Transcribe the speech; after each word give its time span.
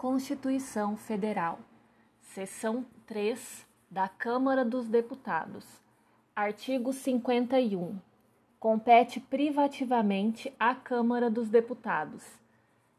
Constituição 0.00 0.96
Federal. 0.96 1.58
Seção 2.22 2.86
3 3.06 3.66
da 3.90 4.08
Câmara 4.08 4.64
dos 4.64 4.88
Deputados. 4.88 5.66
Artigo 6.34 6.90
51. 6.90 7.98
Compete 8.58 9.20
privativamente 9.20 10.50
à 10.58 10.74
Câmara 10.74 11.28
dos 11.28 11.50
Deputados. 11.50 12.24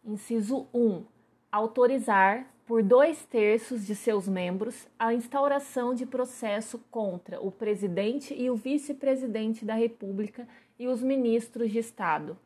Inciso 0.06 0.68
1. 0.72 1.04
Autorizar, 1.52 2.46
por 2.68 2.84
dois 2.84 3.26
terços 3.26 3.88
de 3.88 3.96
seus 3.96 4.28
membros, 4.28 4.88
a 5.00 5.12
instauração 5.12 5.96
de 5.96 6.06
processo 6.06 6.78
contra 6.92 7.42
o 7.42 7.52
presidente 7.52 8.32
e 8.32 8.48
o 8.48 8.56
vice-presidente 8.56 9.66
da 9.66 9.74
República 9.74 10.48
e 10.78 10.88
os 10.88 11.02
ministros 11.02 11.72
de 11.72 11.80
Estado. 11.80 12.38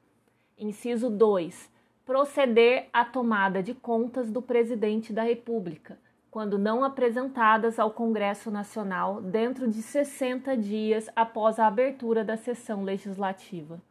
Inciso 0.57 1.09
2. 1.09 1.74
Proceder 2.05 2.87
à 2.93 3.03
tomada 3.03 3.63
de 3.63 3.73
contas 3.73 4.29
do 4.29 4.39
presidente 4.39 5.11
da 5.11 5.23
República, 5.23 5.97
quando 6.29 6.55
não 6.59 6.83
apresentadas 6.83 7.79
ao 7.79 7.89
Congresso 7.89 8.51
Nacional 8.51 9.19
dentro 9.23 9.67
de 9.67 9.81
60 9.81 10.55
dias 10.55 11.09
após 11.15 11.57
a 11.57 11.65
abertura 11.65 12.23
da 12.23 12.37
sessão 12.37 12.83
legislativa. 12.83 13.81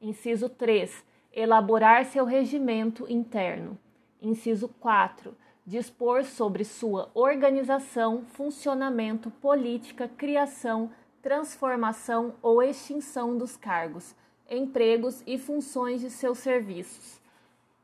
Inciso 0.00 0.48
3. 0.48 1.04
Elaborar 1.32 2.04
seu 2.04 2.24
regimento 2.24 3.10
interno. 3.10 3.76
Inciso 4.22 4.68
4. 4.78 5.36
Dispor 5.66 6.24
sobre 6.24 6.62
sua 6.62 7.10
organização, 7.12 8.22
funcionamento, 8.22 9.32
política, 9.32 10.06
criação, 10.06 10.92
transformação 11.20 12.34
ou 12.40 12.62
extinção 12.62 13.36
dos 13.36 13.56
cargos, 13.56 14.14
empregos 14.48 15.24
e 15.26 15.36
funções 15.36 16.00
de 16.00 16.08
seus 16.08 16.38
serviços. 16.38 17.17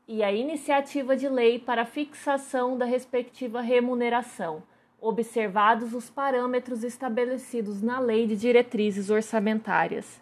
E 0.07 0.21
a 0.23 0.31
iniciativa 0.31 1.15
de 1.15 1.27
lei 1.27 1.57
para 1.57 1.83
fixação 1.83 2.77
da 2.77 2.85
respectiva 2.85 3.59
remuneração, 3.59 4.61
observados 5.01 5.95
os 5.95 6.11
parâmetros 6.11 6.83
estabelecidos 6.83 7.81
na 7.81 7.99
Lei 7.99 8.27
de 8.27 8.35
Diretrizes 8.35 9.09
Orçamentárias. 9.09 10.21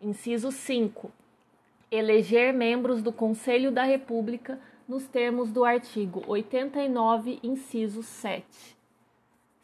Inciso 0.00 0.50
5. 0.50 1.12
Eleger 1.90 2.54
membros 2.54 3.02
do 3.02 3.12
Conselho 3.12 3.70
da 3.70 3.82
República 3.82 4.58
nos 4.88 5.06
termos 5.06 5.52
do 5.52 5.66
artigo 5.66 6.22
89, 6.26 7.40
inciso 7.42 8.02
7. 8.02 8.76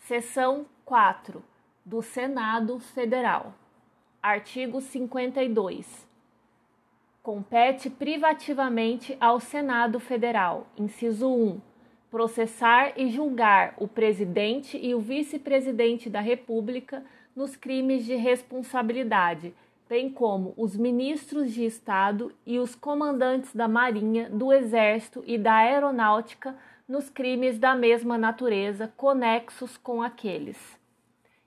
Seção 0.00 0.66
4 0.84 1.42
do 1.83 2.03
Senado 2.03 2.78
Federal. 2.78 3.55
Artigo 4.22 4.83
52. 4.83 6.06
Compete 7.27 7.91
privativamente 7.91 9.16
ao 9.19 9.41
Senado 9.41 9.98
Federal, 9.98 10.69
inciso 10.78 11.28
1, 11.28 11.60
processar 12.08 12.92
e 12.96 13.08
julgar 13.08 13.74
o 13.78 13.88
presidente 13.88 14.78
e 14.80 14.94
o 14.94 15.00
vice-presidente 15.00 16.08
da 16.08 16.20
República 16.20 17.02
nos 17.34 17.56
crimes 17.56 18.04
de 18.04 18.14
responsabilidade 18.14 19.52
bem 19.88 20.08
como 20.08 20.54
os 20.56 20.77
ministros 20.77 21.52
de 21.52 21.64
Estado 21.64 22.32
e 22.47 22.60
os 22.60 22.77
comandantes 22.77 23.52
da 23.52 23.66
Marinha, 23.66 24.30
do 24.30 24.52
Exército 24.52 25.24
e 25.27 25.36
da 25.36 25.54
Aeronáutica 25.54 26.56
nos 26.88 27.10
crimes 27.10 27.58
da 27.58 27.74
mesma 27.74 28.16
natureza 28.16 28.92
conexos 28.97 29.77
com 29.77 30.00
aqueles. 30.00 30.78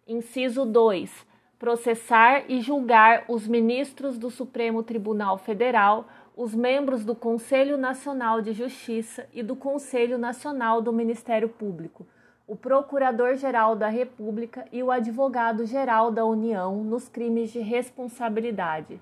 Inciso 0.06 0.66
2. 0.66 1.29
Processar 1.60 2.46
e 2.50 2.62
julgar 2.62 3.26
os 3.28 3.48
ministros 3.48 4.18
do 4.18 4.32
Supremo 4.32 4.82
Tribunal 4.82 5.38
Federal, 5.38 6.08
os 6.36 6.56
membros 6.56 7.06
do 7.06 7.14
Conselho 7.14 7.78
Nacional 7.78 8.42
de 8.42 8.54
Justiça 8.54 9.28
e 9.34 9.44
do 9.44 9.56
Conselho 9.56 10.18
Nacional 10.18 10.82
do 10.82 10.92
Ministério 10.92 11.50
Público 11.50 12.08
o 12.50 12.56
Procurador-Geral 12.56 13.76
da 13.76 13.90
República 13.90 14.66
e 14.72 14.82
o 14.82 14.90
Advogado-Geral 14.90 16.12
da 16.12 16.26
União 16.26 16.84
nos 16.84 17.08
crimes 17.08 17.52
de 17.52 17.60
responsabilidade. 17.60 19.00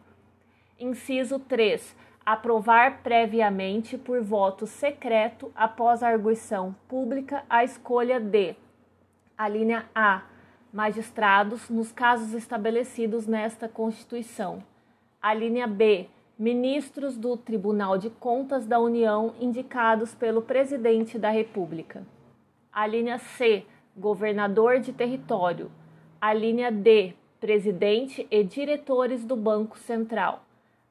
Inciso 0.78 1.40
3. 1.40 1.96
Aprovar 2.25 3.01
previamente, 3.01 3.97
por 3.97 4.22
voto 4.22 4.67
secreto, 4.67 5.50
após 5.56 6.03
arguição 6.03 6.75
pública, 6.90 7.41
a 7.50 7.63
escolha 7.63 8.19
de: 8.19 8.53
a 9.38 9.47
linha 9.47 9.85
A. 9.96 10.23
Magistrados, 10.73 11.69
nos 11.69 11.94
casos 11.94 12.33
estabelecidos 12.33 13.25
nesta 13.25 13.69
Constituição. 13.69 14.61
A 15.22 15.33
linha 15.33 15.66
B. 15.66 16.09
Ministros 16.38 17.17
do 17.17 17.38
Tribunal 17.38 17.97
de 17.97 18.09
Contas 18.09 18.66
da 18.66 18.78
União 18.78 19.33
indicados 19.39 20.13
pelo 20.13 20.41
Presidente 20.41 21.17
da 21.17 21.29
República. 21.29 22.05
A 22.72 22.85
linha 22.85 23.17
C, 23.17 23.66
governador 23.95 24.81
de 24.81 24.91
território. 24.91 25.72
A 26.19 26.33
linha 26.33 26.69
D, 26.69 27.13
presidente 27.39 28.28
e 28.29 28.44
diretores 28.44 29.23
do 29.23 29.38
Banco 29.38 29.78
Central. 29.78 30.44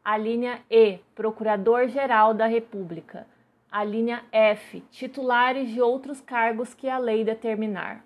A 0.02 0.16
linha 0.16 0.60
E, 0.70 1.00
procurador-geral 1.14 2.32
da 2.32 2.46
República. 2.46 3.26
A 3.70 3.84
linha 3.84 4.24
F, 4.32 4.80
titulares 4.90 5.68
de 5.68 5.82
outros 5.82 6.18
cargos 6.22 6.72
que 6.72 6.88
a 6.88 6.96
lei 6.96 7.24
determinar. 7.24 8.05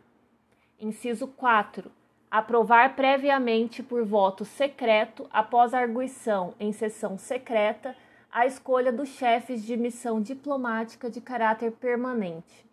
Inciso 0.81 1.29
4. 1.29 1.93
Aprovar 2.31 2.97
previamente 2.97 3.83
por 3.83 4.03
voto 4.03 4.47
secreto, 4.47 5.29
após 5.31 5.75
arguição 5.75 6.55
em 6.59 6.73
sessão 6.73 7.19
secreta, 7.19 7.95
a 8.33 8.47
escolha 8.47 8.91
dos 8.91 9.11
chefes 9.11 9.63
de 9.63 9.77
missão 9.77 10.23
diplomática 10.23 11.11
de 11.11 11.21
caráter 11.21 11.73
permanente. 11.73 12.65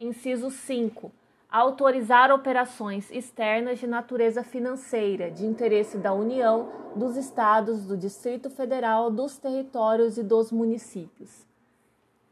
Inciso 0.00 0.50
5. 0.50 1.12
Autorizar 1.50 2.32
operações 2.32 3.10
externas 3.10 3.78
de 3.78 3.86
natureza 3.86 4.42
financeira, 4.42 5.30
de 5.30 5.44
interesse 5.44 5.98
da 5.98 6.14
União, 6.14 6.72
dos 6.96 7.16
Estados, 7.16 7.84
do 7.84 7.98
Distrito 7.98 8.48
Federal, 8.48 9.10
dos 9.10 9.36
territórios 9.36 10.16
e 10.16 10.22
dos 10.22 10.50
municípios. 10.50 11.44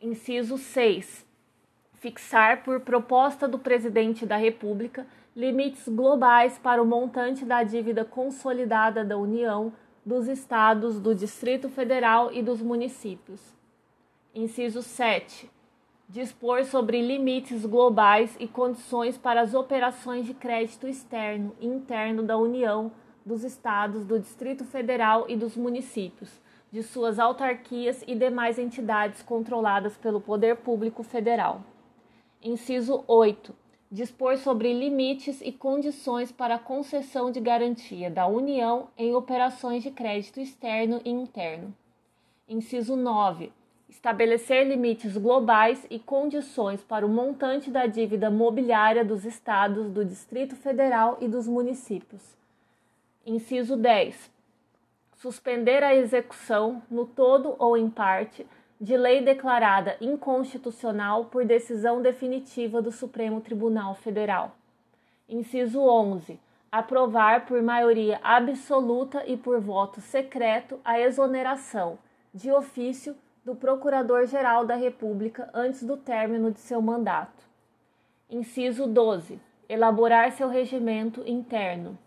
Inciso 0.00 0.56
6. 0.56 1.26
Fixar, 2.00 2.64
por 2.64 2.80
proposta 2.80 3.46
do 3.46 3.58
Presidente 3.58 4.26
da 4.26 4.36
República, 4.36 5.06
limites 5.36 5.86
globais 5.86 6.58
para 6.58 6.82
o 6.82 6.86
montante 6.86 7.44
da 7.44 7.62
dívida 7.62 8.04
consolidada 8.04 9.04
da 9.04 9.16
União, 9.16 9.72
dos 10.04 10.26
Estados, 10.26 10.98
do 10.98 11.14
Distrito 11.14 11.68
Federal 11.68 12.32
e 12.32 12.42
dos 12.42 12.60
municípios. 12.60 13.54
Inciso 14.34 14.82
7 14.82 15.48
dispor 16.10 16.64
sobre 16.64 17.00
limites 17.00 17.64
globais 17.64 18.36
e 18.40 18.48
condições 18.48 19.16
para 19.16 19.42
as 19.42 19.54
operações 19.54 20.26
de 20.26 20.34
crédito 20.34 20.88
externo 20.88 21.54
e 21.60 21.66
interno 21.68 22.24
da 22.24 22.36
União, 22.36 22.90
dos 23.24 23.44
Estados, 23.44 24.04
do 24.04 24.18
Distrito 24.18 24.64
Federal 24.64 25.26
e 25.28 25.36
dos 25.36 25.56
municípios, 25.56 26.28
de 26.72 26.82
suas 26.82 27.20
autarquias 27.20 28.02
e 28.08 28.16
demais 28.16 28.58
entidades 28.58 29.22
controladas 29.22 29.96
pelo 29.96 30.20
Poder 30.20 30.56
Público 30.56 31.04
Federal. 31.04 31.62
Inciso 32.42 33.04
8. 33.06 33.54
Dispor 33.90 34.36
sobre 34.38 34.72
limites 34.72 35.40
e 35.42 35.52
condições 35.52 36.32
para 36.32 36.58
concessão 36.58 37.30
de 37.30 37.40
garantia 37.40 38.10
da 38.10 38.26
União 38.26 38.88
em 38.96 39.14
operações 39.14 39.82
de 39.82 39.90
crédito 39.90 40.40
externo 40.40 41.00
e 41.04 41.10
interno. 41.10 41.74
Inciso 42.48 42.96
9 42.96 43.52
estabelecer 43.90 44.66
limites 44.66 45.16
globais 45.16 45.84
e 45.90 45.98
condições 45.98 46.82
para 46.82 47.04
o 47.04 47.08
montante 47.08 47.70
da 47.70 47.86
dívida 47.86 48.30
mobiliária 48.30 49.04
dos 49.04 49.24
estados, 49.24 49.90
do 49.90 50.04
Distrito 50.04 50.54
Federal 50.54 51.18
e 51.20 51.26
dos 51.26 51.48
municípios. 51.48 52.22
Inciso 53.26 53.76
10. 53.76 54.30
Suspender 55.16 55.82
a 55.82 55.94
execução, 55.94 56.80
no 56.88 57.04
todo 57.04 57.56
ou 57.58 57.76
em 57.76 57.90
parte, 57.90 58.46
de 58.80 58.96
lei 58.96 59.22
declarada 59.22 59.96
inconstitucional 60.00 61.26
por 61.26 61.44
decisão 61.44 62.00
definitiva 62.00 62.80
do 62.80 62.90
Supremo 62.90 63.42
Tribunal 63.42 63.94
Federal. 63.94 64.56
Inciso 65.28 65.82
11. 65.82 66.40
Aprovar 66.72 67.44
por 67.44 67.62
maioria 67.62 68.18
absoluta 68.22 69.22
e 69.26 69.36
por 69.36 69.60
voto 69.60 70.00
secreto 70.00 70.80
a 70.82 70.98
exoneração, 70.98 71.98
de 72.32 72.50
ofício, 72.50 73.14
do 73.44 73.54
Procurador-Geral 73.54 74.64
da 74.66 74.76
República 74.76 75.50
antes 75.52 75.82
do 75.82 75.96
término 75.96 76.50
de 76.50 76.60
seu 76.60 76.80
mandato. 76.80 77.44
Inciso 78.30 78.86
12. 78.86 79.40
Elaborar 79.68 80.32
seu 80.32 80.48
regimento 80.48 81.22
interno. 81.26 81.98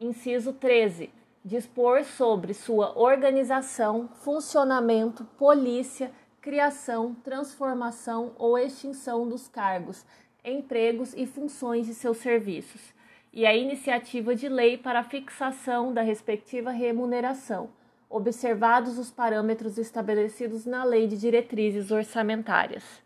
Inciso 0.00 0.52
13. 0.52 1.10
Dispor 1.44 2.04
sobre 2.04 2.54
sua 2.54 2.98
organização, 2.98 4.08
funcionamento, 4.22 5.24
polícia, 5.36 6.10
criação, 6.40 7.14
transformação 7.22 8.32
ou 8.38 8.56
extinção 8.56 9.28
dos 9.28 9.46
cargos, 9.46 10.06
empregos 10.44 11.12
e 11.14 11.26
funções 11.26 11.86
de 11.86 11.94
seus 11.94 12.18
serviços, 12.18 12.94
e 13.32 13.44
a 13.44 13.54
iniciativa 13.54 14.34
de 14.34 14.48
lei 14.48 14.78
para 14.78 15.00
a 15.00 15.04
fixação 15.04 15.92
da 15.92 16.02
respectiva 16.02 16.70
remuneração 16.70 17.68
observados 18.14 18.96
os 18.96 19.10
parâmetros 19.10 19.76
estabelecidos 19.76 20.64
na 20.64 20.84
Lei 20.84 21.08
de 21.08 21.18
Diretrizes 21.18 21.90
Orçamentárias. 21.90 23.02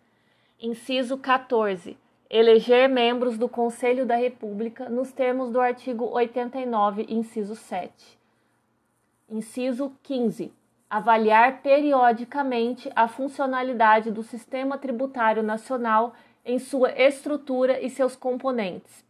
Inciso 0.60 1.16
14. 1.16 1.96
Eleger 2.28 2.90
membros 2.90 3.38
do 3.38 3.48
Conselho 3.48 4.04
da 4.04 4.16
República 4.16 4.90
nos 4.90 5.10
termos 5.10 5.50
do 5.50 5.62
artigo 5.62 6.04
89, 6.04 7.06
inciso 7.08 7.56
7. 7.56 8.17
Inciso 9.30 9.92
15. 10.04 10.50
Avaliar 10.88 11.60
periodicamente 11.60 12.90
a 12.96 13.06
funcionalidade 13.06 14.10
do 14.10 14.22
Sistema 14.22 14.78
Tributário 14.78 15.42
Nacional 15.42 16.14
em 16.42 16.58
sua 16.58 16.90
estrutura 16.92 17.78
e 17.78 17.90
seus 17.90 18.16
componentes, 18.16 19.04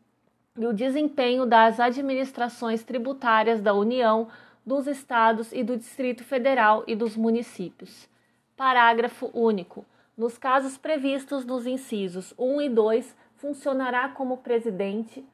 e 0.56 0.66
o 0.66 0.72
desempenho 0.72 1.46
das 1.46 1.78
administrações 1.78 2.82
tributárias 2.82 3.60
da 3.60 3.72
União, 3.72 4.26
dos 4.66 4.88
Estados 4.88 5.52
e 5.52 5.62
do 5.62 5.76
Distrito 5.76 6.24
Federal 6.24 6.82
e 6.88 6.96
dos 6.96 7.16
municípios. 7.16 8.08
Parágrafo 8.56 9.30
único. 9.32 9.86
Nos 10.16 10.36
casos 10.36 10.76
previstos 10.76 11.44
nos 11.44 11.64
incisos 11.64 12.34
1 12.36 12.62
e 12.62 12.68
2, 12.68 13.16
funcionará 13.36 14.08
como 14.08 14.38
presidente 14.38 15.24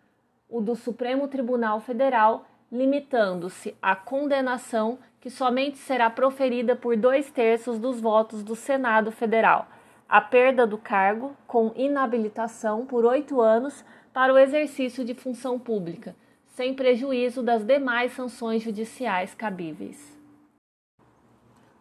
o 0.47 0.61
do 0.61 0.77
Supremo 0.77 1.27
Tribunal 1.27 1.81
Federal, 1.81 2.45
limitando-se 2.71 3.77
à 3.81 3.95
condenação 3.95 4.99
que 5.21 5.31
somente 5.31 5.79
será 5.79 6.11
proferida 6.11 6.77
por 6.77 6.97
dois 6.97 7.31
terços 7.31 7.79
dos 7.79 8.01
votos 8.01 8.43
do 8.43 8.55
Senado 8.55 9.11
Federal, 9.11 9.69
a 10.09 10.21
perda 10.21 10.67
do 10.67 10.77
cargo 10.77 11.37
com 11.47 11.73
inabilitação 11.77 12.85
por 12.85 13.05
oito 13.05 13.41
anos 13.41 13.85
para 14.13 14.33
o 14.33 14.39
exercício 14.39 15.05
de 15.05 15.15
função 15.15 15.59
pública, 15.59 16.15
sem 16.47 16.75
prejuízo 16.75 17.43
das 17.43 17.65
demais 17.65 18.13
sanções 18.13 18.63
judiciais 18.63 19.35
cabíveis. 19.35 20.17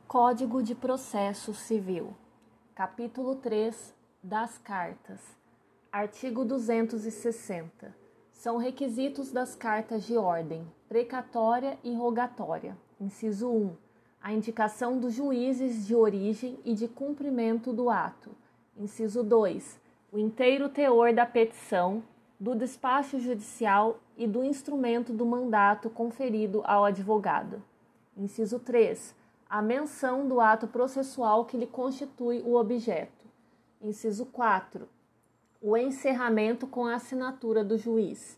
Código 0.08 0.62
de 0.62 0.74
Processo 0.76 1.54
Civil 1.54 2.16
Capítulo 2.76 3.36
3 3.36 3.94
das 4.24 4.58
Cartas. 4.58 5.20
Artigo 5.92 6.44
260. 6.44 8.03
São 8.44 8.58
requisitos 8.58 9.32
das 9.32 9.56
cartas 9.56 10.04
de 10.04 10.18
ordem 10.18 10.68
precatória 10.90 11.80
e 11.82 11.94
rogatória. 11.96 12.78
Inciso 13.00 13.50
1. 13.50 13.72
A 14.22 14.34
indicação 14.34 15.00
dos 15.00 15.14
juízes 15.14 15.88
de 15.88 15.96
origem 15.96 16.60
e 16.66 16.74
de 16.74 16.90
cumprimento 16.90 17.72
do 17.72 17.90
ato. 17.90 18.32
Inciso 18.78 19.24
2. 19.24 19.80
O 20.12 20.20
inteiro 20.20 20.68
teor 20.68 21.14
da 21.14 21.26
petição, 21.26 22.04
do 22.38 22.54
despacho 22.54 23.18
judicial 23.18 23.98
e 24.18 24.28
do 24.28 24.44
instrumento 24.44 25.14
do 25.14 25.26
mandato 25.26 25.90
conferido 25.90 26.62
ao 26.66 26.84
advogado. 26.84 27.64
Inciso 28.18 28.60
3 28.60 29.16
a 29.50 29.62
menção 29.62 30.28
do 30.28 30.42
ato 30.42 30.68
processual 30.68 31.46
que 31.46 31.56
lhe 31.56 31.68
constitui 31.68 32.42
o 32.42 32.56
objeto. 32.56 33.26
Inciso 33.82 34.26
4. 34.26 34.86
O 35.66 35.78
encerramento 35.78 36.68
com 36.68 36.86
a 36.86 36.96
assinatura 36.96 37.64
do 37.64 37.78
juiz. 37.78 38.38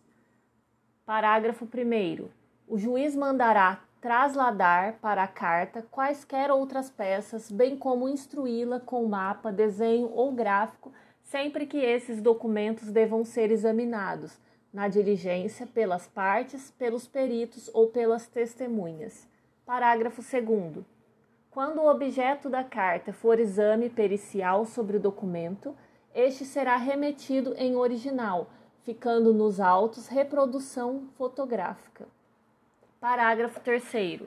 Parágrafo 1.08 1.66
1. 1.66 2.30
O 2.68 2.78
juiz 2.78 3.16
mandará 3.16 3.82
trasladar 4.00 5.00
para 5.02 5.24
a 5.24 5.28
carta 5.28 5.82
quaisquer 5.90 6.52
outras 6.52 6.92
peças, 6.92 7.50
bem 7.50 7.76
como 7.76 8.08
instruí-la 8.08 8.80
com 8.80 9.08
mapa, 9.08 9.52
desenho 9.52 10.12
ou 10.14 10.32
gráfico, 10.34 10.94
sempre 11.24 11.66
que 11.66 11.80
esses 11.80 12.22
documentos 12.22 12.92
devam 12.92 13.26
ser 13.26 13.50
examinados, 13.50 14.40
na 14.72 14.88
diligência, 14.88 15.66
pelas 15.66 16.08
partes, 16.08 16.70
pelos 16.78 17.08
peritos 17.08 17.72
ou 17.74 17.88
pelas 17.88 18.28
testemunhas. 18.28 19.28
Parágrafo 19.66 20.22
2. 20.22 20.86
Quando 21.50 21.80
o 21.80 21.90
objeto 21.90 22.52
da 22.52 22.64
carta 22.64 23.12
for 23.12 23.40
exame 23.40 23.90
pericial 23.90 24.64
sobre 24.64 24.98
o 24.98 25.00
documento, 25.00 25.76
este 26.16 26.46
será 26.46 26.78
remetido 26.78 27.54
em 27.58 27.76
original, 27.76 28.48
ficando 28.84 29.34
nos 29.34 29.60
autos 29.60 30.08
reprodução 30.08 31.10
fotográfica. 31.18 32.08
Parágrafo 33.02 33.60
3. 33.60 34.24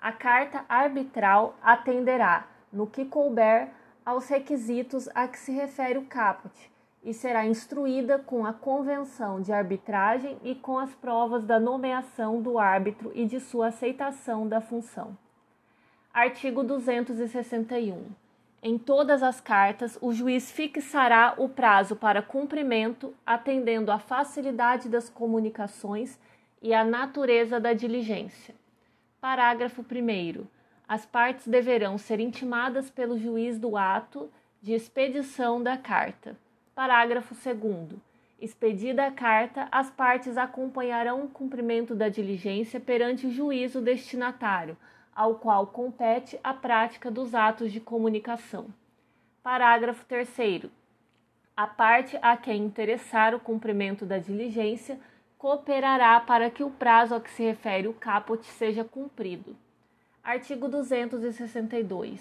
A 0.00 0.12
carta 0.12 0.64
arbitral 0.68 1.56
atenderá, 1.60 2.46
no 2.72 2.86
que 2.86 3.04
couber, 3.04 3.70
aos 4.06 4.28
requisitos 4.28 5.08
a 5.14 5.26
que 5.26 5.38
se 5.38 5.50
refere 5.52 5.98
o 5.98 6.06
caput 6.06 6.70
e 7.02 7.12
será 7.12 7.44
instruída 7.44 8.18
com 8.18 8.46
a 8.46 8.52
convenção 8.52 9.40
de 9.40 9.52
arbitragem 9.52 10.38
e 10.44 10.54
com 10.54 10.78
as 10.78 10.94
provas 10.94 11.44
da 11.44 11.58
nomeação 11.58 12.40
do 12.40 12.58
árbitro 12.58 13.10
e 13.14 13.26
de 13.26 13.40
sua 13.40 13.68
aceitação 13.68 14.46
da 14.46 14.60
função. 14.60 15.16
Artigo 16.14 16.62
261. 16.62 18.21
Em 18.64 18.78
todas 18.78 19.24
as 19.24 19.40
cartas, 19.40 19.98
o 20.00 20.12
juiz 20.12 20.52
fixará 20.52 21.34
o 21.36 21.48
prazo 21.48 21.96
para 21.96 22.22
cumprimento, 22.22 23.12
atendendo 23.26 23.90
à 23.90 23.98
facilidade 23.98 24.88
das 24.88 25.10
comunicações 25.10 26.16
e 26.62 26.72
à 26.72 26.84
natureza 26.84 27.58
da 27.58 27.72
diligência. 27.72 28.54
Parágrafo 29.20 29.82
1. 29.82 30.46
As 30.86 31.04
partes 31.04 31.48
deverão 31.48 31.98
ser 31.98 32.20
intimadas 32.20 32.88
pelo 32.88 33.18
juiz 33.18 33.58
do 33.58 33.76
ato 33.76 34.30
de 34.62 34.72
expedição 34.72 35.60
da 35.60 35.76
carta. 35.76 36.36
Parágrafo 36.72 37.34
2. 37.34 38.00
Expedida 38.40 39.08
a 39.08 39.10
carta, 39.10 39.66
as 39.72 39.90
partes 39.90 40.38
acompanharão 40.38 41.24
o 41.24 41.28
cumprimento 41.28 41.96
da 41.96 42.08
diligência 42.08 42.78
perante 42.78 43.26
o 43.26 43.32
juízo 43.32 43.80
destinatário 43.80 44.76
ao 45.14 45.34
qual 45.36 45.66
compete 45.66 46.38
a 46.42 46.54
prática 46.54 47.10
dos 47.10 47.34
atos 47.34 47.72
de 47.72 47.80
comunicação. 47.80 48.66
Parágrafo 49.42 50.04
3. 50.06 50.70
A 51.56 51.66
parte 51.66 52.18
a 52.22 52.36
quem 52.36 52.64
interessar 52.64 53.34
o 53.34 53.40
cumprimento 53.40 54.06
da 54.06 54.18
diligência 54.18 54.98
cooperará 55.36 56.20
para 56.20 56.48
que 56.50 56.62
o 56.62 56.70
prazo 56.70 57.14
a 57.14 57.20
que 57.20 57.30
se 57.30 57.42
refere 57.42 57.88
o 57.88 57.92
caput 57.92 58.44
seja 58.46 58.84
cumprido. 58.84 59.56
Artigo 60.22 60.68
262. 60.68 62.20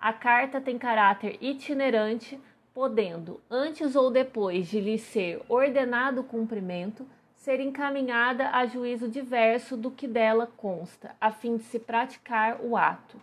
A 0.00 0.12
carta 0.12 0.60
tem 0.60 0.76
caráter 0.76 1.38
itinerante, 1.40 2.38
podendo, 2.74 3.40
antes 3.50 3.94
ou 3.94 4.10
depois 4.10 4.66
de 4.66 4.80
lhe 4.80 4.98
ser 4.98 5.40
ordenado 5.48 6.20
o 6.20 6.24
cumprimento, 6.24 7.06
ser 7.46 7.60
encaminhada 7.60 8.50
a 8.50 8.66
juízo 8.66 9.06
diverso 9.06 9.76
do 9.76 9.88
que 9.88 10.08
dela 10.08 10.48
consta, 10.56 11.14
a 11.20 11.30
fim 11.30 11.56
de 11.56 11.62
se 11.62 11.78
praticar 11.78 12.60
o 12.60 12.76
ato. 12.76 13.22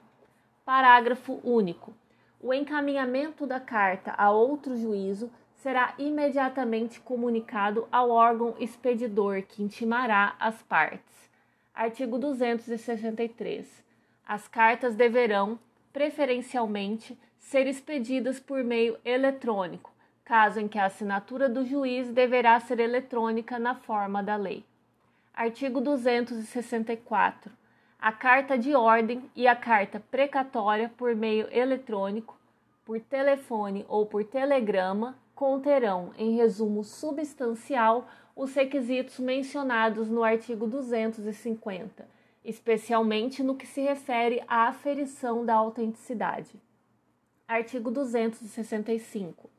Parágrafo 0.64 1.42
único. 1.44 1.94
O 2.40 2.54
encaminhamento 2.54 3.46
da 3.46 3.60
carta 3.60 4.14
a 4.18 4.32
outro 4.32 4.78
juízo 4.78 5.30
será 5.56 5.94
imediatamente 5.98 7.02
comunicado 7.02 7.86
ao 7.92 8.12
órgão 8.12 8.56
expedidor 8.62 9.42
que 9.42 9.62
intimará 9.62 10.38
as 10.40 10.64
partes. 10.64 11.30
Artigo 11.76 12.18
263. 12.18 13.84
As 14.26 14.48
cartas 14.48 14.96
deverão, 14.96 15.60
preferencialmente, 15.92 17.20
ser 17.38 17.68
expedidas 17.68 18.40
por 18.40 18.64
meio 18.64 18.98
eletrônico, 19.04 19.93
caso 20.26 20.60
em 20.60 20.68
que 20.68 20.80
a 20.80 20.86
assinatura 20.86 21.50
do 21.50 21.66
juiz 21.66 22.10
deverá 22.12 22.60
ser 22.60 22.80
eletrônica 22.80 23.60
na 23.60 23.76
forma 23.76 24.24
da 24.24 24.36
lei. 24.36 24.64
Artigo 25.34 25.82
264. 25.82 27.52
A 28.00 28.12
carta 28.12 28.58
de 28.58 28.76
ordem 28.76 29.30
e 29.36 29.48
a 29.48 29.56
carta 29.56 30.00
precatória 30.12 30.92
por 30.98 31.16
meio 31.16 31.48
eletrônico, 31.52 32.38
por 32.86 33.00
telefone 33.00 33.86
ou 33.88 34.06
por 34.06 34.24
telegrama 34.24 35.18
conterão, 35.34 36.12
em 36.18 36.36
resumo 36.36 36.84
substancial, 36.84 38.08
os 38.36 38.54
requisitos 38.54 39.20
mencionados 39.20 40.10
no 40.10 40.24
artigo 40.24 40.68
250, 40.68 42.08
especialmente 42.44 43.44
no 43.44 43.56
que 43.56 43.66
se 43.66 43.82
refere 43.82 44.44
à 44.48 44.68
aferição 44.68 45.46
da 45.46 45.54
autenticidade. 45.54 46.62
Artigo 47.48 47.92
265 47.92 49.53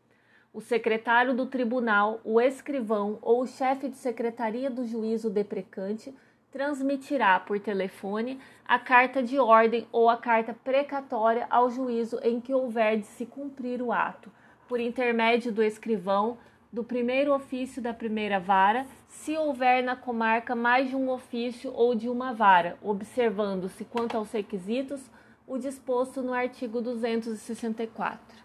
o 0.54 0.60
secretário 0.60 1.34
do 1.34 1.46
tribunal, 1.46 2.20
o 2.22 2.40
escrivão 2.40 3.18
ou 3.20 3.42
o 3.42 3.46
chefe 3.46 3.88
de 3.88 3.96
secretaria 3.96 4.70
do 4.70 4.86
juízo 4.86 5.28
deprecante 5.28 6.14
transmitirá 6.52 7.40
por 7.40 7.58
telefone 7.58 8.38
a 8.64 8.78
carta 8.78 9.20
de 9.20 9.36
ordem 9.36 9.88
ou 9.90 10.08
a 10.08 10.16
carta 10.16 10.54
precatória 10.54 11.48
ao 11.50 11.68
juízo 11.68 12.20
em 12.22 12.40
que 12.40 12.54
houver 12.54 12.98
de 12.98 13.06
se 13.06 13.26
cumprir 13.26 13.82
o 13.82 13.90
ato, 13.90 14.30
por 14.68 14.78
intermédio 14.78 15.50
do 15.50 15.60
escrivão 15.60 16.38
do 16.72 16.84
primeiro 16.84 17.34
ofício 17.34 17.82
da 17.82 17.92
primeira 17.92 18.38
vara, 18.38 18.86
se 19.08 19.36
houver 19.36 19.82
na 19.82 19.96
comarca 19.96 20.54
mais 20.54 20.88
de 20.88 20.94
um 20.94 21.10
ofício 21.10 21.72
ou 21.74 21.96
de 21.96 22.08
uma 22.08 22.32
vara, 22.32 22.78
observando-se 22.80 23.84
quanto 23.84 24.16
aos 24.16 24.30
requisitos 24.30 25.10
o 25.48 25.58
disposto 25.58 26.22
no 26.22 26.32
artigo 26.32 26.80
264. 26.80 28.43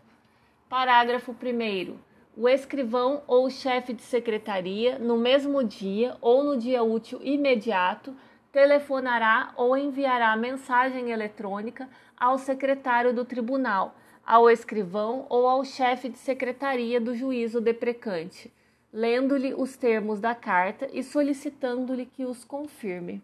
Parágrafo 0.69 1.31
1. 1.31 1.97
O 2.37 2.47
escrivão 2.47 3.23
ou 3.25 3.49
chefe 3.49 3.91
de 3.91 4.03
secretaria, 4.03 4.99
no 4.99 5.17
mesmo 5.17 5.63
dia 5.63 6.15
ou 6.21 6.43
no 6.43 6.55
dia 6.55 6.83
útil 6.83 7.19
imediato, 7.23 8.15
telefonará 8.51 9.51
ou 9.55 9.75
enviará 9.75 10.37
mensagem 10.37 11.09
eletrônica 11.09 11.89
ao 12.15 12.37
secretário 12.37 13.11
do 13.11 13.25
tribunal, 13.25 13.95
ao 14.23 14.47
escrivão 14.47 15.25
ou 15.27 15.47
ao 15.47 15.65
chefe 15.65 16.07
de 16.07 16.19
secretaria 16.19 17.01
do 17.01 17.15
juízo 17.15 17.59
deprecante, 17.59 18.53
lendo-lhe 18.93 19.55
os 19.55 19.75
termos 19.75 20.19
da 20.19 20.35
carta 20.35 20.87
e 20.93 21.01
solicitando-lhe 21.01 22.05
que 22.05 22.25
os 22.25 22.45
confirme. 22.45 23.23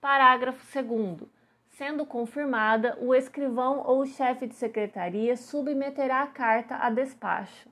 Parágrafo 0.00 0.66
2. 0.74 1.39
Sendo 1.80 2.04
confirmada, 2.04 2.98
o 3.00 3.14
escrivão 3.14 3.82
ou 3.86 4.02
o 4.02 4.06
chefe 4.06 4.46
de 4.46 4.54
secretaria 4.54 5.34
submeterá 5.34 6.20
a 6.20 6.26
carta 6.26 6.76
a 6.76 6.90
despacho. 6.90 7.70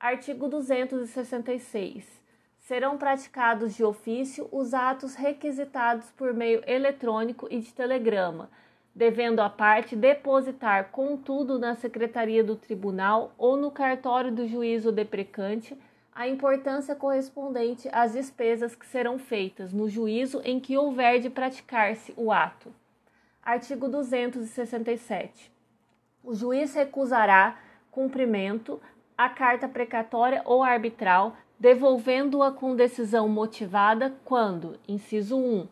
Artigo 0.00 0.48
266 0.48 2.04
serão 2.58 2.98
praticados 2.98 3.76
de 3.76 3.84
ofício 3.84 4.48
os 4.50 4.74
atos 4.74 5.14
requisitados 5.14 6.10
por 6.16 6.34
meio 6.34 6.64
eletrônico 6.66 7.46
e 7.48 7.60
de 7.60 7.72
telegrama, 7.72 8.50
devendo 8.92 9.38
a 9.38 9.48
parte 9.48 9.94
depositar, 9.94 10.88
contudo, 10.90 11.60
na 11.60 11.76
secretaria 11.76 12.42
do 12.42 12.56
tribunal 12.56 13.32
ou 13.38 13.56
no 13.56 13.70
cartório 13.70 14.32
do 14.32 14.48
juízo 14.48 14.90
deprecante 14.90 15.78
a 16.12 16.26
importância 16.26 16.96
correspondente 16.96 17.88
às 17.92 18.14
despesas 18.14 18.74
que 18.74 18.84
serão 18.84 19.16
feitas 19.16 19.72
no 19.72 19.88
juízo 19.88 20.42
em 20.44 20.58
que 20.58 20.76
houver 20.76 21.20
de 21.20 21.30
praticar-se 21.30 22.12
o 22.16 22.32
ato. 22.32 22.74
Artigo 23.48 23.88
267. 23.88 25.50
O 26.22 26.34
juiz 26.34 26.74
recusará 26.74 27.58
cumprimento 27.90 28.78
à 29.16 29.30
carta 29.30 29.66
precatória 29.66 30.42
ou 30.44 30.62
arbitral 30.62 31.34
devolvendo-a 31.58 32.52
com 32.52 32.76
decisão 32.76 33.26
motivada 33.26 34.14
quando, 34.22 34.78
inciso 34.86 35.38
1, 35.38 35.66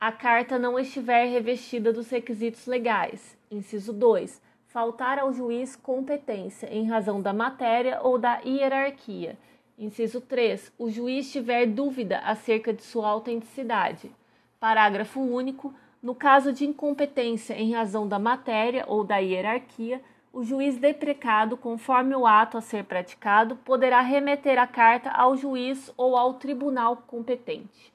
a 0.00 0.10
carta 0.10 0.58
não 0.58 0.78
estiver 0.78 1.26
revestida 1.26 1.92
dos 1.92 2.08
requisitos 2.08 2.64
legais. 2.64 3.36
Inciso 3.50 3.92
2, 3.92 4.40
faltar 4.68 5.18
ao 5.18 5.34
juiz 5.34 5.76
competência 5.76 6.66
em 6.72 6.88
razão 6.88 7.20
da 7.20 7.34
matéria 7.34 8.00
ou 8.00 8.18
da 8.18 8.40
hierarquia. 8.42 9.36
Inciso 9.78 10.18
3, 10.18 10.72
o 10.78 10.88
juiz 10.88 11.30
tiver 11.30 11.66
dúvida 11.66 12.20
acerca 12.20 12.72
de 12.72 12.82
sua 12.82 13.10
autenticidade. 13.10 14.10
Parágrafo 14.58 15.20
único. 15.20 15.74
No 16.02 16.16
caso 16.16 16.52
de 16.52 16.66
incompetência 16.66 17.54
em 17.54 17.74
razão 17.74 18.08
da 18.08 18.18
matéria 18.18 18.84
ou 18.88 19.04
da 19.04 19.18
hierarquia, 19.18 20.02
o 20.32 20.42
juiz 20.42 20.76
deprecado, 20.76 21.56
conforme 21.56 22.16
o 22.16 22.26
ato 22.26 22.58
a 22.58 22.60
ser 22.60 22.84
praticado, 22.84 23.54
poderá 23.56 24.00
remeter 24.00 24.58
a 24.58 24.66
carta 24.66 25.10
ao 25.10 25.36
juiz 25.36 25.92
ou 25.96 26.16
ao 26.16 26.34
tribunal 26.34 26.96
competente. 27.06 27.92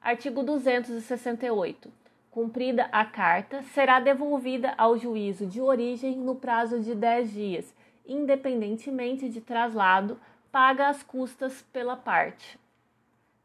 Artigo 0.00 0.44
268. 0.44 1.90
Cumprida 2.30 2.88
a 2.92 3.04
carta, 3.04 3.64
será 3.74 3.98
devolvida 3.98 4.72
ao 4.78 4.96
juízo 4.96 5.44
de 5.44 5.60
origem 5.60 6.16
no 6.16 6.36
prazo 6.36 6.78
de 6.78 6.94
10 6.94 7.32
dias, 7.32 7.74
independentemente 8.06 9.28
de 9.28 9.40
traslado, 9.40 10.20
paga 10.52 10.88
as 10.88 11.02
custas 11.02 11.62
pela 11.72 11.96
parte. 11.96 12.60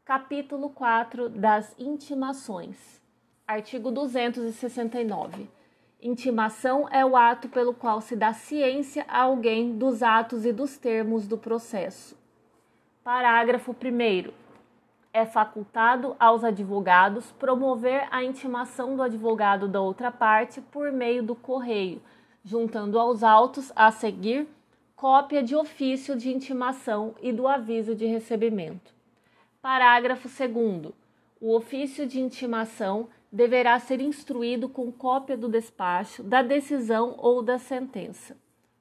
Capítulo 0.04 0.70
4 0.70 1.28
das 1.28 1.74
Intimações. 1.76 3.04
Artigo 3.48 3.92
269. 3.92 5.48
Intimação 6.02 6.88
é 6.90 7.06
o 7.06 7.16
ato 7.16 7.48
pelo 7.48 7.72
qual 7.72 8.00
se 8.00 8.16
dá 8.16 8.32
ciência 8.32 9.04
a 9.06 9.20
alguém 9.20 9.78
dos 9.78 10.02
atos 10.02 10.44
e 10.44 10.52
dos 10.52 10.76
termos 10.76 11.28
do 11.28 11.38
processo. 11.38 12.18
Parágrafo 13.04 13.70
1. 13.70 14.32
É 15.12 15.24
facultado 15.24 16.16
aos 16.18 16.42
advogados 16.42 17.30
promover 17.38 18.08
a 18.10 18.24
intimação 18.24 18.96
do 18.96 19.02
advogado 19.02 19.68
da 19.68 19.80
outra 19.80 20.10
parte 20.10 20.60
por 20.60 20.90
meio 20.90 21.22
do 21.22 21.36
correio, 21.36 22.02
juntando 22.44 22.98
aos 22.98 23.22
autos 23.22 23.70
a 23.76 23.92
seguir 23.92 24.48
cópia 24.96 25.40
de 25.40 25.54
ofício 25.54 26.16
de 26.16 26.34
intimação 26.34 27.14
e 27.22 27.32
do 27.32 27.46
aviso 27.46 27.94
de 27.94 28.06
recebimento. 28.06 28.92
Parágrafo 29.62 30.28
2. 30.28 30.92
O 31.40 31.54
ofício 31.54 32.08
de 32.08 32.18
intimação 32.18 33.08
deverá 33.36 33.78
ser 33.78 34.00
instruído 34.00 34.66
com 34.66 34.90
cópia 34.90 35.36
do 35.36 35.46
despacho, 35.46 36.22
da 36.22 36.40
decisão 36.40 37.14
ou 37.18 37.42
da 37.42 37.58
sentença. 37.58 38.34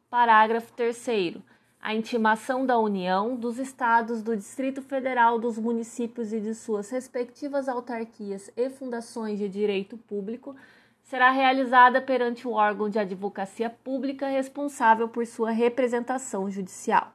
Parágrafo 0.10 0.72
3. 0.72 1.40
A 1.82 1.94
intimação 1.94 2.66
da 2.66 2.80
União, 2.80 3.36
dos 3.36 3.60
Estados, 3.60 4.24
do 4.24 4.34
Distrito 4.34 4.82
Federal, 4.82 5.38
dos 5.38 5.60
municípios 5.60 6.32
e 6.32 6.40
de 6.40 6.56
suas 6.56 6.90
respectivas 6.90 7.68
autarquias 7.68 8.50
e 8.56 8.70
fundações 8.70 9.40
de 9.40 9.50
direito 9.50 9.98
público 9.98 10.56
será 11.04 11.32
realizada 11.32 12.02
perante 12.02 12.48
o 12.48 12.54
órgão 12.54 12.90
de 12.90 12.98
advocacia 12.98 13.70
pública 13.70 14.28
responsável 14.28 15.10
por 15.10 15.26
sua 15.28 15.52
representação 15.52 16.50
judicial. 16.50 17.14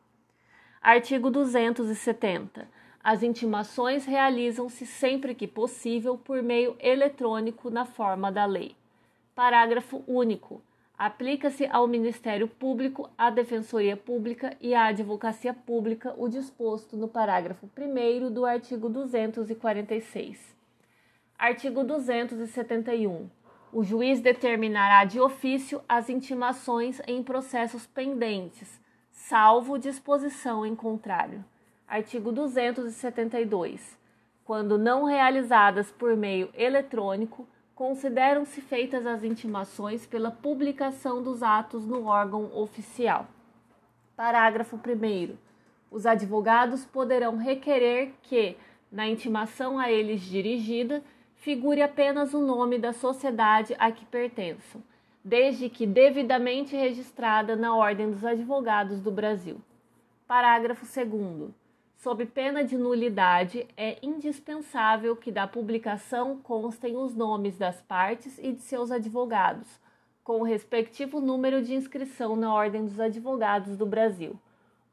Artigo 0.83 1.31
270. 1.31 2.69
As 3.03 3.23
intimações 3.23 4.05
realizam-se 4.05 4.85
sempre 4.85 5.35
que 5.35 5.47
possível 5.47 6.19
por 6.19 6.43
meio 6.43 6.77
eletrônico 6.79 7.71
na 7.71 7.87
forma 7.87 8.31
da 8.31 8.45
lei. 8.45 8.77
Parágrafo 9.35 10.05
único. 10.07 10.61
Aplica-se 10.99 11.67
ao 11.73 11.87
Ministério 11.87 12.47
Público, 12.47 13.09
à 13.17 13.31
Defensoria 13.31 13.97
Pública 13.97 14.55
e 14.61 14.75
à 14.75 14.89
Advocacia 14.89 15.55
Pública 15.55 16.15
o 16.19 16.29
disposto 16.29 16.95
no 16.95 17.09
parágrafo 17.09 17.71
1 17.75 18.31
do 18.31 18.45
artigo 18.45 18.87
246. 18.91 20.55
Artigo 21.39 21.83
271. 21.83 23.31
O 23.73 23.83
juiz 23.83 24.21
determinará 24.21 25.07
de 25.07 25.19
ofício 25.19 25.81
as 25.89 26.11
intimações 26.11 27.01
em 27.07 27.23
processos 27.23 27.87
pendentes, 27.87 28.79
salvo 29.11 29.79
disposição 29.79 30.67
em 30.67 30.77
contrário. 30.77 31.43
Artigo 31.91 32.31
272. 32.31 33.99
Quando 34.45 34.79
não 34.79 35.07
realizadas 35.07 35.91
por 35.91 36.17
meio 36.17 36.49
eletrônico, 36.55 37.49
consideram-se 37.75 38.61
feitas 38.61 39.05
as 39.05 39.25
intimações 39.25 40.07
pela 40.07 40.31
publicação 40.31 41.21
dos 41.21 41.43
atos 41.43 41.85
no 41.89 42.07
órgão 42.07 42.49
oficial. 42.57 43.27
Parágrafo 44.15 44.77
1. 44.77 45.37
Os 45.91 46.07
advogados 46.07 46.85
poderão 46.85 47.37
requerer 47.37 48.13
que, 48.23 48.57
na 48.93 49.09
intimação 49.09 49.77
a 49.77 49.91
eles 49.91 50.21
dirigida, 50.21 51.03
figure 51.35 51.83
apenas 51.83 52.33
o 52.33 52.41
nome 52.41 52.79
da 52.79 52.93
sociedade 52.93 53.75
a 53.81 53.91
que 53.91 54.05
pertençam, 54.05 54.81
desde 55.25 55.69
que 55.69 55.89
devidamente 55.89 56.77
registrada 56.77 57.57
na 57.57 57.75
Ordem 57.75 58.13
dos 58.13 58.25
Advogados 58.25 59.01
do 59.01 59.11
Brasil. 59.11 59.61
Parágrafo 60.29 60.87
2. 60.87 61.60
Sob 62.01 62.25
pena 62.25 62.65
de 62.65 62.79
nulidade, 62.79 63.69
é 63.77 63.99
indispensável 64.03 65.15
que 65.15 65.31
da 65.31 65.47
publicação 65.47 66.39
constem 66.39 66.97
os 66.97 67.15
nomes 67.15 67.59
das 67.59 67.83
partes 67.83 68.39
e 68.39 68.53
de 68.53 68.63
seus 68.63 68.91
advogados, 68.91 69.79
com 70.25 70.41
o 70.41 70.43
respectivo 70.43 71.21
número 71.21 71.61
de 71.61 71.75
inscrição 71.75 72.37
na 72.37 72.55
Ordem 72.55 72.87
dos 72.87 72.99
Advogados 72.99 73.77
do 73.77 73.85
Brasil, 73.85 74.41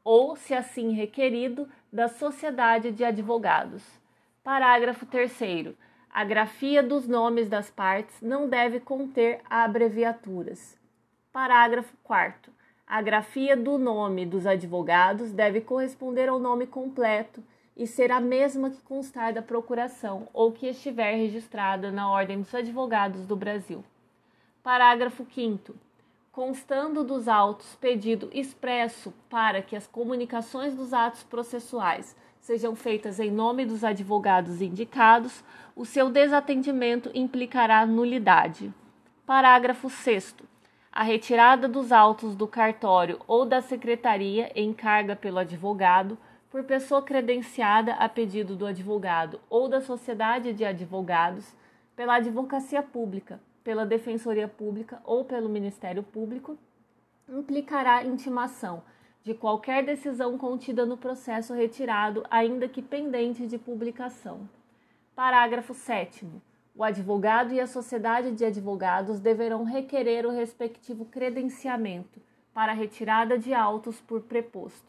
ou, 0.04 0.36
se 0.36 0.52
assim 0.52 0.90
requerido, 0.92 1.66
da 1.90 2.08
Sociedade 2.08 2.92
de 2.92 3.02
Advogados. 3.02 3.82
Parágrafo 4.44 5.06
3. 5.06 5.74
A 6.10 6.24
grafia 6.24 6.82
dos 6.82 7.08
nomes 7.08 7.48
das 7.48 7.70
partes 7.70 8.20
não 8.20 8.50
deve 8.50 8.80
conter 8.80 9.40
abreviaturas. 9.48 10.78
Parágrafo 11.32 11.96
4. 12.04 12.57
A 12.90 13.02
grafia 13.02 13.54
do 13.54 13.76
nome 13.76 14.24
dos 14.24 14.46
advogados 14.46 15.30
deve 15.30 15.60
corresponder 15.60 16.26
ao 16.30 16.38
nome 16.38 16.66
completo 16.66 17.44
e 17.76 17.86
ser 17.86 18.10
a 18.10 18.18
mesma 18.18 18.70
que 18.70 18.80
constar 18.80 19.30
da 19.30 19.42
procuração 19.42 20.26
ou 20.32 20.52
que 20.52 20.66
estiver 20.66 21.14
registrada 21.14 21.92
na 21.92 22.10
Ordem 22.10 22.40
dos 22.40 22.54
Advogados 22.54 23.26
do 23.26 23.36
Brasil. 23.36 23.84
Parágrafo 24.62 25.26
5. 25.34 25.74
Constando 26.32 27.04
dos 27.04 27.28
autos 27.28 27.74
pedido 27.74 28.30
expresso 28.32 29.12
para 29.28 29.60
que 29.60 29.76
as 29.76 29.86
comunicações 29.86 30.74
dos 30.74 30.94
atos 30.94 31.22
processuais 31.22 32.16
sejam 32.40 32.74
feitas 32.74 33.20
em 33.20 33.30
nome 33.30 33.66
dos 33.66 33.84
advogados 33.84 34.62
indicados, 34.62 35.44
o 35.76 35.84
seu 35.84 36.08
desatendimento 36.08 37.10
implicará 37.12 37.84
nulidade. 37.84 38.72
Parágrafo 39.26 39.90
6 39.90 40.47
a 40.98 41.04
retirada 41.04 41.68
dos 41.68 41.92
autos 41.92 42.34
do 42.34 42.48
cartório 42.48 43.20
ou 43.28 43.46
da 43.46 43.62
secretaria 43.62 44.50
em 44.52 44.72
carga 44.72 45.14
pelo 45.14 45.38
advogado 45.38 46.18
por 46.50 46.64
pessoa 46.64 47.00
credenciada 47.00 47.92
a 47.92 48.08
pedido 48.08 48.56
do 48.56 48.66
advogado 48.66 49.38
ou 49.48 49.68
da 49.68 49.80
sociedade 49.80 50.52
de 50.52 50.64
advogados, 50.64 51.54
pela 51.94 52.16
advocacia 52.16 52.82
pública, 52.82 53.40
pela 53.62 53.86
defensoria 53.86 54.48
pública 54.48 55.00
ou 55.04 55.24
pelo 55.24 55.48
Ministério 55.48 56.02
Público, 56.02 56.58
implicará 57.28 58.02
intimação 58.02 58.82
de 59.22 59.34
qualquer 59.34 59.84
decisão 59.84 60.36
contida 60.36 60.84
no 60.84 60.96
processo 60.96 61.54
retirado, 61.54 62.24
ainda 62.28 62.66
que 62.66 62.82
pendente 62.82 63.46
de 63.46 63.56
publicação. 63.56 64.48
Parágrafo 65.14 65.74
7 65.74 66.26
o 66.78 66.84
advogado 66.84 67.52
e 67.52 67.58
a 67.58 67.66
sociedade 67.66 68.30
de 68.30 68.44
advogados 68.44 69.18
deverão 69.18 69.64
requerer 69.64 70.24
o 70.24 70.30
respectivo 70.30 71.04
credenciamento 71.06 72.22
para 72.54 72.72
retirada 72.72 73.36
de 73.36 73.52
autos 73.52 74.00
por 74.00 74.22
preposto. 74.22 74.86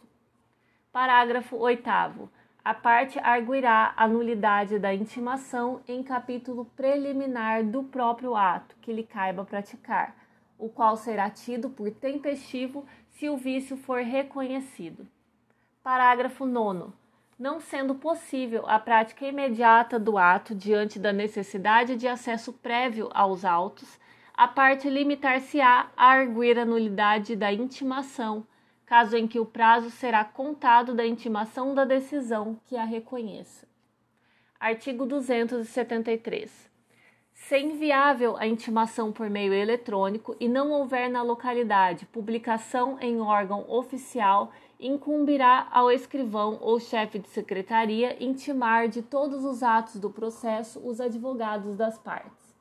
Parágrafo 0.91 1.57
8. 1.57 1.89
A 2.63 2.73
parte 2.75 3.17
arguirá 3.17 3.91
a 3.97 4.07
nulidade 4.07 4.77
da 4.77 4.93
intimação 4.93 5.81
em 5.87 6.03
capítulo 6.03 6.65
preliminar 6.75 7.63
do 7.63 7.83
próprio 7.83 8.35
ato 8.35 8.75
que 8.79 8.93
lhe 8.93 9.03
caiba 9.03 9.43
praticar, 9.43 10.15
o 10.59 10.69
qual 10.69 10.95
será 10.95 11.27
tido 11.27 11.71
por 11.71 11.89
tempestivo 11.89 12.85
se 13.09 13.27
o 13.29 13.35
vício 13.35 13.75
for 13.75 14.01
reconhecido. 14.01 15.07
Parágrafo 15.81 16.45
9. 16.45 16.98
Não 17.39 17.61
sendo 17.61 17.95
possível 17.95 18.65
a 18.67 18.77
prática 18.77 19.25
imediata 19.25 19.97
do 19.97 20.17
ato 20.17 20.53
diante 20.53 20.99
da 20.99 21.13
necessidade 21.13 21.95
de 21.95 22.05
acesso 22.05 22.51
prévio 22.51 23.09
aos 23.13 23.45
autos, 23.45 23.97
a 24.33 24.45
parte 24.45 24.89
limitar-se-á 24.89 25.89
a 25.95 26.05
arguir 26.05 26.59
a 26.59 26.65
nulidade 26.65 27.37
da 27.37 27.53
intimação 27.53 28.45
caso 28.85 29.15
em 29.15 29.27
que 29.27 29.39
o 29.39 29.45
prazo 29.45 29.91
será 29.91 30.25
contado 30.25 30.95
da 30.95 31.05
intimação 31.05 31.75
da 31.75 31.85
decisão 31.85 32.59
que 32.65 32.75
a 32.75 32.83
reconheça. 32.83 33.67
Artigo 34.59 35.05
273. 35.05 36.69
Se 37.31 37.57
inviável 37.57 38.35
a 38.35 38.47
intimação 38.47 39.11
por 39.13 39.29
meio 39.29 39.53
eletrônico 39.53 40.35
e 40.39 40.49
não 40.49 40.71
houver 40.71 41.07
na 41.07 41.21
localidade 41.21 42.07
publicação 42.07 42.97
em 42.99 43.21
órgão 43.21 43.63
oficial, 43.69 44.51
incumbirá 44.79 45.67
ao 45.71 45.91
escrivão 45.91 46.57
ou 46.61 46.79
chefe 46.79 47.19
de 47.19 47.27
secretaria 47.29 48.23
intimar 48.23 48.87
de 48.87 49.01
todos 49.01 49.43
os 49.43 49.61
atos 49.61 49.97
do 49.97 50.09
processo 50.09 50.79
os 50.79 51.01
advogados 51.01 51.75
das 51.75 51.97
partes. 51.97 52.55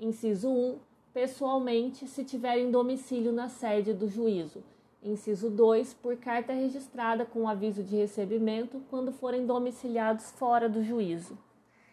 Inciso 0.00 0.48
1. 0.48 0.78
Pessoalmente, 1.12 2.06
se 2.06 2.24
tiverem 2.24 2.70
domicílio 2.70 3.32
na 3.32 3.48
sede 3.48 3.92
do 3.92 4.08
juízo 4.08 4.62
Inciso 5.02 5.48
2, 5.48 5.94
por 5.94 6.16
carta 6.16 6.52
registrada 6.52 7.24
com 7.24 7.48
aviso 7.48 7.84
de 7.84 7.96
recebimento 7.96 8.82
quando 8.90 9.12
forem 9.12 9.46
domiciliados 9.46 10.32
fora 10.32 10.68
do 10.68 10.82
juízo. 10.82 11.38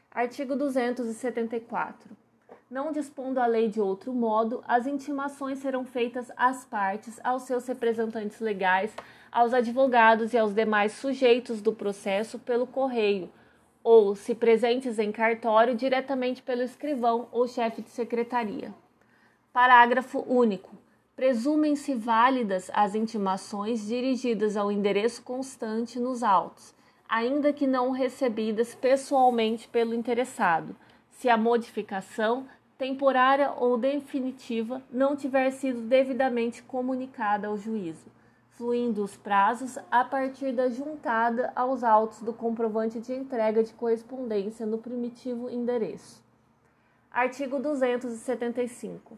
Artigo 0.09 0.55
274. 0.55 2.09
Não 2.75 2.91
dispondo 2.91 3.37
a 3.37 3.45
lei 3.45 3.69
de 3.69 3.79
outro 3.79 4.11
modo, 4.11 4.61
as 4.67 4.85
intimações 4.85 5.59
serão 5.59 5.85
feitas 5.85 6.29
às 6.35 6.65
partes, 6.65 7.17
aos 7.23 7.43
seus 7.43 7.65
representantes 7.65 8.41
legais, 8.41 8.93
aos 9.31 9.53
advogados 9.53 10.33
e 10.33 10.37
aos 10.37 10.53
demais 10.53 10.91
sujeitos 10.91 11.61
do 11.61 11.71
processo 11.71 12.37
pelo 12.37 12.67
correio, 12.67 13.29
ou, 13.81 14.13
se 14.13 14.35
presentes 14.35 14.99
em 14.99 15.09
cartório, 15.09 15.73
diretamente 15.73 16.41
pelo 16.41 16.63
escrivão 16.63 17.29
ou 17.31 17.47
chefe 17.47 17.81
de 17.81 17.89
secretaria. 17.91 18.73
Parágrafo 19.53 20.25
único. 20.27 20.75
Presumem-se 21.15 21.95
válidas 21.95 22.69
as 22.73 22.93
intimações 22.93 23.87
dirigidas 23.87 24.57
ao 24.57 24.69
endereço 24.69 25.23
constante 25.23 25.97
nos 25.97 26.23
autos, 26.23 26.75
ainda 27.07 27.53
que 27.53 27.65
não 27.65 27.91
recebidas 27.91 28.75
pessoalmente 28.75 29.65
pelo 29.69 29.93
interessado, 29.93 30.75
se 31.09 31.29
a 31.29 31.37
modificação, 31.37 32.45
temporária 32.77 33.51
ou 33.51 33.77
definitiva, 33.77 34.81
não 34.91 35.15
tiver 35.15 35.51
sido 35.51 35.81
devidamente 35.81 36.61
comunicada 36.63 37.47
ao 37.47 37.57
juízo, 37.57 38.11
fluindo 38.51 39.03
os 39.03 39.15
prazos 39.15 39.77
a 39.89 40.03
partir 40.03 40.51
da 40.51 40.69
juntada 40.69 41.51
aos 41.55 41.83
autos 41.83 42.21
do 42.21 42.33
comprovante 42.33 42.99
de 42.99 43.13
entrega 43.13 43.63
de 43.63 43.73
correspondência 43.73 44.65
no 44.65 44.77
primitivo 44.77 45.49
endereço. 45.49 46.23
Artigo 47.11 47.59
275. 47.59 49.17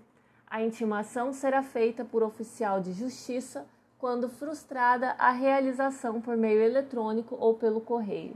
A 0.50 0.62
intimação 0.62 1.34
será 1.34 1.64
feita 1.64 2.06
por 2.06 2.24
oficial 2.24 2.80
de 2.80 2.94
justiça 2.94 3.66
quando 3.98 4.30
frustrada 4.30 5.16
a 5.18 5.32
realização 5.32 6.22
por 6.22 6.38
meio 6.38 6.62
eletrônico 6.62 7.36
ou 7.40 7.56
pelo 7.56 7.82
correio. 7.82 8.36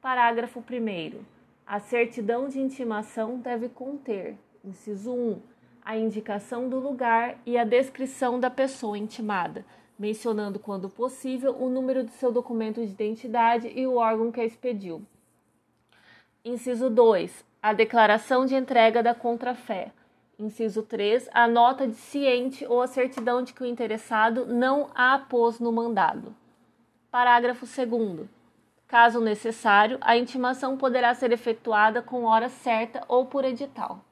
Parágrafo 0.00 0.60
1. 0.60 1.20
A 1.66 1.80
certidão 1.80 2.48
de 2.48 2.60
intimação 2.60 3.38
deve 3.38 3.68
conter, 3.68 4.38
inciso 4.66 5.12
1, 5.12 5.40
a 5.84 5.96
indicação 5.96 6.68
do 6.68 6.78
lugar 6.78 7.38
e 7.46 7.56
a 7.56 7.64
descrição 7.64 8.38
da 8.40 8.50
pessoa 8.50 8.98
intimada, 8.98 9.64
mencionando, 9.98 10.58
quando 10.58 10.88
possível, 10.90 11.56
o 11.58 11.70
número 11.70 12.04
de 12.04 12.10
seu 12.12 12.32
documento 12.32 12.84
de 12.84 12.92
identidade 12.92 13.72
e 13.74 13.86
o 13.86 13.94
órgão 13.94 14.32
que 14.32 14.40
a 14.40 14.44
expediu. 14.44 15.00
Inciso 16.44 16.90
2. 16.90 17.44
A 17.62 17.72
declaração 17.72 18.44
de 18.44 18.54
entrega 18.54 19.02
da 19.02 19.14
contrafé 19.14 19.92
Inciso 20.38 20.82
3. 20.82 21.30
A 21.32 21.48
nota 21.48 21.86
de 21.86 21.94
ciente 21.94 22.66
ou 22.66 22.82
a 22.82 22.86
certidão 22.86 23.42
de 23.42 23.54
que 23.54 23.62
o 23.62 23.66
interessado 23.66 24.44
não 24.44 24.90
a 24.94 25.14
apôs 25.14 25.58
no 25.58 25.72
mandado. 25.72 26.34
Parágrafo 27.10 27.64
2. 27.64 28.28
Caso 28.86 29.18
necessário, 29.18 29.96
a 30.02 30.14
intimação 30.16 30.76
poderá 30.76 31.14
ser 31.14 31.32
efetuada 31.32 32.02
com 32.02 32.24
hora 32.24 32.50
certa 32.50 33.02
ou 33.08 33.24
por 33.24 33.46
edital. 33.46 34.04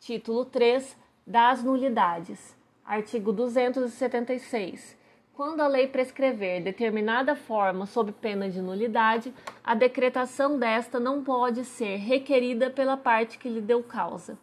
Título 0.00 0.44
3. 0.44 0.96
Das 1.26 1.62
nulidades. 1.62 2.54
Artigo 2.84 3.32
276. 3.32 4.96
Quando 5.32 5.60
a 5.60 5.66
lei 5.66 5.88
prescrever 5.88 6.62
determinada 6.62 7.34
forma 7.34 7.86
sob 7.86 8.12
pena 8.12 8.48
de 8.48 8.60
nulidade, 8.60 9.34
a 9.64 9.74
decretação 9.74 10.58
desta 10.58 11.00
não 11.00 11.24
pode 11.24 11.64
ser 11.64 11.96
requerida 11.96 12.68
pela 12.70 12.96
parte 12.96 13.38
que 13.38 13.48
lhe 13.48 13.60
deu 13.60 13.82
causa. 13.82 14.38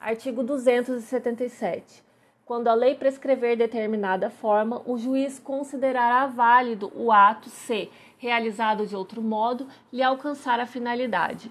Artigo 0.00 0.42
277. 0.42 2.02
Quando 2.44 2.68
a 2.68 2.74
lei 2.74 2.94
prescrever 2.94 3.56
determinada 3.56 4.28
forma, 4.28 4.82
o 4.84 4.98
juiz 4.98 5.38
considerará 5.38 6.26
válido 6.26 6.92
o 6.94 7.10
ato 7.10 7.48
se, 7.48 7.90
realizado 8.18 8.86
de 8.86 8.94
outro 8.94 9.22
modo, 9.22 9.66
lhe 9.92 10.02
alcançar 10.02 10.60
a 10.60 10.66
finalidade. 10.66 11.50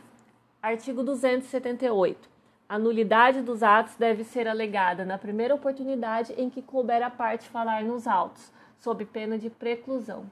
Artigo 0.61 1.01
278. 1.01 2.32
A 2.73 2.79
nulidade 2.79 3.43
dos 3.43 3.61
atos 3.61 3.93
deve 3.97 4.23
ser 4.23 4.47
alegada 4.47 5.05
na 5.05 5.15
primeira 5.15 5.53
oportunidade 5.53 6.33
em 6.35 6.49
que 6.49 6.59
couber 6.59 7.03
a 7.03 7.09
parte 7.11 7.47
falar 7.47 7.83
nos 7.83 8.07
autos, 8.07 8.51
sob 8.79 9.05
pena 9.05 9.37
de 9.37 9.47
preclusão. 9.47 10.25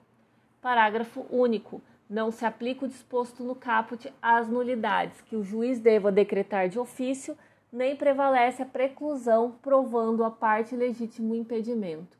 Parágrafo 0.59 1.23
único. 1.29 1.79
Não 2.09 2.31
se 2.31 2.43
aplica 2.43 2.85
o 2.85 2.87
disposto 2.87 3.43
no 3.43 3.53
caput 3.53 4.11
às 4.19 4.49
nulidades 4.49 5.21
que 5.21 5.35
o 5.35 5.43
juiz 5.43 5.79
deva 5.79 6.11
decretar 6.11 6.67
de 6.67 6.79
ofício 6.79 7.37
nem 7.71 7.95
prevalece 7.95 8.63
a 8.63 8.65
preclusão 8.65 9.53
provando 9.61 10.23
a 10.23 10.31
parte 10.31 10.75
legítimo 10.75 11.35
impedimento. 11.35 12.17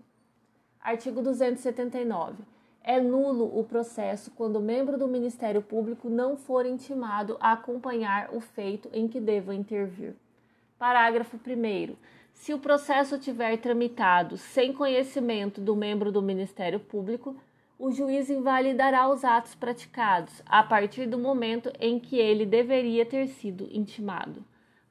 Artigo 0.80 1.24
279. 1.24 2.44
É 2.84 3.00
nulo 3.00 3.60
o 3.60 3.64
processo 3.64 4.32
quando 4.32 4.56
o 4.56 4.62
membro 4.62 4.98
do 4.98 5.08
Ministério 5.08 5.62
Público 5.62 6.10
não 6.10 6.36
for 6.36 6.66
intimado 6.66 7.38
a 7.40 7.52
acompanhar 7.52 8.30
o 8.34 8.40
feito 8.40 8.90
em 8.92 9.08
que 9.08 9.20
deva 9.20 9.54
intervir. 9.54 10.16
Parágrafo 10.80 11.38
1. 11.38 11.96
Se 12.34 12.54
o 12.56 12.60
processo 12.60 13.20
tiver 13.20 13.58
tramitado 13.58 14.36
sem 14.36 14.74
conhecimento 14.74 15.62
do 15.62 15.76
membro 15.76 16.12
do 16.12 16.24
Ministério 16.24 16.80
Público, 16.80 17.36
o 17.78 17.92
juiz 17.92 18.32
invalidará 18.32 19.08
os 19.10 19.24
atos 19.24 19.54
praticados 19.54 20.42
a 20.46 20.64
partir 20.64 21.06
do 21.06 21.20
momento 21.20 21.72
em 21.80 22.00
que 22.00 22.18
ele 22.18 22.48
deveria 22.48 23.06
ter 23.06 23.28
sido 23.28 23.68
intimado. 23.72 24.44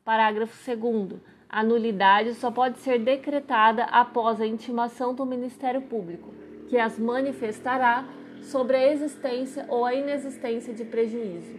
Parágrafo 0.05 0.57
2. 0.76 1.20
A 1.48 1.64
nulidade 1.64 2.35
só 2.35 2.53
pode 2.53 2.79
ser 2.79 3.00
decretada 3.00 3.83
após 3.85 4.40
a 4.40 4.46
intimação 4.46 5.12
do 5.12 5.26
Ministério 5.26 5.83
Público, 5.83 6.33
que 6.70 6.78
as 6.78 6.96
manifestará 6.96 8.09
sobre 8.44 8.76
a 8.76 8.92
existência 8.92 9.66
ou 9.68 9.85
a 9.85 9.92
inexistência 9.92 10.72
de 10.72 10.85
prejuízo. 10.85 11.59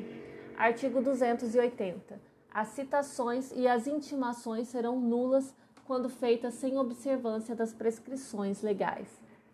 Artigo 0.58 1.02
280. 1.02 2.18
As 2.50 2.70
citações 2.70 3.52
e 3.54 3.68
as 3.68 3.88
intimações 3.88 4.70
serão 4.70 5.02
nulas 5.02 5.54
quando 5.86 6.08
feitas 6.08 6.54
sem 6.54 6.78
observância 6.78 7.54
das 7.54 7.74
prescrições 7.74 8.62
legais. 8.62 9.10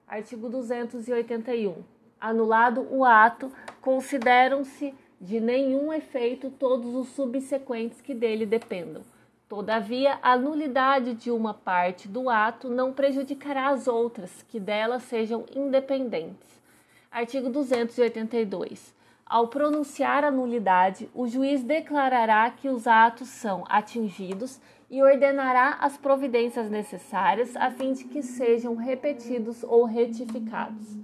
Artigo 0.07 0.47
281. 0.47 1.83
Anulado 2.21 2.87
o 2.91 3.03
ato, 3.03 3.51
consideram-se 3.81 4.93
de 5.19 5.39
nenhum 5.39 5.91
efeito 5.91 6.51
todos 6.51 6.93
os 6.93 7.07
subsequentes 7.09 7.99
que 7.99 8.13
dele 8.13 8.45
dependam. 8.45 9.01
Todavia, 9.47 10.19
a 10.21 10.37
nulidade 10.37 11.13
de 11.13 11.31
uma 11.31 11.53
parte 11.53 12.07
do 12.07 12.29
ato 12.29 12.69
não 12.69 12.91
prejudicará 12.91 13.69
as 13.69 13.87
outras, 13.87 14.43
que 14.43 14.59
delas 14.59 15.03
sejam 15.03 15.45
independentes. 15.55 16.59
Artigo 17.09 17.49
282. 17.49 18.93
Ao 19.25 19.47
pronunciar 19.47 20.23
a 20.23 20.31
nulidade, 20.31 21.09
o 21.13 21.27
juiz 21.27 21.63
declarará 21.63 22.49
que 22.51 22.67
os 22.67 22.87
atos 22.87 23.29
são 23.29 23.63
atingidos 23.69 24.59
e 24.89 25.01
ordenará 25.01 25.77
as 25.81 25.97
providências 25.97 26.69
necessárias 26.69 27.55
a 27.55 27.71
fim 27.71 27.93
de 27.93 28.03
que 28.03 28.21
sejam 28.21 28.75
repetidos 28.75 29.63
ou 29.63 29.85
retificados. 29.85 30.97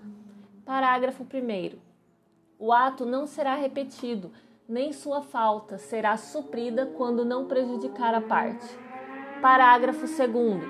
Parágrafo 0.65 1.23
1 1.23 1.77
o 2.63 2.71
ato 2.71 3.05
não 3.05 3.27
será 3.27 3.55
repetido, 3.55 4.31
nem 4.67 4.93
sua 4.93 5.21
falta 5.21 5.77
será 5.77 6.15
suprida 6.15 6.85
quando 6.97 7.25
não 7.25 7.45
prejudicar 7.45 8.13
a 8.13 8.21
parte. 8.21 8.65
Parágrafo 9.41 10.05
2. 10.07 10.63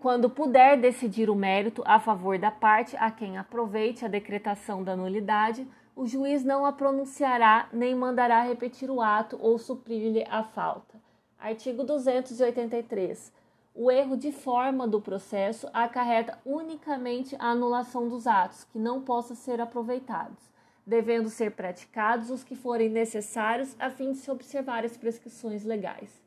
quando 0.00 0.28
puder 0.28 0.78
decidir 0.78 1.30
o 1.30 1.34
mérito 1.34 1.82
a 1.86 1.98
favor 1.98 2.38
da 2.38 2.50
parte 2.50 2.96
a 2.96 3.10
quem 3.10 3.38
aproveite 3.38 4.04
a 4.04 4.08
decretação 4.08 4.82
da 4.82 4.94
nulidade, 4.94 5.66
o 5.94 6.06
juiz 6.06 6.44
não 6.44 6.66
a 6.66 6.72
pronunciará 6.72 7.68
nem 7.72 7.94
mandará 7.94 8.42
repetir 8.42 8.90
o 8.90 9.00
ato 9.00 9.38
ou 9.40 9.58
suprir-lhe 9.58 10.26
a 10.28 10.42
falta. 10.42 11.00
Artigo 11.38 11.84
283. 11.84 13.32
O 13.74 13.90
erro 13.90 14.16
de 14.16 14.30
forma 14.32 14.86
do 14.86 15.00
processo 15.00 15.68
acarreta 15.72 16.38
unicamente 16.44 17.34
a 17.38 17.50
anulação 17.50 18.08
dos 18.08 18.26
atos 18.26 18.64
que 18.64 18.78
não 18.78 19.02
possam 19.02 19.36
ser 19.36 19.60
aproveitados, 19.60 20.50
devendo 20.86 21.28
ser 21.28 21.50
praticados 21.50 22.30
os 22.30 22.44
que 22.44 22.54
forem 22.54 22.88
necessários 22.88 23.74
a 23.78 23.90
fim 23.90 24.12
de 24.12 24.18
se 24.18 24.30
observar 24.30 24.84
as 24.84 24.96
prescrições 24.96 25.64
legais. 25.64 26.22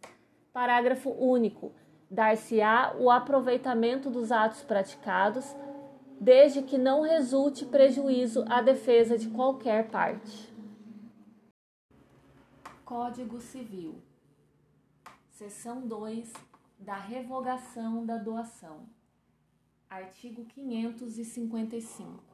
Parágrafo 0.51 1.09
único. 1.11 1.71
Dar-se-á 2.11 2.95
o 2.97 3.09
aproveitamento 3.09 4.09
dos 4.09 4.31
atos 4.31 4.63
praticados, 4.63 5.55
desde 6.19 6.63
que 6.63 6.77
não 6.77 7.03
resulte 7.03 7.65
prejuízo 7.65 8.43
à 8.49 8.61
defesa 8.61 9.17
de 9.17 9.29
qualquer 9.29 9.89
parte. 9.89 10.51
Código 12.83 13.39
Civil. 13.39 14.01
Seção 15.29 15.87
2 15.87 16.33
da 16.79 16.95
revogação 16.95 18.05
da 18.05 18.17
doação. 18.17 18.89
Artigo 19.87 20.43
555. 20.45 22.28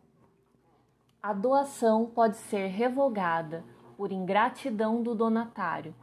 A 1.26 1.34
doação 1.34 2.06
pode 2.06 2.38
ser 2.38 2.68
revogada 2.68 3.66
por 3.98 4.12
ingratidão 4.12 5.02
do 5.02 5.16
donatário 5.16 5.96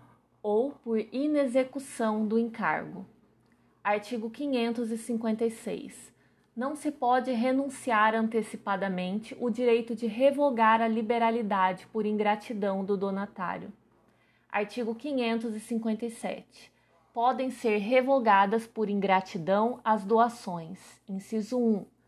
ou 0.43 0.73
por 0.73 0.99
inexecução 0.99 2.27
do 2.27 2.37
encargo. 2.37 3.07
Artigo 3.85 4.29
556. 4.29 6.13
Não 6.57 6.75
se 6.75 6.91
pode 6.91 7.31
renunciar 7.31 8.17
antecipadamente 8.17 9.37
o 9.39 9.49
direito 9.49 9.95
de 9.95 10.09
revogar 10.09 10.83
a 10.83 10.89
liberalidade 10.89 11.87
por 11.93 12.05
ingratidão 12.05 12.85
do 12.85 12.97
donatário. 12.97 13.73
Artigo 14.51 14.93
557 14.93 16.73
podem 17.15 17.49
ser 17.49 17.77
revogadas 17.77 18.67
por 18.67 18.91
ingratidão 18.91 19.79
as 19.85 20.03
doações. 20.03 21.01
Inciso 21.09 21.61
1. 21.61 22.02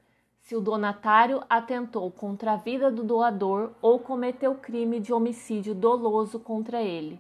Se 0.44 0.54
o 0.54 0.60
donatário 0.60 1.42
atentou 1.48 2.10
contra 2.10 2.52
a 2.52 2.56
vida 2.56 2.90
do 2.90 3.02
doador 3.02 3.72
ou 3.80 3.98
cometeu 3.98 4.54
crime 4.54 5.00
de 5.00 5.10
homicídio 5.10 5.74
doloso 5.74 6.38
contra 6.38 6.82
ele. 6.82 7.18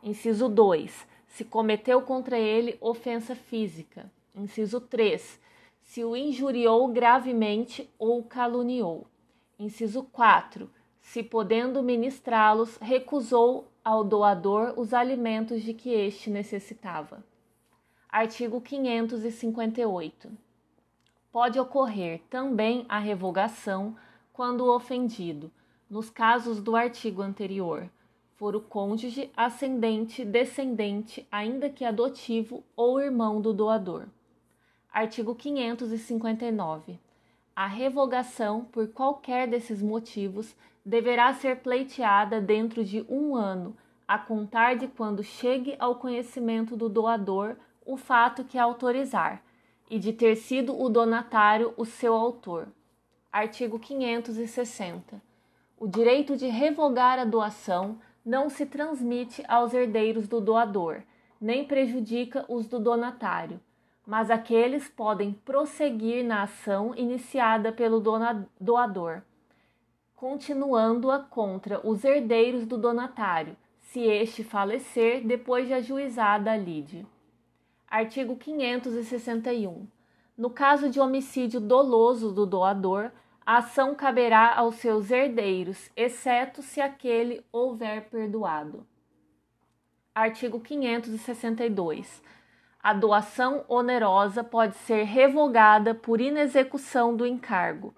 Inciso 0.00 0.48
2. 0.48 1.04
Se 1.26 1.44
cometeu 1.44 2.00
contra 2.00 2.38
ele 2.38 2.78
ofensa 2.80 3.34
física. 3.34 4.08
Inciso 4.36 4.80
3. 4.80 5.40
Se 5.82 6.04
o 6.04 6.14
injuriou 6.14 6.86
gravemente 6.86 7.90
ou 7.98 8.22
caluniou. 8.22 9.04
Inciso 9.58 10.04
4. 10.04 10.70
Se 11.00 11.24
podendo 11.24 11.82
ministrá-los, 11.82 12.76
recusou 12.76 13.66
ao 13.84 14.04
doador 14.04 14.74
os 14.76 14.94
alimentos 14.94 15.60
de 15.62 15.74
que 15.74 15.90
este 15.90 16.30
necessitava. 16.30 17.24
Artigo 18.08 18.60
558. 18.60 20.49
Pode 21.32 21.60
ocorrer 21.60 22.22
também 22.28 22.84
a 22.88 22.98
revogação 22.98 23.96
quando 24.32 24.62
o 24.62 24.74
ofendido, 24.74 25.50
nos 25.88 26.10
casos 26.10 26.60
do 26.60 26.74
artigo 26.74 27.22
anterior, 27.22 27.88
for 28.34 28.56
o 28.56 28.60
cônjuge, 28.60 29.30
ascendente, 29.36 30.24
descendente, 30.24 31.24
ainda 31.30 31.70
que 31.70 31.84
adotivo 31.84 32.64
ou 32.74 33.00
irmão 33.00 33.40
do 33.40 33.52
doador. 33.52 34.06
Artigo 34.92 35.36
559. 35.36 36.98
A 37.54 37.66
revogação, 37.66 38.64
por 38.64 38.88
qualquer 38.88 39.46
desses 39.46 39.80
motivos, 39.80 40.56
deverá 40.84 41.32
ser 41.32 41.58
pleiteada 41.58 42.40
dentro 42.40 42.84
de 42.84 43.06
um 43.08 43.36
ano, 43.36 43.76
a 44.08 44.18
contar 44.18 44.74
de 44.74 44.88
quando 44.88 45.22
chegue 45.22 45.76
ao 45.78 45.94
conhecimento 45.94 46.76
do 46.76 46.88
doador 46.88 47.56
o 47.86 47.96
fato 47.96 48.42
que 48.42 48.58
autorizar, 48.58 49.44
e 49.90 49.98
de 49.98 50.12
ter 50.12 50.36
sido 50.36 50.80
o 50.80 50.88
donatário 50.88 51.74
o 51.76 51.84
seu 51.84 52.14
autor. 52.14 52.68
Artigo 53.32 53.78
560. 53.78 55.20
O 55.78 55.86
direito 55.88 56.36
de 56.36 56.46
revogar 56.46 57.18
a 57.18 57.24
doação 57.24 57.98
não 58.24 58.48
se 58.48 58.64
transmite 58.64 59.42
aos 59.48 59.74
herdeiros 59.74 60.28
do 60.28 60.40
doador, 60.40 61.02
nem 61.40 61.64
prejudica 61.64 62.44
os 62.48 62.68
do 62.68 62.78
donatário, 62.78 63.60
mas 64.06 64.30
aqueles 64.30 64.88
podem 64.88 65.32
prosseguir 65.32 66.24
na 66.24 66.44
ação 66.44 66.94
iniciada 66.94 67.72
pelo 67.72 68.00
doador 68.60 69.22
continuando-a 70.20 71.18
contra 71.18 71.80
os 71.82 72.04
herdeiros 72.04 72.66
do 72.66 72.76
donatário, 72.76 73.56
se 73.80 74.00
este 74.00 74.44
falecer 74.44 75.26
depois 75.26 75.66
de 75.66 75.72
ajuizada 75.72 76.52
a 76.52 76.58
lide. 76.58 77.06
Artigo 77.90 78.36
561. 78.36 79.84
No 80.38 80.48
caso 80.48 80.88
de 80.88 81.00
homicídio 81.00 81.58
doloso 81.58 82.30
do 82.30 82.46
doador, 82.46 83.10
a 83.44 83.56
ação 83.56 83.96
caberá 83.96 84.54
aos 84.54 84.76
seus 84.76 85.10
herdeiros, 85.10 85.90
exceto 85.96 86.62
se 86.62 86.80
aquele 86.80 87.44
houver 87.50 88.08
perdoado. 88.08 88.86
Artigo 90.14 90.60
562. 90.60 92.22
A 92.80 92.92
doação 92.92 93.64
onerosa 93.66 94.44
pode 94.44 94.76
ser 94.76 95.02
revogada 95.02 95.92
por 95.92 96.20
inexecução 96.20 97.16
do 97.16 97.26
encargo, 97.26 97.92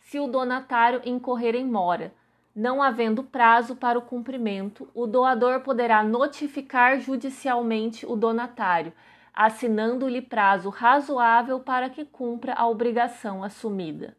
se 0.00 0.18
o 0.18 0.26
donatário 0.26 1.00
incorrer 1.04 1.54
em 1.54 1.64
mora. 1.64 2.12
Não 2.52 2.82
havendo 2.82 3.22
prazo 3.22 3.76
para 3.76 3.96
o 3.96 4.02
cumprimento, 4.02 4.88
o 4.92 5.06
doador 5.06 5.60
poderá 5.60 6.02
notificar 6.02 6.98
judicialmente 6.98 8.04
o 8.04 8.16
donatário, 8.16 8.92
assinando-lhe 9.36 10.22
prazo 10.22 10.70
razoável 10.70 11.60
para 11.60 11.90
que 11.90 12.04
cumpra 12.04 12.54
a 12.54 12.66
obrigação 12.66 13.44
assumida. 13.44 14.16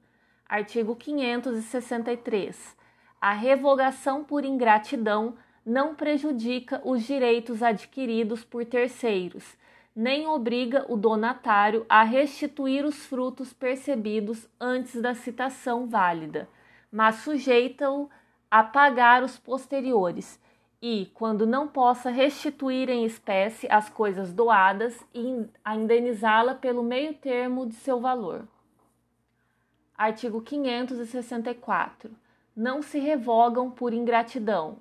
Artigo 0.47 0.95
563. 0.95 2.77
A 3.19 3.33
revogação 3.33 4.23
por 4.23 4.45
ingratidão 4.45 5.35
não 5.65 5.95
prejudica 5.95 6.79
os 6.85 7.03
direitos 7.03 7.63
adquiridos 7.63 8.43
por 8.45 8.63
terceiros 8.63 9.57
nem 9.97 10.27
obriga 10.27 10.85
o 10.87 10.95
donatário 10.95 11.83
a 11.89 12.03
restituir 12.03 12.85
os 12.85 13.07
frutos 13.07 13.51
percebidos 13.51 14.47
antes 14.61 15.01
da 15.01 15.15
citação 15.15 15.87
válida, 15.87 16.47
mas 16.91 17.15
sujeita-o 17.15 18.07
a 18.49 18.63
pagar 18.63 19.23
os 19.23 19.39
posteriores 19.39 20.39
e, 20.81 21.11
quando 21.13 21.47
não 21.47 21.67
possa 21.67 22.09
restituir 22.09 22.89
em 22.89 23.05
espécie 23.05 23.67
as 23.69 23.89
coisas 23.89 24.31
doadas, 24.31 25.03
a 25.63 25.75
indenizá-la 25.75 26.55
pelo 26.55 26.83
meio 26.83 27.13
termo 27.13 27.65
de 27.65 27.73
seu 27.75 27.99
valor. 27.99 28.47
Artigo 29.97 30.41
564. 30.41 32.11
Não 32.55 32.81
se 32.81 32.99
revogam 32.99 33.71
por 33.71 33.93
ingratidão. 33.93 34.77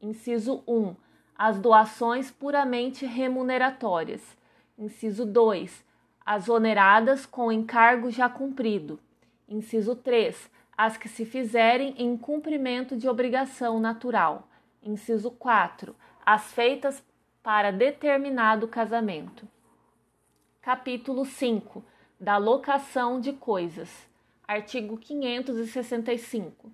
Inciso 0.00 0.62
1. 0.66 0.94
As 1.36 1.58
doações 1.58 2.30
puramente 2.30 3.04
remuneratórias 3.04 4.36
Inciso 4.78 5.24
2. 5.24 5.82
As 6.24 6.50
oneradas 6.50 7.24
com 7.24 7.50
encargo 7.50 8.10
já 8.10 8.28
cumprido. 8.28 9.00
Inciso 9.48 9.96
3. 9.96 10.50
As 10.76 10.98
que 10.98 11.08
se 11.08 11.24
fizerem 11.24 11.94
em 11.96 12.14
cumprimento 12.14 12.94
de 12.94 13.08
obrigação 13.08 13.80
natural. 13.80 14.46
Inciso 14.82 15.30
4. 15.30 15.94
As 16.24 16.52
feitas 16.52 17.02
para 17.42 17.70
determinado 17.70 18.66
casamento. 18.68 19.48
Capítulo 20.60 21.24
5. 21.24 21.84
Da 22.18 22.36
locação 22.36 23.20
de 23.20 23.32
coisas. 23.32 24.08
Artigo 24.46 24.96
565. 24.96 26.70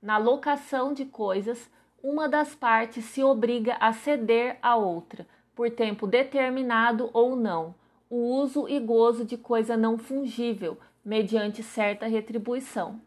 Na 0.00 0.18
locação 0.18 0.92
de 0.92 1.04
coisas, 1.04 1.70
uma 2.02 2.28
das 2.28 2.54
partes 2.54 3.04
se 3.06 3.22
obriga 3.22 3.76
a 3.80 3.92
ceder 3.92 4.58
à 4.60 4.76
outra 4.76 5.26
por 5.54 5.70
tempo 5.70 6.06
determinado 6.06 7.08
ou 7.12 7.36
não, 7.36 7.74
o 8.10 8.16
uso 8.16 8.68
e 8.68 8.78
gozo 8.80 9.24
de 9.24 9.36
coisa 9.36 9.76
não 9.76 9.96
fungível, 9.96 10.78
mediante 11.04 11.62
certa 11.62 12.06
retribuição. 12.06 13.00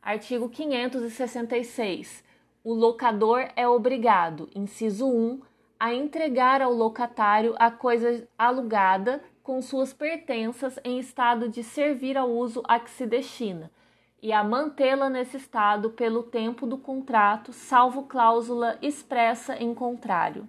Artigo 0.00 0.48
566. 0.48 2.24
O 2.64 2.74
locador 2.74 3.48
é 3.56 3.66
obrigado, 3.66 4.48
inciso 4.54 5.08
1, 5.08 5.40
a 5.80 5.92
entregar 5.92 6.62
ao 6.62 6.72
locatário 6.72 7.56
a 7.58 7.72
coisa 7.72 8.28
alugada 8.38 9.20
com 9.42 9.60
suas 9.60 9.92
pertenças 9.92 10.78
em 10.84 11.00
estado 11.00 11.48
de 11.48 11.64
servir 11.64 12.16
ao 12.16 12.30
uso 12.30 12.62
a 12.68 12.78
que 12.78 12.88
se 12.88 13.04
destina, 13.04 13.68
e 14.22 14.32
a 14.32 14.44
mantê-la 14.44 15.10
nesse 15.10 15.38
estado 15.38 15.90
pelo 15.90 16.22
tempo 16.22 16.64
do 16.64 16.78
contrato, 16.78 17.52
salvo 17.52 18.04
cláusula 18.04 18.78
expressa 18.80 19.56
em 19.56 19.74
contrário. 19.74 20.48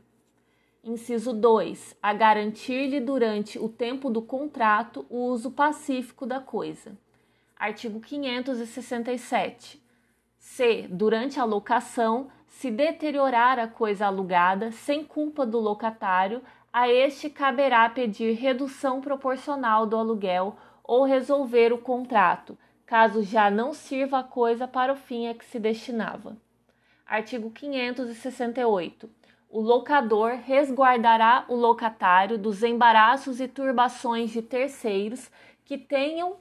Inciso 0.84 1.34
2. 1.34 1.98
A 2.00 2.14
garantir-lhe 2.14 3.00
durante 3.00 3.58
o 3.58 3.68
tempo 3.68 4.12
do 4.12 4.22
contrato 4.22 5.04
o 5.10 5.30
uso 5.32 5.50
pacífico 5.50 6.28
da 6.28 6.40
coisa. 6.40 6.96
Artigo 7.58 8.00
567. 8.00 9.83
Se, 10.44 10.88
durante 10.90 11.40
a 11.40 11.46
locação, 11.46 12.28
se 12.48 12.70
deteriorar 12.70 13.58
a 13.58 13.68
coisa 13.68 14.08
alugada 14.08 14.74
sem 14.74 15.02
culpa 15.02 15.46
do 15.46 15.58
locatário, 15.58 16.44
a 16.72 16.90
este 16.90 17.30
caberá 17.30 17.90
pedir 17.90 18.34
redução 18.34 19.00
proporcional 19.00 19.88
do 19.88 19.96
aluguel 19.96 20.56
ou 20.84 21.06
resolver 21.06 21.72
o 21.72 21.78
contrato, 21.78 22.58
caso 22.86 23.24
já 23.24 23.50
não 23.50 23.72
sirva 23.74 24.20
a 24.20 24.24
coisa 24.24 24.68
para 24.68 24.92
o 24.92 24.98
fim 24.98 25.30
a 25.30 25.34
que 25.34 25.46
se 25.46 25.58
destinava. 25.58 26.36
Artigo 27.08 27.50
568. 27.50 29.10
O 29.50 29.62
locador 29.62 30.34
resguardará 30.44 31.46
o 31.48 31.56
locatário 31.56 32.38
dos 32.38 32.64
embaraços 32.64 33.40
e 33.40 33.48
turbações 33.48 34.30
de 34.32 34.42
terceiros 34.42 35.32
que 35.64 35.78
tenham 35.78 36.36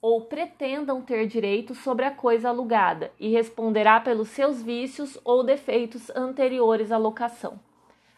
ou 0.00 0.22
pretendam 0.22 1.02
ter 1.02 1.26
direito 1.26 1.74
sobre 1.74 2.04
a 2.04 2.10
coisa 2.10 2.48
alugada 2.48 3.10
e 3.18 3.28
responderá 3.28 3.98
pelos 3.98 4.28
seus 4.28 4.62
vícios 4.62 5.18
ou 5.24 5.42
defeitos 5.42 6.08
anteriores 6.10 6.92
à 6.92 6.96
locação. 6.96 7.58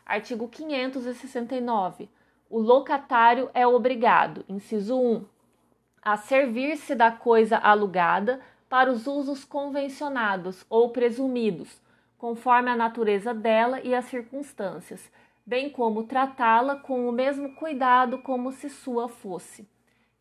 Artigo 0.05 0.49
569. 0.49 2.09
O 2.51 2.59
locatário 2.59 3.49
é 3.55 3.67
obrigado, 3.67 4.45
inciso 4.49 5.01
1, 5.01 5.25
a 6.03 6.17
servir-se 6.17 6.95
da 6.95 7.11
coisa 7.11 7.57
alugada 7.57 8.41
para 8.69 8.91
os 8.91 9.07
usos 9.07 9.45
convencionados 9.45 10.67
ou 10.69 10.91
presumidos, 10.91 11.81
conforme 12.19 12.71
a 12.71 12.77
natureza 12.77 13.33
dela 13.33 13.81
e 13.81 13.95
as 13.95 14.05
circunstâncias, 14.07 15.11
bem 15.47 15.71
como 15.71 16.05
tratá-la 16.05 16.77
com 16.77 17.09
o 17.09 17.13
mesmo 17.13 17.55
cuidado 17.55 18.19
como 18.19 18.53
se 18.53 18.69
sua 18.69 19.09
fosse. 19.09 19.67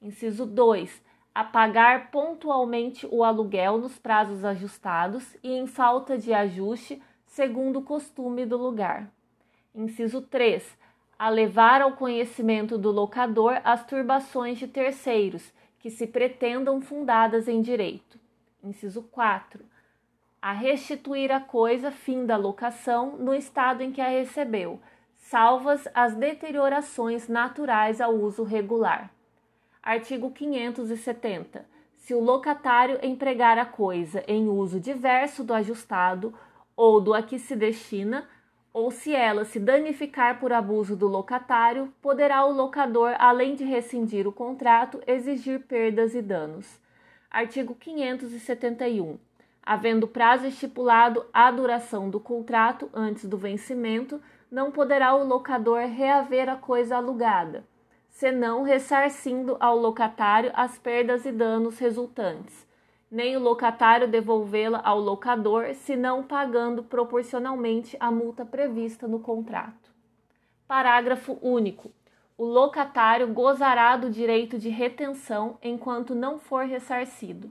Inciso 0.02 0.45
2 0.45 1.09
a 1.34 1.44
pagar 1.44 2.12
pontualmente 2.12 3.08
o 3.12 3.24
aluguel 3.24 3.78
nos 3.78 3.98
prazos 3.98 4.44
ajustados 4.44 5.38
e 5.44 5.52
em 5.52 5.68
falta 5.68 6.18
de 6.18 6.34
ajuste, 6.34 7.02
segundo 7.26 7.80
o 7.80 7.84
costume 7.84 8.46
do 8.46 8.58
lugar. 8.58 9.10
Inciso 9.74 10.22
3. 10.22 10.78
A 11.18 11.30
levar 11.30 11.82
ao 11.82 11.94
conhecimento 11.94 12.78
do 12.78 12.92
locador 12.92 13.62
as 13.63 13.86
turbações 13.86 14.58
de 14.58 14.68
terceiros 14.68 15.54
que 15.80 15.89
se 15.89 16.08
pretendam 16.08 16.82
fundadas 16.82 17.48
em 17.48 17.62
direito. 17.62 18.20
Inciso 18.63 19.04
4. 19.04 19.63
A 20.42 20.52
restituir 20.52 21.32
a 21.32 21.39
coisa 21.39 21.92
fim 21.92 22.26
da 22.26 22.36
locação 22.36 23.18
no 23.18 23.34
estado 23.34 23.82
em 23.82 23.92
que 23.92 24.02
a 24.02 24.08
recebeu, 24.08 24.80
salvas 25.15 25.88
as 25.94 26.15
deteriorações 26.15 27.28
naturais 27.28 28.02
ao 28.02 28.13
uso 28.13 28.44
regular. 28.44 29.12
Artigo 29.82 30.30
570. 30.32 31.65
Se 31.96 32.13
o 32.13 32.20
locatário 32.20 33.00
empregar 33.02 33.58
a 33.58 33.65
coisa 33.65 34.22
em 34.28 34.50
uso 34.50 34.78
diverso 34.78 35.42
do 35.42 35.54
ajustado 35.54 36.34
ou 36.76 37.00
do 37.00 37.13
a 37.13 37.24
que 37.24 37.39
se 37.39 37.56
destina, 37.56 38.28
ou 38.74 38.92
se 38.92 39.15
ela 39.15 39.46
se 39.46 39.58
danificar 39.58 40.38
por 40.38 40.52
abuso 40.52 40.98
do 40.98 41.08
locatário, 41.08 41.94
poderá 42.02 42.46
o 42.46 42.52
locador, 42.52 43.15
além 43.18 43.56
de 43.56 43.63
rescindir 43.63 44.28
o 44.28 44.34
contrato, 44.34 45.02
exigir 45.08 45.62
perdas 45.62 46.13
e 46.13 46.22
danos. 46.22 46.80
Artigo 47.32 47.74
571. 47.74 49.18
Havendo 49.63 50.10
prazo 50.10 50.46
estipulado 50.46 51.26
a 51.32 51.50
duração 51.50 52.10
do 52.10 52.20
contrato 52.20 52.89
antes 52.94 53.24
do 53.26 53.38
vencimento, 53.38 54.22
não 54.52 54.72
poderá 54.72 55.15
o 55.15 55.26
locador 55.26 55.88
reaver 55.88 56.50
a 56.50 56.58
coisa 56.58 56.98
alugada 56.98 57.63
senão 58.20 58.64
ressarcindo 58.64 59.56
ao 59.62 59.78
locatário 59.78 60.52
as 60.54 60.78
perdas 60.78 61.26
e 61.26 61.32
danos 61.32 61.80
resultantes, 61.80 62.68
nem 63.10 63.38
o 63.38 63.40
locatário 63.40 64.10
devolvê-la 64.10 64.82
ao 64.84 65.00
locador, 65.00 65.74
senão 65.74 66.22
pagando 66.22 66.84
proporcionalmente 66.84 67.96
a 67.98 68.12
multa 68.12 68.44
prevista 68.44 69.08
no 69.08 69.22
contrato. 69.22 69.90
Parágrafo 70.68 71.40
único. 71.42 71.94
O 72.38 72.44
locatário 72.44 73.26
gozará 73.30 73.96
do 73.96 74.10
direito 74.10 74.60
de 74.60 74.68
retenção 74.68 75.58
enquanto 75.64 76.14
não 76.14 76.38
for 76.40 76.66
ressarcido. 76.66 77.50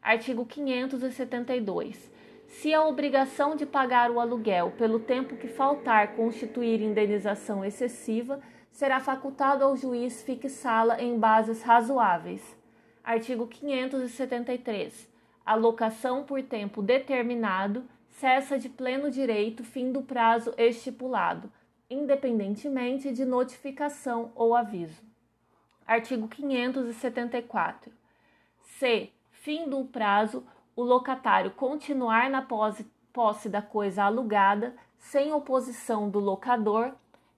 Artigo 0.00 0.46
572. 0.46 2.12
Se 2.46 2.72
a 2.72 2.84
obrigação 2.84 3.56
de 3.56 3.66
pagar 3.66 4.12
o 4.12 4.20
aluguel 4.20 4.70
pelo 4.78 5.00
tempo 5.00 5.36
que 5.36 5.48
faltar 5.48 6.14
constituir 6.14 6.80
indenização 6.80 7.64
excessiva, 7.64 8.40
será 8.74 8.98
facultado 8.98 9.62
ao 9.64 9.76
juiz 9.76 10.20
fixá-la 10.24 11.00
em 11.00 11.16
bases 11.16 11.62
razoáveis. 11.62 12.42
Artigo 13.04 13.46
573. 13.46 15.08
A 15.46 15.54
locação 15.54 16.24
por 16.24 16.42
tempo 16.42 16.82
determinado 16.82 17.84
cessa 18.10 18.58
de 18.58 18.68
pleno 18.68 19.12
direito 19.12 19.62
fim 19.62 19.92
do 19.92 20.02
prazo 20.02 20.52
estipulado, 20.58 21.50
independentemente 21.88 23.12
de 23.12 23.24
notificação 23.24 24.32
ou 24.34 24.56
aviso. 24.56 25.00
Artigo 25.86 26.26
574. 26.26 27.92
Se, 28.78 29.12
fim 29.30 29.68
do 29.68 29.84
prazo, 29.84 30.44
o 30.74 30.82
locatário 30.82 31.52
continuar 31.52 32.28
na 32.28 32.42
posse, 32.42 32.84
posse 33.12 33.48
da 33.48 33.62
coisa 33.62 34.02
alugada, 34.02 34.74
sem 34.98 35.32
oposição 35.32 36.10
do 36.10 36.18
locador, 36.18 36.92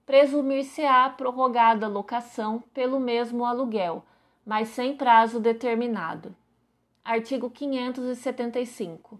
presumir-se-á 0.07 1.09
prorrogada 1.09 1.85
a 1.85 1.89
locação 1.89 2.63
pelo 2.73 2.97
mesmo 2.97 3.43
aluguel, 3.43 4.05
mas 4.45 4.69
sem 4.69 4.95
prazo 4.95 5.37
determinado. 5.37 6.33
Artigo 7.03 7.49
575. 7.49 9.19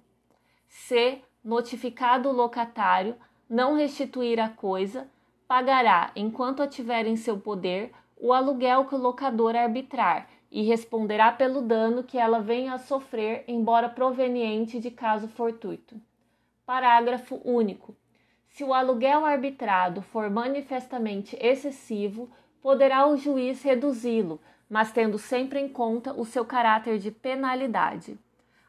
Se, 0.70 1.22
notificado 1.44 2.30
o 2.30 2.32
locatário, 2.32 3.18
não 3.50 3.76
restituir 3.76 4.40
a 4.40 4.48
coisa, 4.48 5.10
pagará, 5.46 6.10
enquanto 6.16 6.64
a 6.64 6.68
tiver 6.68 7.06
em 7.06 7.18
seu 7.18 7.38
poder, 7.38 7.92
o 8.16 8.32
aluguel 8.32 8.86
que 8.86 8.96
o 8.96 8.98
locador 8.98 9.58
arbitrar 9.58 10.30
e 10.50 10.64
responderá 10.64 11.34
pelo 11.34 11.62
dano 11.62 12.02
que 12.02 12.18
ela 12.18 12.40
venha 12.40 12.74
a 12.74 12.80
sofrer, 12.80 13.44
embora 13.46 13.90
proveniente 13.90 14.80
de 14.80 14.90
caso 14.90 15.28
fortuito. 15.28 16.00
Parágrafo 16.66 17.42
único. 17.44 17.94
Se 18.58 18.64
o 18.64 18.74
aluguel 18.74 19.24
arbitrado 19.24 20.02
for 20.02 20.32
manifestamente 20.32 21.38
excessivo, 21.40 22.28
poderá 22.60 23.06
o 23.06 23.16
juiz 23.16 23.62
reduzi-lo, 23.62 24.42
mas 24.68 24.92
tendo 24.92 25.20
sempre 25.20 25.60
em 25.60 25.70
conta 25.70 26.12
o 26.12 26.26
seu 26.26 26.44
caráter 26.44 26.98
de 26.98 27.12
penalidade. 27.12 28.18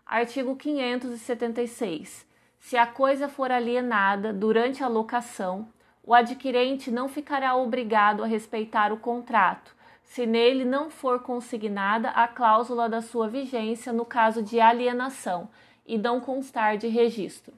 Artigo 0.05 0.55
576. 0.57 2.27
Se 2.59 2.77
a 2.77 2.87
coisa 2.87 3.31
for 3.31 3.51
alienada 3.51 4.31
durante 4.31 4.85
a 4.85 4.89
locação, 4.89 5.67
o 6.05 6.13
adquirente 6.13 6.91
não 6.91 7.09
ficará 7.09 7.57
obrigado 7.57 8.23
a 8.23 8.27
respeitar 8.27 8.93
o 8.93 8.99
contrato, 8.99 9.75
se 10.03 10.27
nele 10.27 10.67
não 10.67 10.91
for 10.91 11.23
consignada 11.23 12.11
a 12.11 12.29
cláusula 12.29 12.91
da 12.91 13.01
sua 13.01 13.27
vigência 13.27 13.91
no 13.91 14.05
caso 14.05 14.43
de 14.43 14.61
alienação 14.61 15.49
e 15.87 15.97
não 15.97 16.21
constar 16.21 16.77
de 16.77 16.89
registro. 16.89 17.55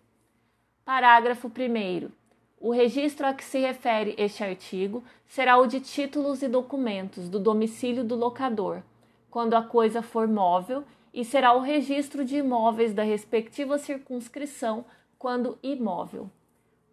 Parágrafo 0.85 1.49
1. 1.49 2.20
O 2.61 2.73
registro 2.73 3.27
a 3.27 3.33
que 3.33 3.43
se 3.43 3.59
refere 3.59 4.15
este 4.19 4.45
artigo 4.45 5.03
será 5.27 5.57
o 5.57 5.67
de 5.67 5.81
títulos 5.81 6.43
e 6.43 6.49
documentos 6.49 7.27
do 7.27 7.39
domicílio 7.39 8.05
do 8.05 8.15
locador, 8.15 8.83
quando 9.31 9.55
a 9.55 9.63
coisa 9.63 10.03
for 10.03 10.29
móvel, 10.29 10.85
e 11.13 11.25
será 11.25 11.55
o 11.55 11.61
registro 11.61 12.23
de 12.23 12.37
imóveis 12.37 12.93
da 12.93 13.03
respectiva 13.03 13.79
circunscrição, 13.79 14.85
quando 15.19 15.59
imóvel. 15.63 16.31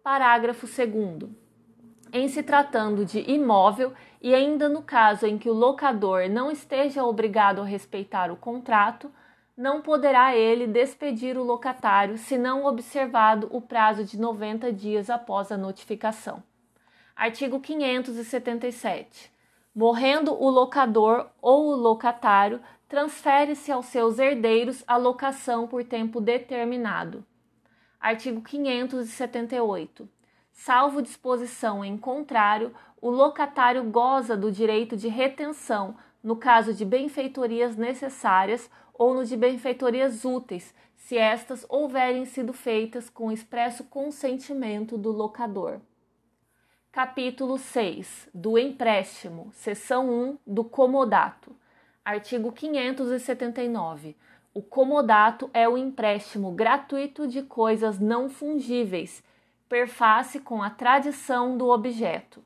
Parágrafo 0.02 0.66
2. 0.66 1.30
Em 2.14 2.28
se 2.28 2.42
tratando 2.42 3.04
de 3.04 3.20
imóvel, 3.30 3.92
e 4.22 4.34
ainda 4.34 4.70
no 4.70 4.82
caso 4.82 5.26
em 5.26 5.36
que 5.36 5.50
o 5.50 5.54
locador 5.54 6.30
não 6.30 6.50
esteja 6.50 7.04
obrigado 7.04 7.60
a 7.60 7.64
respeitar 7.64 8.32
o 8.32 8.36
contrato, 8.36 9.12
não 9.58 9.82
poderá 9.82 10.36
ele 10.36 10.68
despedir 10.68 11.36
o 11.36 11.42
locatário 11.42 12.16
se 12.16 12.38
não 12.38 12.64
observado 12.64 13.48
o 13.50 13.60
prazo 13.60 14.04
de 14.04 14.16
90 14.16 14.72
dias 14.72 15.10
após 15.10 15.50
a 15.50 15.56
notificação. 15.56 16.40
Artigo 17.16 17.58
577. 17.58 19.32
Morrendo 19.74 20.32
o 20.32 20.48
locador 20.48 21.28
ou 21.42 21.72
o 21.72 21.74
locatário, 21.74 22.60
transfere-se 22.88 23.72
aos 23.72 23.86
seus 23.86 24.20
herdeiros 24.20 24.84
a 24.86 24.96
locação 24.96 25.66
por 25.66 25.82
tempo 25.82 26.20
determinado. 26.20 27.24
Artigo 28.00 28.40
578. 28.40 30.08
Salvo 30.52 31.02
disposição 31.02 31.84
em 31.84 31.98
contrário, 31.98 32.72
o 33.00 33.10
locatário 33.10 33.82
goza 33.90 34.36
do 34.36 34.52
direito 34.52 34.96
de 34.96 35.08
retenção 35.08 35.96
no 36.22 36.36
caso 36.36 36.74
de 36.74 36.84
benfeitorias 36.84 37.76
necessárias 37.76 38.70
ou 38.98 39.14
no 39.14 39.24
de 39.24 39.36
benfeitorias 39.36 40.24
úteis, 40.24 40.74
se 40.96 41.16
estas 41.16 41.64
houverem 41.68 42.24
sido 42.26 42.52
feitas 42.52 43.08
com 43.08 43.32
expresso 43.32 43.84
consentimento 43.84 44.98
do 44.98 45.10
locador. 45.10 45.80
Capítulo 46.90 47.56
6 47.56 48.28
do 48.34 48.58
empréstimo, 48.58 49.50
seção 49.54 50.10
1 50.10 50.38
do 50.44 50.64
comodato. 50.64 51.54
Artigo 52.04 52.50
579. 52.50 54.16
O 54.52 54.60
comodato 54.60 55.48
é 55.54 55.68
o 55.68 55.78
empréstimo 55.78 56.50
gratuito 56.50 57.28
de 57.28 57.42
coisas 57.42 58.00
não 58.00 58.28
fungíveis, 58.28 59.22
per 59.68 59.86
face 59.86 60.40
com 60.40 60.62
a 60.62 60.70
tradição 60.70 61.56
do 61.56 61.68
objeto. 61.68 62.42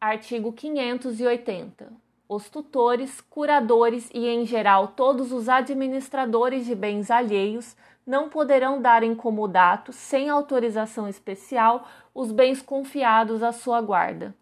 Artigo 0.00 0.52
580. 0.52 2.07
Os 2.28 2.50
tutores, 2.50 3.22
curadores 3.22 4.10
e, 4.12 4.26
em 4.26 4.44
geral, 4.44 4.88
todos 4.88 5.32
os 5.32 5.48
administradores 5.48 6.66
de 6.66 6.74
bens 6.74 7.10
alheios 7.10 7.74
não 8.06 8.28
poderão 8.28 8.82
dar 8.82 9.02
em 9.02 9.14
comodato, 9.14 9.94
sem 9.94 10.28
autorização 10.28 11.08
especial, 11.08 11.88
os 12.14 12.30
bens 12.30 12.60
confiados 12.60 13.42
à 13.42 13.50
sua 13.50 13.80
guarda. 13.80 14.34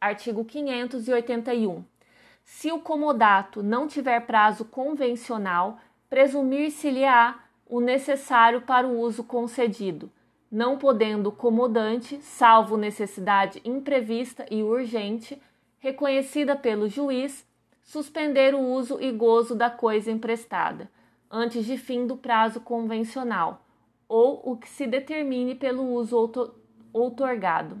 Artigo 0.00 0.42
581. 0.42 1.84
Se 2.44 2.72
o 2.72 2.78
comodato 2.78 3.62
não 3.62 3.86
tiver 3.86 4.20
prazo 4.20 4.64
convencional, 4.64 5.78
presumir-se-lhe-á 6.08 7.40
o 7.66 7.78
necessário 7.80 8.62
para 8.62 8.86
o 8.86 8.98
uso 9.00 9.22
concedido, 9.22 10.10
não 10.50 10.78
podendo 10.78 11.28
o 11.28 11.32
comodante, 11.32 12.18
salvo 12.22 12.76
necessidade 12.76 13.60
imprevista 13.64 14.46
e 14.50 14.62
urgente, 14.62 15.40
reconhecida 15.84 16.56
pelo 16.56 16.88
juiz, 16.88 17.46
suspender 17.82 18.54
o 18.54 18.58
uso 18.58 18.98
e 19.02 19.12
gozo 19.12 19.54
da 19.54 19.68
coisa 19.68 20.10
emprestada, 20.10 20.90
antes 21.30 21.66
de 21.66 21.76
fim 21.76 22.06
do 22.06 22.16
prazo 22.16 22.58
convencional, 22.58 23.66
ou 24.08 24.40
o 24.50 24.56
que 24.56 24.66
se 24.66 24.86
determine 24.86 25.54
pelo 25.54 25.82
uso 25.92 26.16
outorgado. 26.90 27.76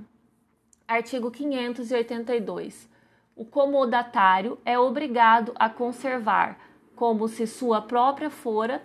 Artigo 0.86 1.30
582. 1.30 2.90
O 3.34 3.42
comodatário 3.42 4.58
é 4.66 4.78
obrigado 4.78 5.52
a 5.54 5.70
conservar, 5.70 6.58
como 6.94 7.26
se 7.26 7.46
sua 7.46 7.80
própria 7.80 8.28
fora, 8.28 8.82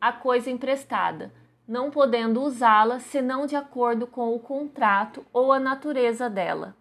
a 0.00 0.12
coisa 0.12 0.48
emprestada, 0.48 1.32
não 1.66 1.90
podendo 1.90 2.40
usá-la 2.40 3.00
senão 3.00 3.44
de 3.44 3.56
acordo 3.56 4.06
com 4.06 4.32
o 4.32 4.38
contrato 4.38 5.26
ou 5.32 5.52
a 5.52 5.58
natureza 5.58 6.30
dela, 6.30 6.76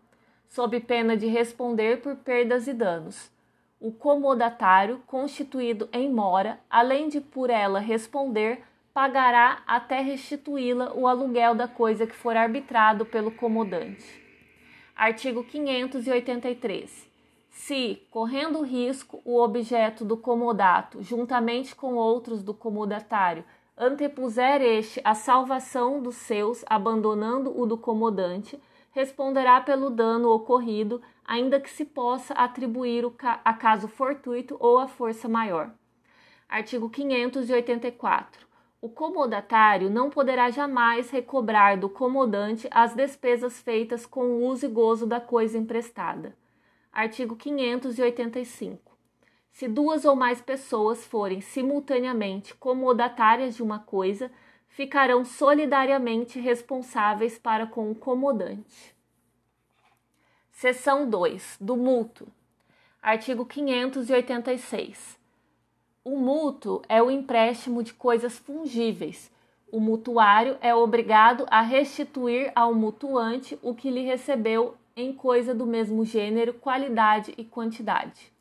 sob 0.51 0.77
pena 0.81 1.15
de 1.15 1.27
responder 1.27 2.01
por 2.01 2.17
perdas 2.17 2.67
e 2.67 2.73
danos. 2.73 3.31
O 3.79 3.89
comodatário, 3.89 5.01
constituído 5.07 5.87
em 5.93 6.11
mora, 6.11 6.59
além 6.69 7.07
de 7.07 7.21
por 7.21 7.49
ela 7.49 7.79
responder, 7.79 8.61
pagará 8.93 9.63
até 9.65 10.01
restituí-la 10.01 10.91
o 10.93 11.07
aluguel 11.07 11.55
da 11.55 11.69
coisa 11.69 12.05
que 12.05 12.13
for 12.13 12.35
arbitrado 12.35 13.05
pelo 13.05 13.31
comodante. 13.31 14.21
Artigo 14.93 15.41
583. 15.41 17.09
Se, 17.49 18.01
correndo 18.11 18.61
risco, 18.61 19.21
o 19.23 19.39
objeto 19.39 20.03
do 20.03 20.17
comodato, 20.17 21.01
juntamente 21.01 21.73
com 21.73 21.95
outros 21.95 22.43
do 22.43 22.53
comodatário, 22.53 23.45
antepuser 23.77 24.61
este 24.61 24.99
a 25.01 25.15
salvação 25.15 26.01
dos 26.01 26.15
seus, 26.17 26.65
abandonando 26.67 27.57
o 27.57 27.65
do 27.65 27.77
comodante, 27.77 28.59
responderá 28.91 29.59
pelo 29.61 29.89
dano 29.89 30.29
ocorrido, 30.29 31.01
ainda 31.25 31.59
que 31.59 31.69
se 31.69 31.85
possa 31.85 32.33
atribuir 32.33 33.09
ca 33.11 33.41
a 33.43 33.53
caso 33.53 33.87
fortuito 33.87 34.55
ou 34.59 34.77
a 34.77 34.87
força 34.87 35.27
maior. 35.27 35.71
Artigo 36.47 36.89
584. 36.89 38.45
O 38.81 38.89
comodatário 38.89 39.89
não 39.89 40.09
poderá 40.09 40.49
jamais 40.49 41.09
recobrar 41.09 41.77
do 41.77 41.87
comodante 41.87 42.67
as 42.71 42.93
despesas 42.93 43.61
feitas 43.61 44.05
com 44.05 44.25
o 44.25 44.45
uso 44.45 44.65
e 44.65 44.69
gozo 44.69 45.05
da 45.05 45.21
coisa 45.21 45.57
emprestada. 45.57 46.35
Artigo 46.91 47.35
585. 47.35 48.91
Se 49.51 49.67
duas 49.67 50.03
ou 50.03 50.15
mais 50.15 50.41
pessoas 50.41 51.05
forem 51.05 51.41
simultaneamente 51.41 52.55
comodatárias 52.55 53.55
de 53.55 53.61
uma 53.61 53.79
coisa, 53.79 54.31
ficarão 54.71 55.23
solidariamente 55.25 56.39
responsáveis 56.39 57.37
para 57.37 57.67
com 57.67 57.91
o 57.91 57.95
comodante. 57.95 58.95
Seção 60.51 61.09
2 61.09 61.57
do 61.59 61.75
mútuo. 61.75 62.27
Artigo 63.01 63.45
586. 63.45 65.19
O 66.03 66.17
mútuo 66.17 66.81
é 66.87 67.01
o 67.01 67.11
empréstimo 67.11 67.83
de 67.83 67.93
coisas 67.93 68.37
fungíveis. 68.37 69.31
O 69.71 69.79
mutuário 69.79 70.57
é 70.61 70.73
obrigado 70.73 71.45
a 71.49 71.61
restituir 71.61 72.51
ao 72.55 72.73
mutuante 72.73 73.57
o 73.61 73.75
que 73.75 73.89
lhe 73.89 74.01
recebeu 74.01 74.75
em 74.95 75.13
coisa 75.13 75.53
do 75.53 75.65
mesmo 75.65 76.05
gênero, 76.05 76.53
qualidade 76.53 77.33
e 77.37 77.43
quantidade. 77.43 78.31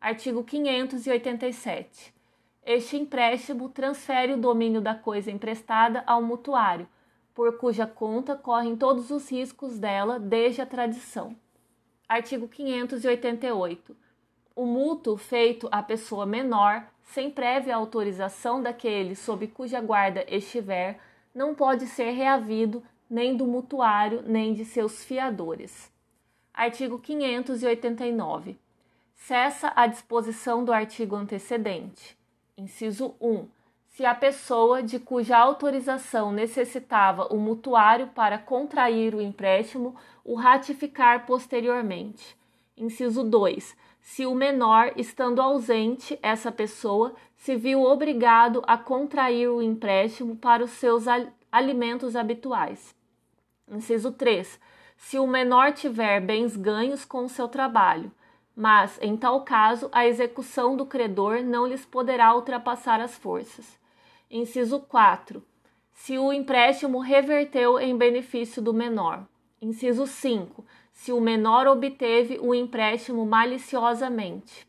Artigo 0.00 0.42
587. 0.44 2.15
Este 2.66 2.96
empréstimo 2.96 3.68
transfere 3.68 4.32
o 4.32 4.36
domínio 4.36 4.80
da 4.80 4.92
coisa 4.92 5.30
emprestada 5.30 6.02
ao 6.04 6.20
mutuário, 6.20 6.88
por 7.32 7.56
cuja 7.58 7.86
conta 7.86 8.34
correm 8.34 8.74
todos 8.74 9.12
os 9.12 9.30
riscos 9.30 9.78
dela 9.78 10.18
desde 10.18 10.60
a 10.60 10.66
tradição. 10.66 11.36
Artigo 12.08 12.48
588. 12.48 13.96
O 14.56 14.66
mútuo 14.66 15.16
feito 15.16 15.68
à 15.70 15.80
pessoa 15.80 16.26
menor 16.26 16.84
sem 17.04 17.30
prévia 17.30 17.76
autorização 17.76 18.60
daquele 18.60 19.14
sob 19.14 19.46
cuja 19.46 19.80
guarda 19.80 20.24
estiver, 20.28 20.98
não 21.32 21.54
pode 21.54 21.86
ser 21.86 22.10
reavido 22.10 22.82
nem 23.08 23.36
do 23.36 23.46
mutuário 23.46 24.22
nem 24.26 24.52
de 24.52 24.64
seus 24.64 25.04
fiadores. 25.04 25.88
Artigo 26.52 26.98
589. 26.98 28.58
Cessa 29.14 29.72
a 29.76 29.86
disposição 29.86 30.64
do 30.64 30.72
artigo 30.72 31.14
antecedente. 31.14 32.16
Inciso 32.56 33.14
1. 33.20 33.46
Se 33.88 34.04
a 34.04 34.14
pessoa 34.14 34.82
de 34.82 34.98
cuja 34.98 35.36
autorização 35.36 36.32
necessitava 36.32 37.26
o 37.32 37.36
mutuário 37.36 38.08
para 38.08 38.38
contrair 38.38 39.14
o 39.14 39.20
empréstimo 39.20 39.94
o 40.24 40.34
ratificar 40.34 41.26
posteriormente. 41.26 42.36
Inciso 42.76 43.24
2 43.24 43.76
se 44.06 44.24
o 44.24 44.36
menor, 44.36 44.92
estando 44.96 45.42
ausente, 45.42 46.16
essa 46.22 46.52
pessoa, 46.52 47.12
se 47.36 47.56
viu 47.56 47.82
obrigado 47.82 48.62
a 48.64 48.78
contrair 48.78 49.48
o 49.48 49.60
empréstimo 49.60 50.36
para 50.36 50.62
os 50.62 50.70
seus 50.70 51.06
alimentos 51.50 52.14
habituais. 52.14 52.94
Inciso 53.68 54.12
3. 54.12 54.60
Se 54.96 55.18
o 55.18 55.26
menor 55.26 55.72
tiver 55.72 56.20
bens 56.20 56.56
ganhos 56.56 57.04
com 57.04 57.24
o 57.24 57.28
seu 57.28 57.48
trabalho, 57.48 58.12
mas, 58.56 58.98
em 59.02 59.14
tal 59.18 59.42
caso, 59.42 59.90
a 59.92 60.06
execução 60.06 60.74
do 60.74 60.86
credor 60.86 61.42
não 61.42 61.66
lhes 61.66 61.84
poderá 61.84 62.34
ultrapassar 62.34 63.02
as 63.02 63.14
forças. 63.14 63.78
Inciso 64.30 64.80
4. 64.80 65.44
Se 65.92 66.16
o 66.16 66.32
empréstimo 66.32 66.98
reverteu 66.98 67.78
em 67.78 67.96
benefício 67.96 68.62
do 68.62 68.72
menor. 68.72 69.26
Inciso 69.60 70.06
5 70.06 70.64
se 70.90 71.12
o 71.12 71.20
menor 71.20 71.66
obteve 71.66 72.38
o 72.40 72.54
empréstimo 72.54 73.26
maliciosamente. 73.26 74.66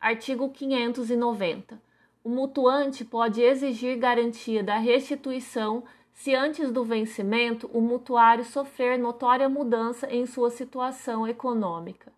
Artigo 0.00 0.48
590. 0.48 1.80
O 2.24 2.30
mutuante 2.30 3.04
pode 3.04 3.42
exigir 3.42 3.98
garantia 3.98 4.62
da 4.62 4.78
restituição 4.78 5.84
se 6.14 6.34
antes 6.34 6.70
do 6.70 6.82
vencimento 6.84 7.68
o 7.72 7.80
mutuário 7.80 8.44
sofrer 8.44 8.98
notória 8.98 9.48
mudança 9.48 10.10
em 10.10 10.24
sua 10.24 10.50
situação 10.50 11.28
econômica. 11.28 12.10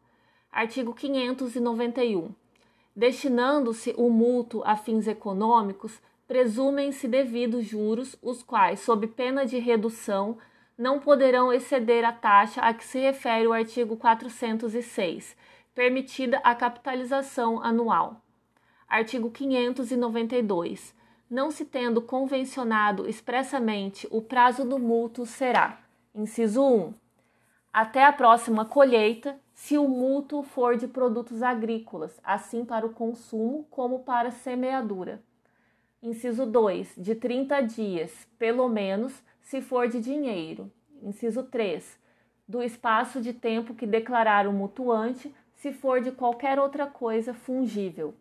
Artigo 0.55 0.95
591. 0.95 2.33
Destinando-se 2.95 3.93
o 3.99 4.09
mútuo 4.09 4.63
a 4.65 4.77
fins 4.77 5.09
econômicos, 5.09 6.01
presumem-se 6.29 7.09
devidos 7.09 7.65
juros, 7.65 8.15
os 8.23 8.41
quais, 8.41 8.79
sob 8.79 9.09
pena 9.09 9.45
de 9.45 9.59
redução, 9.59 10.39
não 10.79 11.01
poderão 11.01 11.53
exceder 11.53 12.05
a 12.05 12.13
taxa 12.13 12.61
a 12.61 12.73
que 12.73 12.85
se 12.85 13.01
refere 13.01 13.49
o 13.49 13.53
artigo 13.53 13.97
406, 13.97 15.37
permitida 15.75 16.39
a 16.45 16.55
capitalização 16.55 17.61
anual. 17.61 18.23
Artigo 18.89 19.33
592. 19.33 20.95
Não 21.29 21.51
se 21.51 21.65
tendo 21.65 22.01
convencionado 22.01 23.09
expressamente 23.09 24.07
o 24.09 24.23
prazo 24.23 24.65
do 24.65 24.79
mútuo 24.79 25.27
será: 25.27 25.81
inciso 26.15 26.63
1. 26.63 27.04
Até 27.75 28.05
a 28.05 28.13
próxima 28.13 28.65
colheita, 28.65 29.37
se 29.53 29.77
o 29.77 29.89
mútuo 29.89 30.45
for 30.45 30.77
de 30.77 30.87
produtos 30.87 31.43
agrícolas, 31.43 32.21
assim 32.23 32.65
para 32.65 32.87
o 32.87 32.93
consumo 32.93 33.67
como 33.69 34.05
para 34.05 34.31
semeadura. 34.31 35.21
Inciso 36.01 36.47
2. 36.47 36.95
De 36.97 37.17
30 37.17 37.63
dias, 37.63 38.29
pelo 38.39 38.69
menos, 38.69 39.21
se 39.43 39.61
for 39.61 39.89
de 39.89 39.99
dinheiro. 40.01 40.71
Inciso 41.03 41.43
3. 41.43 41.99
Do 42.47 42.63
espaço 42.63 43.21
de 43.21 43.33
tempo 43.33 43.75
que 43.75 43.89
declarar 43.89 44.47
o 44.47 44.53
mutuante, 44.53 45.35
se 45.57 45.73
for 45.73 46.01
de 46.01 46.13
qualquer 46.13 46.61
outra 46.61 46.87
coisa 46.87 47.35
fungível. 47.35 48.15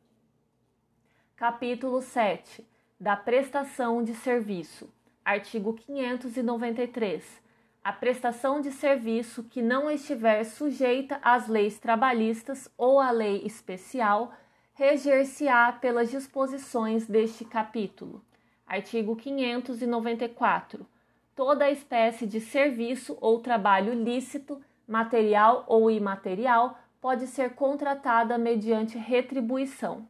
Capítulo 1.36 2.02
7. 2.02 2.66
Da 3.00 3.16
prestação 3.16 4.04
de 4.04 4.16
serviço. 4.16 4.90
Artigo 5.24 5.76
593. 5.76 7.43
A 7.84 7.92
prestação 7.92 8.62
de 8.62 8.72
serviço 8.72 9.44
que 9.44 9.62
não 9.62 9.92
estiver 9.92 10.46
sujeita 10.46 11.20
às 11.22 11.50
leis 11.50 11.78
trabalhistas 11.78 12.70
ou 12.78 12.98
à 12.98 13.12
lei 13.12 13.44
especial 13.46 14.34
reger-se-á 14.74 15.74
pelas 15.74 16.10
disposições 16.10 17.06
deste 17.06 17.44
capítulo. 17.44 18.24
Artigo 18.66 19.18
594. 19.18 20.88
Toda 21.36 21.70
espécie 21.70 22.26
de 22.26 22.40
serviço 22.40 23.18
ou 23.20 23.42
trabalho 23.42 23.94
lícito, 23.94 24.62
material 24.88 25.66
ou 25.68 25.92
imaterial, 25.92 26.80
pode 27.02 27.28
ser 27.28 27.54
contratada 27.54 28.38
mediante 28.38 28.98
retribuição. 28.98 30.08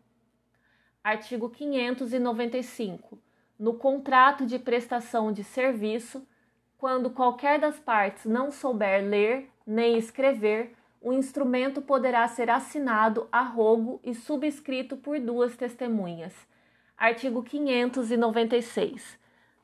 Artigo 1.03 1.49
595. 1.49 3.17
No 3.57 3.73
contrato 3.73 4.45
de 4.45 4.59
prestação 4.59 5.31
de 5.31 5.43
serviço, 5.43 6.23
quando 6.83 7.11
qualquer 7.11 7.61
das 7.61 7.79
partes 7.79 8.25
não 8.25 8.51
souber 8.51 9.01
ler 9.01 9.49
nem 9.65 9.97
escrever, 9.97 10.75
o 11.01 11.13
instrumento 11.13 11.81
poderá 11.81 12.27
ser 12.27 12.49
assinado 12.49 13.25
a 13.31 13.41
rogo 13.41 14.01
e 14.03 14.13
subscrito 14.13 14.97
por 14.97 15.17
duas 15.17 15.55
testemunhas. 15.55 16.33
Artigo 16.97 17.41
596. 17.41 19.17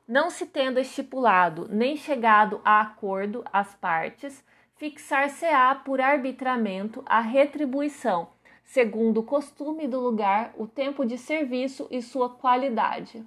Não 0.08 0.30
se 0.30 0.46
tendo 0.46 0.80
estipulado 0.80 1.68
nem 1.70 1.94
chegado 1.94 2.58
a 2.64 2.80
acordo 2.80 3.44
as 3.52 3.74
partes, 3.74 4.42
fixar-se-á 4.76 5.74
por 5.74 6.00
arbitramento 6.00 7.02
a 7.04 7.20
retribuição, 7.20 8.30
segundo 8.64 9.20
o 9.20 9.24
costume 9.24 9.86
do 9.86 10.00
lugar, 10.00 10.54
o 10.56 10.66
tempo 10.66 11.04
de 11.04 11.18
serviço 11.18 11.86
e 11.90 12.00
sua 12.00 12.30
qualidade. 12.30 13.22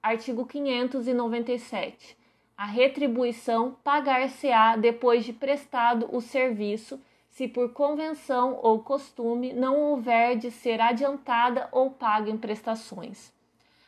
Artigo 0.00 0.46
597 0.46 2.17
a 2.58 2.64
retribuição 2.64 3.76
pagar-se-á 3.84 4.74
depois 4.74 5.24
de 5.24 5.32
prestado 5.32 6.08
o 6.10 6.20
serviço, 6.20 7.00
se 7.30 7.46
por 7.46 7.72
convenção 7.72 8.58
ou 8.60 8.80
costume 8.80 9.52
não 9.52 9.80
houver 9.80 10.36
de 10.36 10.50
ser 10.50 10.80
adiantada 10.80 11.68
ou 11.70 11.92
paga 11.92 12.28
em 12.28 12.36
prestações. 12.36 13.32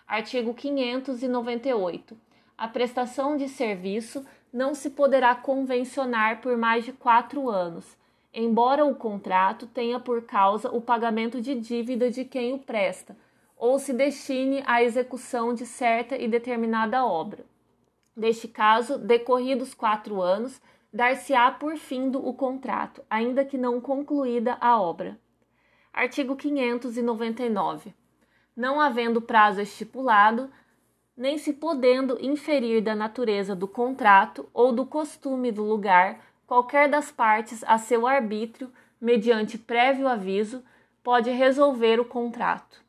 Artigo 0.07 0.55
598. 0.55 2.16
A 2.57 2.68
prestação 2.68 3.37
de 3.37 3.49
serviço 3.49 4.25
não 4.53 4.73
se 4.73 4.91
poderá 4.91 5.35
convencionar 5.35 6.41
por 6.41 6.57
mais 6.57 6.85
de 6.85 6.93
quatro 6.93 7.51
anos, 7.51 7.97
embora 8.33 8.85
o 8.85 8.95
contrato 8.95 9.66
tenha 9.66 9.99
por 9.99 10.23
causa 10.23 10.71
o 10.71 10.81
pagamento 10.81 11.41
de 11.41 11.57
dívida 11.57 12.09
de 12.09 12.25
quem 12.25 12.53
o 12.53 12.59
presta, 12.59 13.16
ou 13.57 13.81
se 13.81 13.93
destine 13.93 14.62
à 14.64 14.81
execução 14.81 15.53
de 15.53 15.66
certa 15.66 16.16
e 16.16 16.29
determinada 16.29 17.05
obra. 17.05 17.45
Neste 18.21 18.47
caso, 18.47 18.99
decorridos 18.99 19.73
quatro 19.73 20.21
anos, 20.21 20.61
dar-se-á 20.93 21.51
por 21.53 21.79
findo 21.79 22.23
o 22.23 22.35
contrato, 22.35 23.03
ainda 23.09 23.47
que 23.47 23.57
não 23.57 23.81
concluída 23.81 24.59
a 24.61 24.79
obra. 24.79 25.18
Artigo 25.91 26.37
599. 26.37 27.95
Não 28.55 28.79
havendo 28.79 29.23
prazo 29.23 29.62
estipulado, 29.62 30.51
nem 31.16 31.39
se 31.39 31.55
podendo 31.55 32.23
inferir 32.23 32.83
da 32.83 32.95
natureza 32.95 33.57
do 33.57 33.66
contrato 33.66 34.47
ou 34.53 34.71
do 34.71 34.85
costume 34.85 35.51
do 35.51 35.64
lugar, 35.64 36.21
qualquer 36.47 36.91
das 36.91 37.11
partes 37.11 37.64
a 37.64 37.79
seu 37.79 38.07
arbítrio, 38.07 38.71
mediante 39.01 39.57
prévio 39.57 40.07
aviso, 40.07 40.62
pode 41.03 41.31
resolver 41.31 41.99
o 41.99 42.05
contrato. 42.05 42.85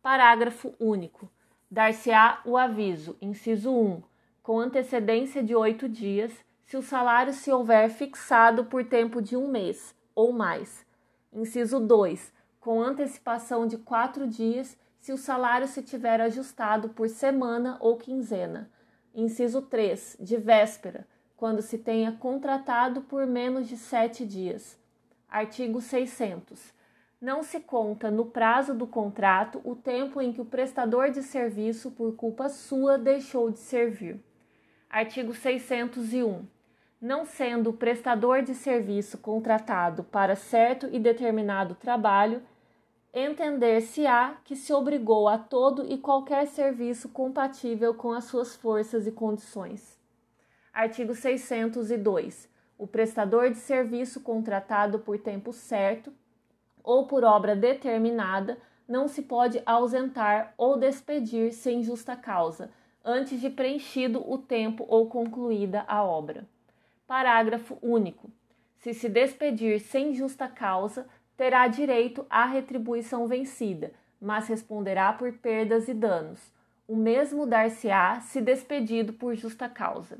Parágrafo 0.00 0.72
único. 0.80 1.28
Dar-se-á 1.70 2.40
o 2.46 2.56
aviso, 2.56 3.14
inciso 3.20 3.70
1, 3.70 4.02
com 4.50 4.58
antecedência 4.58 5.44
de 5.44 5.54
oito 5.54 5.88
dias, 5.88 6.32
se 6.66 6.76
o 6.76 6.82
salário 6.82 7.32
se 7.32 7.52
houver 7.52 7.88
fixado 7.88 8.64
por 8.64 8.84
tempo 8.84 9.22
de 9.22 9.36
um 9.36 9.46
mês 9.46 9.94
ou 10.12 10.32
mais. 10.32 10.84
Inciso 11.32 11.78
2. 11.78 12.32
Com 12.58 12.82
antecipação 12.82 13.64
de 13.64 13.78
quatro 13.78 14.26
dias, 14.26 14.76
se 14.98 15.12
o 15.12 15.16
salário 15.16 15.68
se 15.68 15.84
tiver 15.84 16.20
ajustado 16.20 16.88
por 16.88 17.08
semana 17.08 17.76
ou 17.78 17.96
quinzena. 17.96 18.68
Inciso 19.14 19.62
3. 19.62 20.16
De 20.18 20.36
véspera, 20.36 21.06
quando 21.36 21.62
se 21.62 21.78
tenha 21.78 22.10
contratado 22.10 23.02
por 23.02 23.28
menos 23.28 23.68
de 23.68 23.76
sete 23.76 24.26
dias. 24.26 24.76
Artigo 25.28 25.80
600. 25.80 26.74
Não 27.20 27.44
se 27.44 27.60
conta 27.60 28.10
no 28.10 28.26
prazo 28.26 28.74
do 28.74 28.88
contrato 28.88 29.60
o 29.62 29.76
tempo 29.76 30.20
em 30.20 30.32
que 30.32 30.40
o 30.40 30.44
prestador 30.44 31.08
de 31.08 31.22
serviço, 31.22 31.92
por 31.92 32.16
culpa 32.16 32.48
sua, 32.48 32.98
deixou 32.98 33.48
de 33.48 33.60
servir. 33.60 34.20
Artigo 34.90 35.32
601. 35.32 36.44
Não 37.00 37.24
sendo 37.24 37.70
o 37.70 37.72
prestador 37.72 38.42
de 38.42 38.56
serviço 38.56 39.18
contratado 39.18 40.02
para 40.02 40.34
certo 40.34 40.88
e 40.90 40.98
determinado 40.98 41.76
trabalho, 41.76 42.42
entender-se-á 43.14 44.38
que 44.44 44.56
se 44.56 44.72
obrigou 44.72 45.28
a 45.28 45.38
todo 45.38 45.86
e 45.88 45.96
qualquer 45.96 46.48
serviço 46.48 47.08
compatível 47.10 47.94
com 47.94 48.10
as 48.10 48.24
suas 48.24 48.56
forças 48.56 49.06
e 49.06 49.12
condições. 49.12 49.96
Artigo 50.74 51.14
602. 51.14 52.48
O 52.76 52.84
prestador 52.84 53.48
de 53.48 53.58
serviço 53.58 54.20
contratado 54.20 54.98
por 54.98 55.20
tempo 55.20 55.52
certo 55.52 56.12
ou 56.82 57.06
por 57.06 57.22
obra 57.22 57.54
determinada 57.54 58.58
não 58.88 59.06
se 59.06 59.22
pode 59.22 59.62
ausentar 59.64 60.52
ou 60.58 60.76
despedir 60.76 61.52
sem 61.52 61.80
justa 61.80 62.16
causa 62.16 62.72
antes 63.10 63.40
de 63.40 63.50
preenchido 63.50 64.22
o 64.30 64.38
tempo 64.38 64.86
ou 64.88 65.08
concluída 65.08 65.84
a 65.88 66.02
obra. 66.02 66.46
Parágrafo 67.06 67.76
único. 67.82 68.30
Se 68.78 68.94
se 68.94 69.08
despedir 69.08 69.80
sem 69.80 70.14
justa 70.14 70.48
causa, 70.48 71.06
terá 71.36 71.66
direito 71.66 72.24
à 72.30 72.46
retribuição 72.46 73.26
vencida, 73.26 73.92
mas 74.20 74.46
responderá 74.46 75.12
por 75.12 75.32
perdas 75.32 75.88
e 75.88 75.94
danos. 75.94 76.52
O 76.86 76.94
mesmo 76.94 77.46
dar-se-á 77.46 78.20
se 78.20 78.40
despedido 78.40 79.12
por 79.12 79.34
justa 79.34 79.68
causa. 79.68 80.18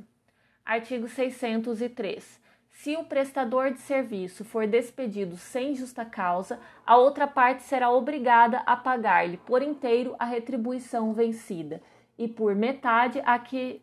Artigo 0.65 1.09
603. 1.09 2.41
Se 2.71 2.97
o 2.97 3.05
prestador 3.05 3.73
de 3.73 3.79
serviço 3.81 4.45
for 4.45 4.67
despedido 4.67 5.37
sem 5.37 5.75
justa 5.75 6.05
causa, 6.05 6.59
a 6.87 6.97
outra 6.97 7.27
parte 7.27 7.63
será 7.63 7.91
obrigada 7.91 8.59
a 8.67 8.77
pagar-lhe 8.77 9.37
por 9.37 9.63
inteiro 9.63 10.15
a 10.19 10.25
retribuição 10.25 11.13
vencida 11.13 11.81
e 12.21 12.29
por 12.29 12.55
metade 12.55 13.19
a 13.25 13.39
que 13.39 13.81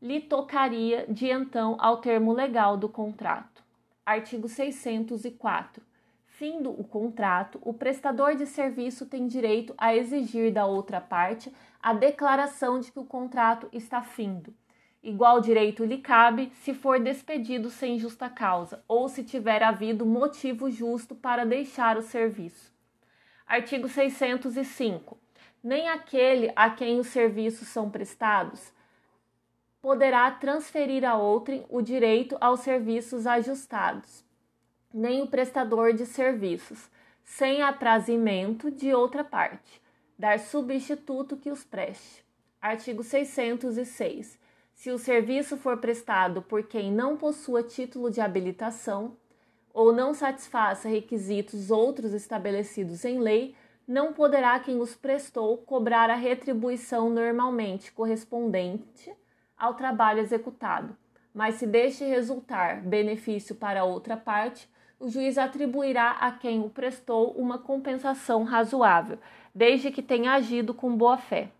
lhe 0.00 0.18
tocaria 0.18 1.04
de 1.10 1.28
então 1.28 1.76
ao 1.78 1.98
termo 1.98 2.32
legal 2.32 2.74
do 2.74 2.88
contrato. 2.88 3.62
Artigo 4.04 4.48
604. 4.48 5.82
Findo 6.24 6.70
o 6.70 6.82
contrato, 6.82 7.58
o 7.62 7.74
prestador 7.74 8.34
de 8.34 8.46
serviço 8.46 9.04
tem 9.04 9.26
direito 9.26 9.74
a 9.76 9.94
exigir 9.94 10.50
da 10.50 10.64
outra 10.64 11.02
parte 11.02 11.52
a 11.82 11.92
declaração 11.92 12.80
de 12.80 12.90
que 12.90 12.98
o 12.98 13.04
contrato 13.04 13.68
está 13.70 14.00
findo. 14.00 14.54
Igual 15.02 15.42
direito 15.42 15.84
lhe 15.84 15.98
cabe 15.98 16.50
se 16.62 16.72
for 16.72 16.98
despedido 16.98 17.68
sem 17.68 17.98
justa 17.98 18.30
causa 18.30 18.82
ou 18.88 19.06
se 19.06 19.22
tiver 19.22 19.62
havido 19.62 20.06
motivo 20.06 20.70
justo 20.70 21.14
para 21.14 21.44
deixar 21.44 21.98
o 21.98 22.02
serviço. 22.02 22.72
Artigo 23.46 23.86
605 23.86 25.25
nem 25.66 25.88
aquele 25.88 26.52
a 26.54 26.70
quem 26.70 27.00
os 27.00 27.08
serviços 27.08 27.66
são 27.66 27.90
prestados 27.90 28.72
poderá 29.82 30.30
transferir 30.30 31.04
a 31.04 31.16
outrem 31.16 31.66
o 31.68 31.82
direito 31.82 32.36
aos 32.40 32.60
serviços 32.60 33.26
ajustados, 33.26 34.24
nem 34.94 35.22
o 35.22 35.26
prestador 35.26 35.92
de 35.92 36.06
serviços, 36.06 36.88
sem 37.24 37.62
aprazimento 37.62 38.70
de 38.70 38.94
outra 38.94 39.24
parte, 39.24 39.82
dar 40.16 40.38
substituto 40.38 41.36
que 41.36 41.50
os 41.50 41.64
preste. 41.64 42.24
Artigo 42.62 43.02
606. 43.02 44.38
Se 44.72 44.92
o 44.92 44.98
serviço 44.98 45.56
for 45.56 45.78
prestado 45.78 46.42
por 46.42 46.62
quem 46.62 46.92
não 46.92 47.16
possua 47.16 47.64
título 47.64 48.08
de 48.08 48.20
habilitação 48.20 49.16
ou 49.74 49.92
não 49.92 50.14
satisfaça 50.14 50.88
requisitos 50.88 51.72
outros 51.72 52.12
estabelecidos 52.12 53.04
em 53.04 53.18
lei, 53.18 53.56
não 53.86 54.12
poderá 54.12 54.58
quem 54.58 54.80
os 54.80 54.96
prestou 54.96 55.58
cobrar 55.58 56.10
a 56.10 56.16
retribuição 56.16 57.08
normalmente 57.08 57.92
correspondente 57.92 59.14
ao 59.56 59.74
trabalho 59.74 60.20
executado, 60.20 60.96
mas 61.32 61.54
se 61.56 61.66
deste 61.66 62.04
resultar 62.04 62.80
benefício 62.80 63.54
para 63.54 63.84
outra 63.84 64.16
parte, 64.16 64.68
o 64.98 65.08
juiz 65.08 65.38
atribuirá 65.38 66.12
a 66.12 66.32
quem 66.32 66.60
o 66.60 66.70
prestou 66.70 67.30
uma 67.32 67.58
compensação 67.58 68.42
razoável, 68.42 69.18
desde 69.54 69.90
que 69.90 70.02
tenha 70.02 70.32
agido 70.32 70.74
com 70.74 70.96
boa 70.96 71.18
fé. 71.18 71.50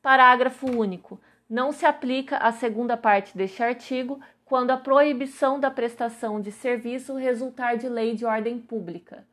Parágrafo 0.00 0.70
único. 0.70 1.20
Não 1.48 1.72
se 1.72 1.86
aplica 1.86 2.36
a 2.36 2.52
segunda 2.52 2.96
parte 2.96 3.36
deste 3.36 3.62
artigo 3.62 4.20
quando 4.44 4.70
a 4.70 4.76
proibição 4.76 5.58
da 5.58 5.70
prestação 5.70 6.40
de 6.40 6.52
serviço 6.52 7.14
resultar 7.16 7.76
de 7.76 7.88
lei 7.88 8.14
de 8.14 8.24
ordem 8.24 8.58
pública. 8.58 9.26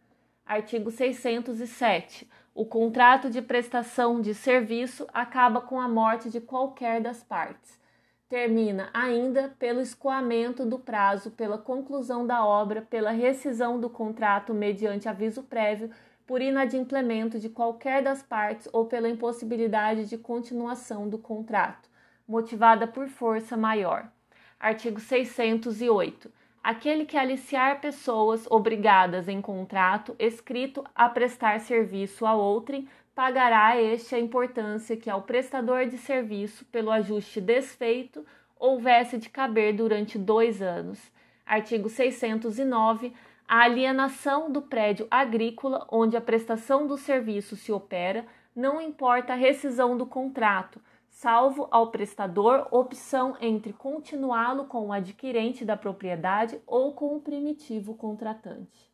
Artigo 0.51 0.91
607. 0.91 2.29
O 2.53 2.65
contrato 2.65 3.29
de 3.29 3.41
prestação 3.41 4.19
de 4.19 4.33
serviço 4.33 5.07
acaba 5.13 5.61
com 5.61 5.79
a 5.79 5.87
morte 5.87 6.29
de 6.29 6.41
qualquer 6.41 6.99
das 6.99 7.23
partes. 7.23 7.79
termina 8.27 8.89
ainda 8.93 9.55
pelo 9.57 9.79
escoamento 9.79 10.65
do 10.65 10.77
prazo, 10.77 11.31
pela 11.31 11.57
conclusão 11.57 12.27
da 12.27 12.45
obra, 12.45 12.81
pela 12.81 13.11
rescisão 13.11 13.79
do 13.79 13.89
contrato 13.89 14.53
mediante 14.53 15.07
aviso 15.07 15.41
prévio, 15.43 15.89
por 16.27 16.41
inadimplemento 16.41 17.39
de 17.39 17.47
qualquer 17.47 18.03
das 18.03 18.21
partes 18.21 18.67
ou 18.73 18.85
pela 18.87 19.07
impossibilidade 19.07 20.05
de 20.09 20.17
continuação 20.17 21.07
do 21.07 21.17
contrato, 21.17 21.89
motivada 22.27 22.85
por 22.85 23.07
força 23.07 23.55
maior. 23.55 24.11
Artigo 24.59 24.99
608. 24.99 26.29
Aquele 26.63 27.05
que 27.05 27.17
aliciar 27.17 27.81
pessoas 27.81 28.45
obrigadas 28.49 29.27
em 29.27 29.41
contrato 29.41 30.15
escrito 30.19 30.83
a 30.93 31.09
prestar 31.09 31.59
serviço 31.59 32.23
a 32.23 32.35
outrem 32.35 32.87
pagará 33.15 33.67
a 33.67 33.81
este 33.81 34.13
a 34.13 34.19
importância 34.19 34.95
que 34.95 35.09
ao 35.09 35.23
prestador 35.23 35.87
de 35.87 35.97
serviço, 35.97 36.63
pelo 36.65 36.91
ajuste 36.91 37.41
desfeito, 37.41 38.23
houvesse 38.59 39.17
de 39.17 39.27
caber 39.27 39.73
durante 39.73 40.19
dois 40.19 40.61
anos. 40.61 41.11
Artigo 41.45 41.89
609. 41.89 43.11
A 43.47 43.63
alienação 43.63 44.51
do 44.51 44.61
prédio 44.61 45.07
agrícola 45.09 45.87
onde 45.91 46.15
a 46.15 46.21
prestação 46.21 46.85
do 46.85 46.95
serviço 46.95 47.55
se 47.55 47.71
opera, 47.71 48.25
não 48.55 48.79
importa 48.79 49.33
a 49.33 49.35
rescisão 49.35 49.97
do 49.97 50.05
contrato, 50.05 50.79
salvo 51.21 51.67
ao 51.69 51.91
prestador 51.91 52.67
opção 52.71 53.37
entre 53.39 53.71
continuá-lo 53.71 54.65
com 54.65 54.87
o 54.87 54.91
adquirente 54.91 55.63
da 55.63 55.77
propriedade 55.77 56.59
ou 56.65 56.95
com 56.95 57.15
o 57.15 57.21
primitivo 57.21 57.93
contratante. 57.93 58.91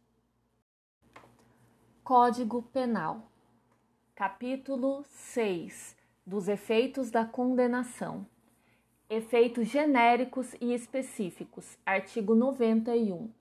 Código 2.03 2.63
Penal 2.63 3.31
Capítulo 4.13 5.05
6 5.07 5.95
dos 6.25 6.49
efeitos 6.49 7.09
da 7.09 7.23
condenação. 7.23 8.27
Efeitos 9.09 9.69
genéricos 9.69 10.53
e 10.59 10.73
específicos. 10.73 11.77
Artigo 11.85 12.35
91. 12.35 13.31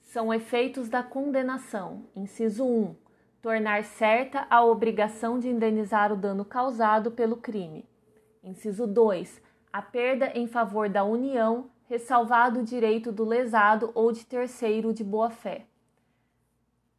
São 0.00 0.34
efeitos 0.34 0.88
da 0.88 1.04
condenação. 1.04 2.06
Inciso 2.16 2.64
1. 2.64 2.96
Tornar 3.40 3.84
certa 3.84 4.48
a 4.50 4.64
obrigação 4.64 5.38
de 5.38 5.48
indenizar 5.48 6.12
o 6.12 6.16
dano 6.16 6.44
causado 6.44 7.12
pelo 7.12 7.36
crime. 7.36 7.88
Inciso 8.42 8.86
2. 8.86 9.42
A 9.72 9.82
perda 9.82 10.32
em 10.34 10.46
favor 10.46 10.88
da 10.88 11.04
União, 11.04 11.70
ressalvado 11.88 12.60
o 12.60 12.64
direito 12.64 13.12
do 13.12 13.24
lesado 13.24 13.90
ou 13.94 14.12
de 14.12 14.24
terceiro 14.24 14.92
de 14.92 15.04
boa-fé. 15.04 15.66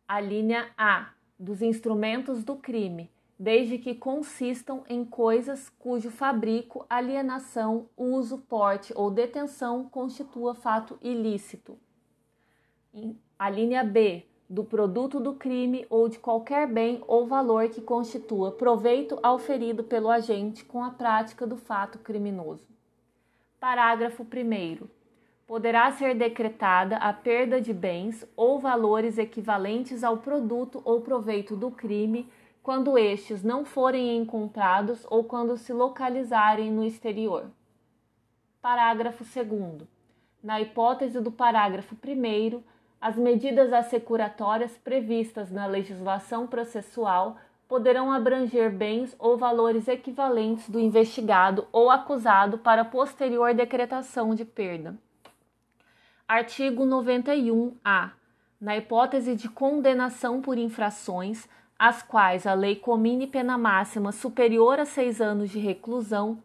A 0.08 0.20
linha 0.20 0.72
A 0.78 1.14
dos 1.40 1.62
instrumentos 1.62 2.44
do 2.44 2.56
crime, 2.56 3.10
desde 3.40 3.80
que 3.80 3.96
consistam 3.96 4.84
em 4.88 5.04
coisas 5.04 5.70
cujo 5.70 6.12
fabrico, 6.12 6.86
alienação, 6.88 7.90
uso, 7.98 8.38
porte 8.38 8.94
ou 8.96 9.10
detenção 9.10 9.86
constitua 9.86 10.54
fato 10.54 11.00
ilícito. 11.02 11.80
A 13.40 13.50
linha 13.50 13.84
B, 13.84 14.28
do 14.52 14.66
produto 14.66 15.18
do 15.18 15.34
crime 15.34 15.86
ou 15.90 16.10
de 16.10 16.20
qualquer 16.20 16.68
bem 16.68 17.02
ou 17.08 17.26
valor 17.26 17.70
que 17.70 17.80
constitua 17.80 18.52
proveito 18.52 19.18
auferido 19.24 19.82
pelo 19.82 20.10
agente 20.10 20.66
com 20.66 20.84
a 20.84 20.90
prática 20.90 21.48
do 21.48 21.56
fato 21.56 21.98
criminoso. 22.00 22.68
Parágrafo 23.62 24.24
1 24.24 24.86
poderá 25.48 25.90
ser 25.94 26.16
decretada 26.16 26.98
a 26.98 27.14
perda 27.14 27.62
de 27.62 27.74
bens 27.74 28.28
ou 28.36 28.60
valores 28.60 29.18
equivalentes 29.18 30.04
ao 30.04 30.18
produto 30.18 30.82
ou 30.84 31.00
proveito 31.00 31.56
do 31.56 31.72
crime 31.72 32.30
quando 32.62 32.98
estes 32.98 33.44
não 33.44 33.64
forem 33.64 34.18
encontrados 34.18 35.08
ou 35.10 35.24
quando 35.24 35.56
se 35.56 35.72
localizarem 35.72 36.70
no 36.70 36.84
exterior. 36.84 37.46
Parágrafo 38.62 39.24
2. 39.24 39.88
Na 40.44 40.60
hipótese 40.60 41.22
do 41.22 41.32
parágrafo 41.32 41.96
1, 41.96 42.62
as 43.02 43.18
medidas 43.18 43.74
assecuratórias 43.74 44.78
previstas 44.78 45.50
na 45.50 45.66
legislação 45.66 46.46
processual 46.46 47.38
poderão 47.68 48.12
abranger 48.12 48.70
bens 48.70 49.16
ou 49.18 49.38
valores 49.38 49.88
equivalentes 49.88 50.70
do 50.70 50.80
investigado 50.80 51.66
ou 51.72 51.90
acusado 51.90 52.58
para 52.60 52.86
posterior 52.86 53.54
decretação 53.56 54.36
de 54.36 54.46
perda. 54.46 54.96
Artigo 56.28 56.86
91-A. 56.86 58.12
Na 58.60 58.78
hipótese 58.78 59.36
de 59.36 59.50
condenação 59.50 60.40
por 60.40 60.58
infrações, 60.58 61.48
às 61.80 62.04
quais 62.04 62.46
a 62.46 62.54
lei 62.54 62.76
comine 62.76 63.26
pena 63.26 63.58
máxima 63.58 64.12
superior 64.12 64.80
a 64.80 64.86
seis 64.86 65.20
anos 65.20 65.50
de 65.50 65.58
reclusão, 65.58 66.38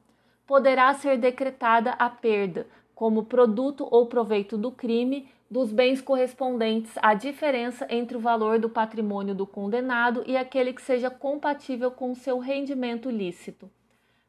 poderá 0.47 0.95
ser 0.95 1.19
decretada 1.19 1.91
a 1.99 2.09
perda, 2.09 2.67
como 2.95 3.25
produto 3.25 3.87
ou 3.91 4.07
proveito 4.07 4.57
do 4.57 4.71
crime, 4.71 5.29
dos 5.51 5.73
bens 5.73 6.01
correspondentes 6.01 6.93
à 7.01 7.15
diferença 7.15 7.87
entre 7.89 8.17
o 8.17 8.21
valor 8.21 8.59
do 8.59 8.69
patrimônio 8.69 9.35
do 9.35 9.47
condenado 9.47 10.25
e 10.27 10.37
aquele 10.37 10.73
que 10.73 10.83
seja 10.83 11.09
compatível 11.09 11.91
com 11.91 12.15
seu 12.15 12.39
rendimento 12.39 13.09
lícito. 13.09 13.71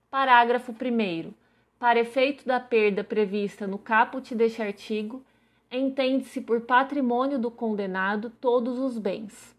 Parágrafo 0.10 0.72
1. 0.72 1.34
Para 1.80 2.00
efeito 2.00 2.46
da 2.46 2.60
perda 2.60 3.04
prevista 3.04 3.68
no 3.68 3.78
caput 3.78 4.34
deste 4.34 4.62
artigo, 4.62 5.24
entende-se 5.72 6.42
por 6.42 6.62
patrimônio 6.62 7.38
do 7.38 7.52
condenado 7.52 8.30
todos 8.30 8.80
os 8.80 8.98
bens. 8.98 9.56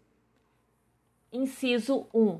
Inciso 1.31 2.07
1. 2.13 2.39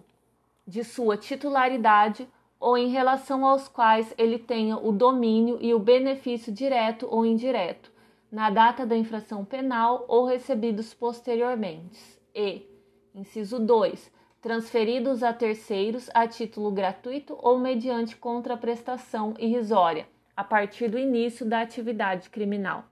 De 0.65 0.83
sua 0.83 1.17
titularidade 1.17 2.27
ou 2.59 2.77
em 2.77 2.89
relação 2.89 3.45
aos 3.45 3.67
quais 3.67 4.13
ele 4.17 4.37
tenha 4.37 4.77
o 4.77 4.91
domínio 4.91 5.57
e 5.61 5.73
o 5.73 5.79
benefício 5.79 6.51
direto 6.51 7.07
ou 7.09 7.25
indireto, 7.25 7.91
na 8.31 8.49
data 8.49 8.85
da 8.85 8.95
infração 8.95 9.43
penal 9.43 10.05
ou 10.07 10.25
recebidos 10.25 10.93
posteriormente. 10.93 11.99
E, 12.33 12.67
inciso 13.13 13.59
2, 13.59 14.11
transferidos 14.41 15.23
a 15.23 15.33
terceiros 15.33 16.09
a 16.13 16.27
título 16.27 16.71
gratuito 16.71 17.37
ou 17.41 17.57
mediante 17.57 18.15
contraprestação 18.15 19.33
irrisória, 19.37 20.07
a 20.35 20.43
partir 20.43 20.87
do 20.87 20.97
início 20.97 21.45
da 21.45 21.61
atividade 21.61 22.29
criminal. 22.29 22.85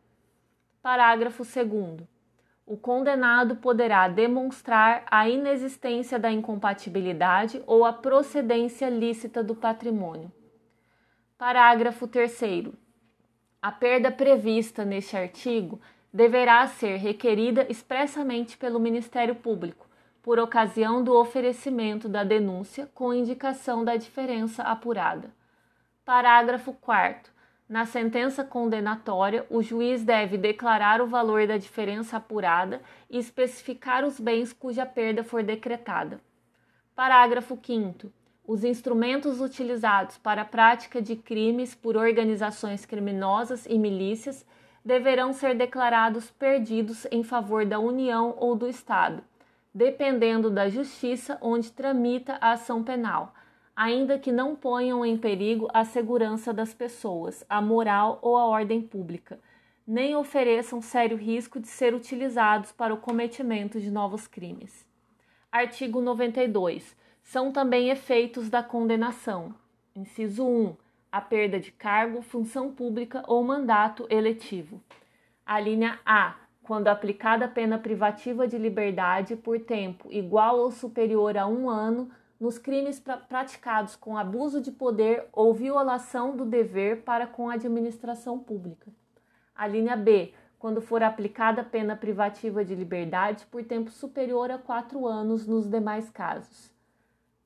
Parágrafo 0.81 1.43
2. 1.43 2.07
O 2.65 2.75
condenado 2.75 3.55
poderá 3.57 4.09
demonstrar 4.09 5.05
a 5.09 5.29
inexistência 5.29 6.19
da 6.19 6.29
incompatibilidade 6.29 7.63
ou 7.65 7.85
a 7.85 7.93
procedência 7.93 8.89
lícita 8.89 9.41
do 9.41 9.55
patrimônio. 9.55 10.29
Parágrafo 11.37 12.07
3. 12.07 12.86
A 13.61 13.71
perda 13.71 14.11
prevista 14.11 14.85
neste 14.85 15.17
artigo 15.17 15.81
deverá 16.13 16.65
ser 16.67 16.97
requerida 16.97 17.65
expressamente 17.69 18.55
pelo 18.55 18.79
Ministério 18.79 19.33
Público, 19.33 19.87
por 20.21 20.39
ocasião 20.39 21.03
do 21.03 21.15
oferecimento 21.15 22.07
da 22.07 22.23
denúncia 22.23 22.89
com 22.93 23.13
indicação 23.13 23.83
da 23.83 23.95
diferença 23.95 24.61
apurada. 24.61 25.33
Parágrafo 26.05 26.73
4. 26.73 27.31
Na 27.67 27.85
sentença 27.85 28.43
condenatória, 28.43 29.45
o 29.49 29.61
juiz 29.61 30.03
deve 30.03 30.37
declarar 30.37 31.01
o 31.01 31.07
valor 31.07 31.47
da 31.47 31.57
diferença 31.57 32.17
apurada 32.17 32.81
e 33.09 33.17
especificar 33.17 34.05
os 34.05 34.19
bens 34.19 34.53
cuja 34.53 34.85
perda 34.85 35.23
for 35.23 35.43
decretada. 35.43 36.21
Parágrafo 36.95 37.59
5. 37.61 38.11
Os 38.47 38.63
instrumentos 38.63 39.41
utilizados 39.41 40.17
para 40.17 40.41
a 40.41 40.45
prática 40.45 41.01
de 41.01 41.15
crimes 41.15 41.75
por 41.75 41.95
organizações 41.95 42.85
criminosas 42.85 43.67
e 43.67 43.77
milícias 43.77 44.43
deverão 44.83 45.33
ser 45.33 45.53
declarados 45.53 46.31
perdidos 46.31 47.05
em 47.11 47.21
favor 47.21 47.65
da 47.65 47.77
União 47.77 48.33
ou 48.39 48.55
do 48.55 48.67
Estado, 48.67 49.21
dependendo 49.73 50.49
da 50.49 50.69
justiça 50.69 51.37
onde 51.41 51.71
tramita 51.71 52.37
a 52.39 52.53
ação 52.53 52.81
penal 52.83 53.33
ainda 53.77 54.17
que 54.17 54.31
não 54.31 54.55
ponham 54.55 55.05
em 55.05 55.15
perigo 55.15 55.67
a 55.71 55.85
segurança 55.85 56.51
das 56.51 56.73
pessoas, 56.73 57.45
a 57.47 57.61
moral 57.61 58.17
ou 58.23 58.35
a 58.35 58.43
ordem 58.43 58.81
pública, 58.81 59.39
nem 59.85 60.15
ofereçam 60.15 60.81
sério 60.81 61.15
risco 61.15 61.59
de 61.59 61.67
ser 61.67 61.93
utilizados 61.93 62.71
para 62.71 62.91
o 62.91 62.97
cometimento 62.97 63.79
de 63.79 63.91
novos 63.91 64.25
crimes. 64.25 64.83
Artigo 65.51 66.01
92. 66.01 66.97
São 67.27 67.51
também 67.51 67.89
efeitos 67.89 68.49
da 68.49 68.63
condenação. 68.63 69.53
Inciso 69.93 70.47
1. 70.47 70.77
A 71.11 71.19
perda 71.19 71.59
de 71.59 71.73
cargo, 71.73 72.21
função 72.21 72.71
pública 72.71 73.21
ou 73.27 73.43
mandato 73.43 74.07
eletivo. 74.09 74.81
A 75.45 75.59
linha 75.59 75.99
A. 76.05 76.37
Quando 76.63 76.87
aplicada 76.87 77.43
a 77.43 77.49
pena 77.49 77.77
privativa 77.77 78.47
de 78.47 78.57
liberdade 78.57 79.35
por 79.35 79.59
tempo 79.59 80.07
igual 80.09 80.57
ou 80.57 80.71
superior 80.71 81.37
a 81.37 81.45
um 81.45 81.69
ano 81.69 82.09
nos 82.39 82.57
crimes 82.57 82.97
pra 82.97 83.17
praticados 83.17 83.97
com 83.97 84.17
abuso 84.17 84.61
de 84.61 84.71
poder 84.71 85.25
ou 85.33 85.53
violação 85.53 86.33
do 86.33 86.45
dever 86.45 87.01
para 87.01 87.27
com 87.27 87.49
a 87.49 87.55
administração 87.55 88.39
pública. 88.39 88.89
A 89.53 89.67
linha 89.67 89.97
B, 89.97 90.33
quando 90.57 90.79
for 90.79 91.03
aplicada 91.03 91.61
pena 91.61 91.93
privativa 91.93 92.63
de 92.63 92.73
liberdade 92.73 93.45
por 93.47 93.65
tempo 93.65 93.91
superior 93.91 94.49
a 94.49 94.57
quatro 94.57 95.05
anos 95.05 95.45
nos 95.45 95.69
demais 95.69 96.09
casos. 96.09 96.76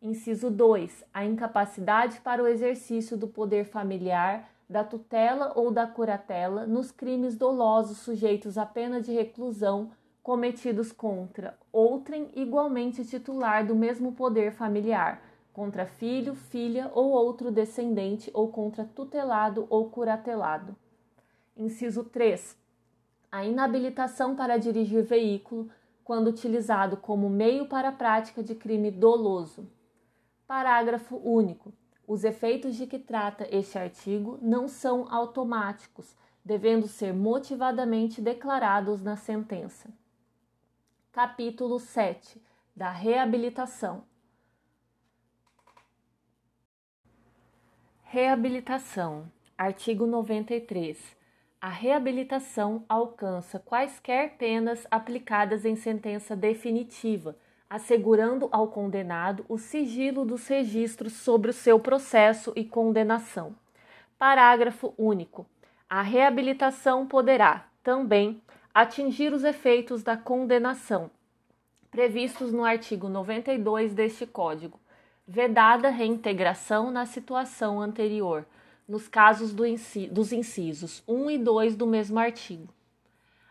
Inciso 0.01 0.49
2. 0.49 1.03
A 1.13 1.23
incapacidade 1.23 2.21
para 2.21 2.41
o 2.41 2.47
exercício 2.47 3.15
do 3.15 3.27
poder 3.27 3.65
familiar, 3.65 4.49
da 4.67 4.83
tutela 4.83 5.53
ou 5.55 5.69
da 5.69 5.85
curatela 5.85 6.65
nos 6.65 6.89
crimes 6.91 7.35
dolosos 7.35 7.99
sujeitos 7.99 8.57
à 8.57 8.65
pena 8.65 8.99
de 8.99 9.11
reclusão 9.11 9.91
cometidos 10.23 10.91
contra 10.91 11.55
outrem 11.71 12.31
igualmente 12.33 13.05
titular 13.05 13.63
do 13.63 13.75
mesmo 13.75 14.13
poder 14.13 14.51
familiar, 14.51 15.21
contra 15.53 15.85
filho, 15.85 16.33
filha 16.33 16.89
ou 16.95 17.11
outro 17.11 17.51
descendente 17.51 18.31
ou 18.33 18.47
contra 18.47 18.83
tutelado 18.83 19.67
ou 19.69 19.87
curatelado. 19.91 20.75
Inciso 21.55 22.05
3. 22.05 22.57
A 23.31 23.45
inabilitação 23.45 24.35
para 24.35 24.57
dirigir 24.57 25.03
veículo 25.03 25.69
quando 26.03 26.27
utilizado 26.27 26.97
como 26.97 27.29
meio 27.29 27.67
para 27.67 27.89
a 27.89 27.93
prática 27.93 28.41
de 28.41 28.55
crime 28.55 28.89
doloso. 28.89 29.67
Parágrafo 30.51 31.15
único. 31.15 31.73
Os 32.05 32.25
efeitos 32.25 32.75
de 32.75 32.85
que 32.85 32.99
trata 32.99 33.47
este 33.55 33.77
artigo 33.77 34.37
não 34.41 34.67
são 34.67 35.07
automáticos, 35.09 36.13
devendo 36.43 36.89
ser 36.89 37.13
motivadamente 37.13 38.19
declarados 38.19 39.01
na 39.01 39.15
sentença. 39.15 39.89
Capítulo 41.09 41.79
7 41.79 42.43
da 42.75 42.91
Reabilitação. 42.91 44.03
Reabilitação. 48.03 49.31
Artigo 49.57 50.05
93. 50.05 51.15
A 51.61 51.69
reabilitação 51.69 52.83
alcança 52.89 53.57
quaisquer 53.57 54.35
penas 54.35 54.85
aplicadas 54.91 55.63
em 55.63 55.77
sentença 55.77 56.35
definitiva 56.35 57.37
assegurando 57.71 58.49
ao 58.51 58.67
condenado 58.67 59.45
o 59.47 59.57
sigilo 59.57 60.25
dos 60.25 60.45
registros 60.45 61.13
sobre 61.13 61.51
o 61.51 61.53
seu 61.53 61.79
processo 61.79 62.51
e 62.53 62.65
condenação. 62.65 63.55
Parágrafo 64.19 64.93
único. 64.97 65.45
A 65.89 66.01
reabilitação 66.01 67.07
poderá, 67.07 67.65
também, 67.81 68.41
atingir 68.73 69.31
os 69.31 69.45
efeitos 69.45 70.03
da 70.03 70.17
condenação, 70.17 71.09
previstos 71.89 72.51
no 72.51 72.65
artigo 72.65 73.07
92 73.07 73.93
deste 73.93 74.25
Código, 74.25 74.77
vedada 75.25 75.87
reintegração 75.87 76.91
na 76.91 77.05
situação 77.05 77.79
anterior, 77.79 78.45
nos 78.85 79.07
casos 79.07 79.53
do 79.53 79.65
inci 79.65 80.07
dos 80.07 80.33
incisos 80.33 81.01
1 81.07 81.31
e 81.31 81.37
2 81.37 81.77
do 81.77 81.87
mesmo 81.87 82.19
artigo. 82.19 82.67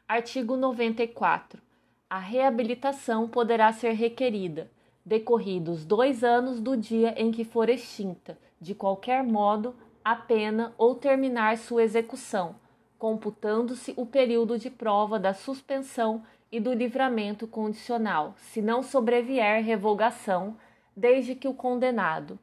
Artigo 0.06 0.58
94 0.58 1.69
a 2.10 2.18
reabilitação 2.18 3.28
poderá 3.28 3.72
ser 3.72 3.92
requerida, 3.92 4.68
decorridos 5.06 5.84
dois 5.84 6.24
anos 6.24 6.60
do 6.60 6.76
dia 6.76 7.14
em 7.16 7.30
que 7.30 7.44
for 7.44 7.68
extinta, 7.68 8.36
de 8.60 8.74
qualquer 8.74 9.22
modo, 9.22 9.76
a 10.04 10.16
pena 10.16 10.74
ou 10.76 10.96
terminar 10.96 11.56
sua 11.56 11.84
execução, 11.84 12.56
computando-se 12.98 13.94
o 13.96 14.04
período 14.04 14.58
de 14.58 14.68
prova 14.68 15.20
da 15.20 15.32
suspensão 15.32 16.24
e 16.50 16.58
do 16.58 16.72
livramento 16.72 17.46
condicional, 17.46 18.34
se 18.36 18.60
não 18.60 18.82
sobrevier 18.82 19.62
revogação, 19.62 20.56
desde 20.96 21.36
que 21.36 21.46
o 21.46 21.54
condenado, 21.54 22.36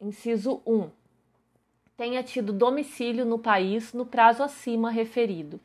inciso 0.00 0.62
1, 0.66 0.88
tenha 1.94 2.22
tido 2.22 2.54
domicílio 2.54 3.26
no 3.26 3.38
país 3.38 3.92
no 3.92 4.06
prazo 4.06 4.42
acima 4.42 4.90
referido. 4.90 5.60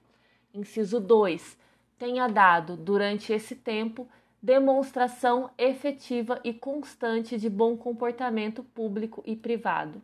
Inciso 0.53 0.99
2 0.99 1.57
tenha 1.97 2.27
dado, 2.27 2.75
durante 2.75 3.31
esse 3.33 3.55
tempo, 3.55 4.07
demonstração 4.41 5.49
efetiva 5.57 6.39
e 6.43 6.53
constante 6.53 7.37
de 7.37 7.49
bom 7.49 7.75
comportamento 7.75 8.63
público 8.63 9.23
e 9.25 9.35
privado. 9.35 10.01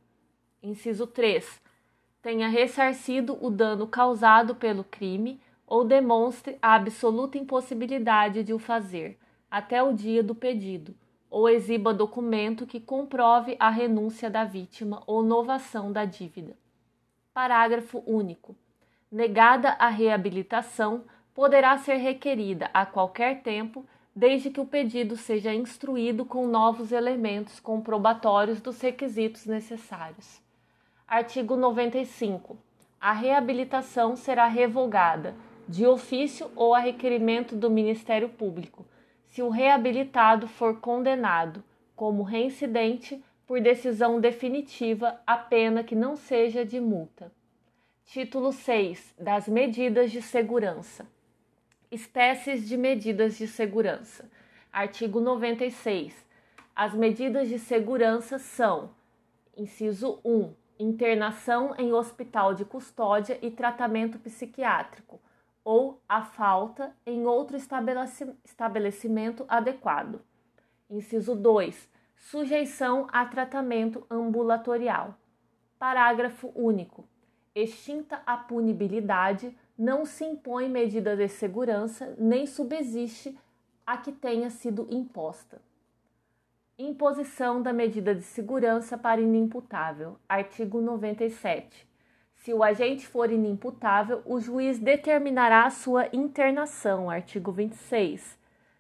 Inciso 0.64 1.06
3. 1.06 1.62
Tenha 2.22 2.48
ressarcido 2.48 3.38
o 3.40 3.50
dano 3.50 3.88
causado 3.88 4.56
pelo 4.56 4.84
crime 4.84 5.40
ou 5.68 5.84
demonstre 5.86 6.58
a 6.62 6.76
absoluta 6.76 7.38
impossibilidade 7.38 8.44
de 8.44 8.54
o 8.54 8.60
fazer, 8.60 9.18
até 9.50 9.82
o 9.82 9.94
dia 9.94 10.22
do 10.22 10.36
pedido, 10.36 10.94
ou 11.30 11.48
exiba 11.48 11.94
documento 11.94 12.68
que 12.68 12.80
comprove 12.80 13.56
a 13.60 13.70
renúncia 13.70 14.30
da 14.30 14.44
vítima 14.44 15.02
ou 15.08 15.24
novação 15.24 15.92
da 15.92 16.04
dívida. 16.04 16.58
Parágrafo 17.34 18.04
único. 18.06 18.56
Negada 19.10 19.70
a 19.80 19.88
reabilitação, 19.88 21.06
poderá 21.34 21.78
ser 21.78 21.96
requerida 21.96 22.70
a 22.74 22.86
qualquer 22.86 23.42
tempo, 23.42 23.86
desde 24.16 24.50
que 24.50 24.60
o 24.60 24.66
pedido 24.66 25.16
seja 25.16 25.54
instruído 25.54 26.26
com 26.26 26.46
novos 26.48 26.92
elementos 26.92 27.60
comprobatórios 27.60 28.60
dos 28.60 28.82
requisitos 28.82 29.46
necessários. 29.46 30.42
Artigo 31.08 31.56
95. 31.56 32.58
A 33.00 33.14
reabilitação 33.14 34.16
será 34.16 34.48
revogada, 34.48 35.34
de 35.68 35.86
ofício 35.86 36.52
ou 36.56 36.76
a 36.76 36.80
requerimento 36.80 37.56
do 37.56 37.70
Ministério 37.70 38.28
Público, 38.28 38.86
se 39.26 39.42
o 39.42 39.50
reabilitado 39.50 40.48
for 40.48 40.80
condenado 40.82 41.64
como 41.96 42.24
reincidente 42.24 43.24
por 43.48 43.62
decisão 43.62 44.20
definitiva 44.20 45.22
a 45.26 45.38
pena 45.38 45.84
que 45.84 45.96
não 45.96 46.16
seja 46.16 46.66
de 46.66 46.80
multa. 46.80 47.32
Título 48.06 48.52
6 48.52 49.16
das 49.18 49.48
Medidas 49.48 50.12
de 50.12 50.22
Segurança. 50.22 51.08
Espécies 51.92 52.70
de 52.70 52.78
medidas 52.78 53.38
de 53.38 53.46
segurança. 53.46 54.32
Artigo 54.72 55.20
96. 55.20 56.16
As 56.74 56.94
medidas 56.94 57.50
de 57.50 57.60
segurança 57.60 58.40
são: 58.40 58.92
inciso 59.58 60.22
1, 60.24 60.54
internação 60.80 61.76
em 61.78 61.92
hospital 61.92 62.54
de 62.54 62.64
custódia 62.64 63.38
e 63.42 63.52
tratamento 63.52 64.18
psiquiátrico, 64.20 65.20
ou 65.66 66.02
a 66.08 66.22
falta 66.22 66.96
em 67.06 67.26
outro 67.26 67.58
estabelecimento 68.46 69.44
adequado. 69.50 70.22
Inciso 70.90 71.36
2, 71.36 71.90
sujeição 72.16 73.06
a 73.12 73.26
tratamento 73.26 74.08
ambulatorial. 74.10 75.16
Parágrafo 75.78 76.54
único. 76.56 77.06
Extinta 77.54 78.22
a 78.26 78.38
punibilidade, 78.38 79.54
não 79.82 80.06
se 80.06 80.24
impõe 80.24 80.70
medida 80.70 81.18
de 81.18 81.28
segurança 81.28 82.14
nem 82.20 82.46
subsiste 82.46 83.36
a 83.84 83.98
que 83.98 84.12
tenha 84.12 84.52
sido 84.52 84.88
imposta. 84.92 85.60
Imposição 86.78 87.64
da 87.64 87.74
medida 87.74 88.14
de 88.14 88.22
segurança 88.22 88.96
para 88.96 89.20
inimputável. 89.20 90.20
Artigo 90.30 90.80
97. 90.80 91.88
Se 92.36 92.54
o 92.54 92.64
agente 92.64 93.08
for 93.08 93.32
inimputável, 93.32 94.22
o 94.24 94.40
juiz 94.40 94.78
determinará 94.78 95.68
sua 95.72 96.08
internação. 96.14 97.10
Artigo 97.10 97.52
26. 97.52 98.38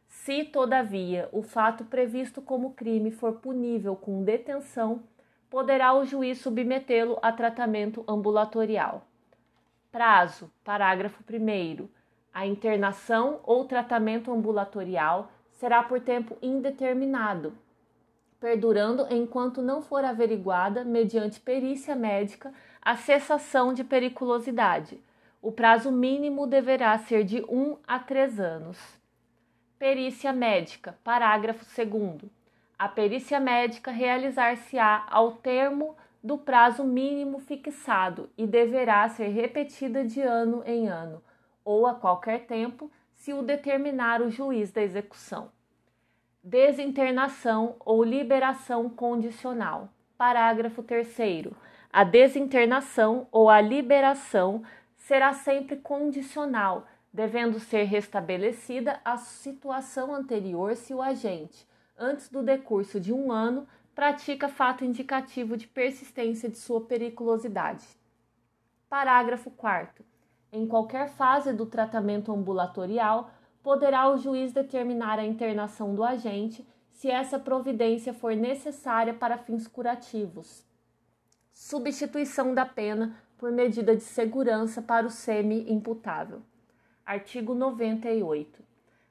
Se, 0.07 0.43
todavia, 0.43 1.27
o 1.31 1.41
fato 1.41 1.83
previsto 1.83 2.43
como 2.43 2.73
crime 2.73 3.09
for 3.09 3.39
punível 3.39 3.95
com 3.95 4.23
detenção, 4.23 5.01
poderá 5.49 5.95
o 5.95 6.05
juiz 6.05 6.37
submetê-lo 6.37 7.17
a 7.23 7.31
tratamento 7.31 8.03
ambulatorial. 8.07 9.07
Prazo, 9.91 10.49
parágrafo 10.63 11.21
1. 11.29 11.85
A 12.33 12.47
internação 12.47 13.41
ou 13.43 13.65
tratamento 13.65 14.31
ambulatorial 14.31 15.29
será 15.51 15.83
por 15.83 15.99
tempo 15.99 16.37
indeterminado, 16.41 17.53
perdurando 18.39 19.05
enquanto 19.13 19.61
não 19.61 19.81
for 19.81 20.05
averiguada, 20.05 20.85
mediante 20.85 21.41
perícia 21.41 21.93
médica, 21.93 22.53
a 22.81 22.95
cessação 22.95 23.73
de 23.73 23.83
periculosidade. 23.83 24.97
O 25.41 25.51
prazo 25.51 25.91
mínimo 25.91 26.47
deverá 26.47 26.97
ser 26.97 27.25
de 27.25 27.43
1 27.49 27.77
a 27.85 27.99
3 27.99 28.39
anos. 28.39 28.77
Perícia 29.77 30.31
médica, 30.31 30.97
parágrafo 31.03 31.65
2. 31.65 32.31
A 32.79 32.87
perícia 32.87 33.41
médica 33.41 33.91
realizar-se-á 33.91 35.05
ao 35.09 35.33
termo 35.33 35.97
do 36.23 36.37
prazo 36.37 36.83
mínimo 36.83 37.39
fixado 37.39 38.29
e 38.37 38.45
deverá 38.45 39.07
ser 39.09 39.29
repetida 39.29 40.03
de 40.03 40.21
ano 40.21 40.61
em 40.65 40.87
ano, 40.87 41.23
ou 41.65 41.87
a 41.87 41.95
qualquer 41.95 42.45
tempo, 42.45 42.91
se 43.15 43.33
o 43.33 43.41
determinar 43.41 44.21
o 44.21 44.29
juiz 44.29 44.71
da 44.71 44.81
execução. 44.81 45.51
Desinternação 46.43 47.75
ou 47.79 48.03
liberação 48.03 48.89
condicional. 48.89 49.89
Parágrafo 50.17 50.81
3. 50.83 51.47
A 51.91 52.03
desinternação 52.03 53.27
ou 53.31 53.49
a 53.49 53.59
liberação 53.59 54.63
será 54.95 55.33
sempre 55.33 55.75
condicional, 55.75 56.87
devendo 57.13 57.59
ser 57.59 57.83
restabelecida 57.83 58.99
a 59.03 59.17
situação 59.17 60.13
anterior 60.13 60.75
se 60.75 60.93
o 60.93 61.01
agente, 61.01 61.67
antes 61.97 62.29
do 62.29 62.41
decurso 62.41 62.99
de 62.99 63.11
um 63.11 63.31
ano, 63.31 63.67
pratica 63.93 64.47
fato 64.47 64.85
indicativo 64.85 65.57
de 65.57 65.67
persistência 65.67 66.49
de 66.49 66.57
sua 66.57 66.81
periculosidade. 66.81 67.85
Parágrafo 68.89 69.51
4. 69.51 70.03
Em 70.51 70.67
qualquer 70.67 71.09
fase 71.09 71.53
do 71.53 71.65
tratamento 71.65 72.31
ambulatorial, 72.31 73.31
poderá 73.63 74.09
o 74.09 74.17
juiz 74.17 74.51
determinar 74.51 75.19
a 75.19 75.25
internação 75.25 75.93
do 75.95 76.03
agente 76.03 76.67
se 76.89 77.09
essa 77.09 77.39
providência 77.39 78.13
for 78.13 78.35
necessária 78.35 79.13
para 79.13 79.37
fins 79.37 79.67
curativos. 79.67 80.65
Substituição 81.53 82.53
da 82.53 82.65
pena 82.65 83.15
por 83.37 83.51
medida 83.51 83.95
de 83.95 84.03
segurança 84.03 84.81
para 84.81 85.07
o 85.07 85.09
semi-imputável. 85.09 86.41
Artigo 87.05 87.55
98. 87.55 88.63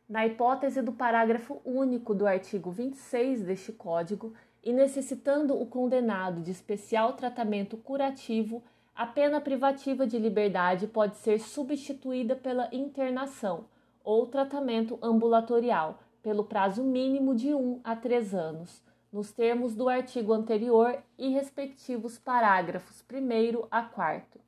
Na 0.08 0.26
hipótese 0.26 0.82
do 0.82 0.92
parágrafo 0.92 1.60
único 1.64 2.14
do 2.14 2.26
artigo 2.26 2.70
26 2.70 3.42
deste 3.42 3.72
Código, 3.72 4.34
e 4.62 4.72
necessitando 4.72 5.60
o 5.60 5.66
condenado 5.66 6.40
de 6.40 6.50
especial 6.50 7.14
tratamento 7.14 7.76
curativo, 7.76 8.62
a 8.94 9.06
pena 9.06 9.40
privativa 9.40 10.06
de 10.06 10.18
liberdade 10.18 10.86
pode 10.86 11.16
ser 11.16 11.40
substituída 11.40 12.36
pela 12.36 12.68
internação 12.72 13.64
ou 14.04 14.26
tratamento 14.26 14.98
ambulatorial 15.02 16.00
pelo 16.22 16.44
prazo 16.44 16.82
mínimo 16.82 17.34
de 17.34 17.54
1 17.54 17.80
a 17.82 17.96
3 17.96 18.34
anos, 18.34 18.82
nos 19.12 19.32
termos 19.32 19.74
do 19.74 19.88
artigo 19.88 20.32
anterior 20.32 21.02
e 21.18 21.28
respectivos 21.30 22.18
parágrafos 22.18 23.02
1 23.10 23.66
a 23.70 23.82
4. 23.82 24.40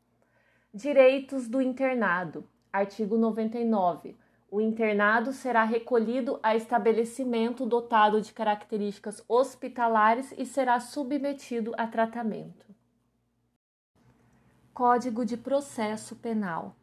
Direitos 0.73 1.49
do 1.49 1.61
internado. 1.61 2.49
Artigo 2.73 3.17
99. 3.19 4.17
O 4.55 4.61
internado 4.61 5.33
será 5.33 5.65
recolhido 5.65 6.39
a 6.43 6.55
estabelecimento 6.55 7.65
dotado 7.65 8.21
de 8.21 8.35
características 8.35 9.25
hospitalares 9.27 10.35
e 10.37 10.45
será 10.45 10.79
submetido 10.79 11.73
a 11.79 11.87
tratamento. 11.87 12.67
Código 14.75 15.25
de 15.25 15.39
Processo 15.39 16.17
Penal. 16.17 16.77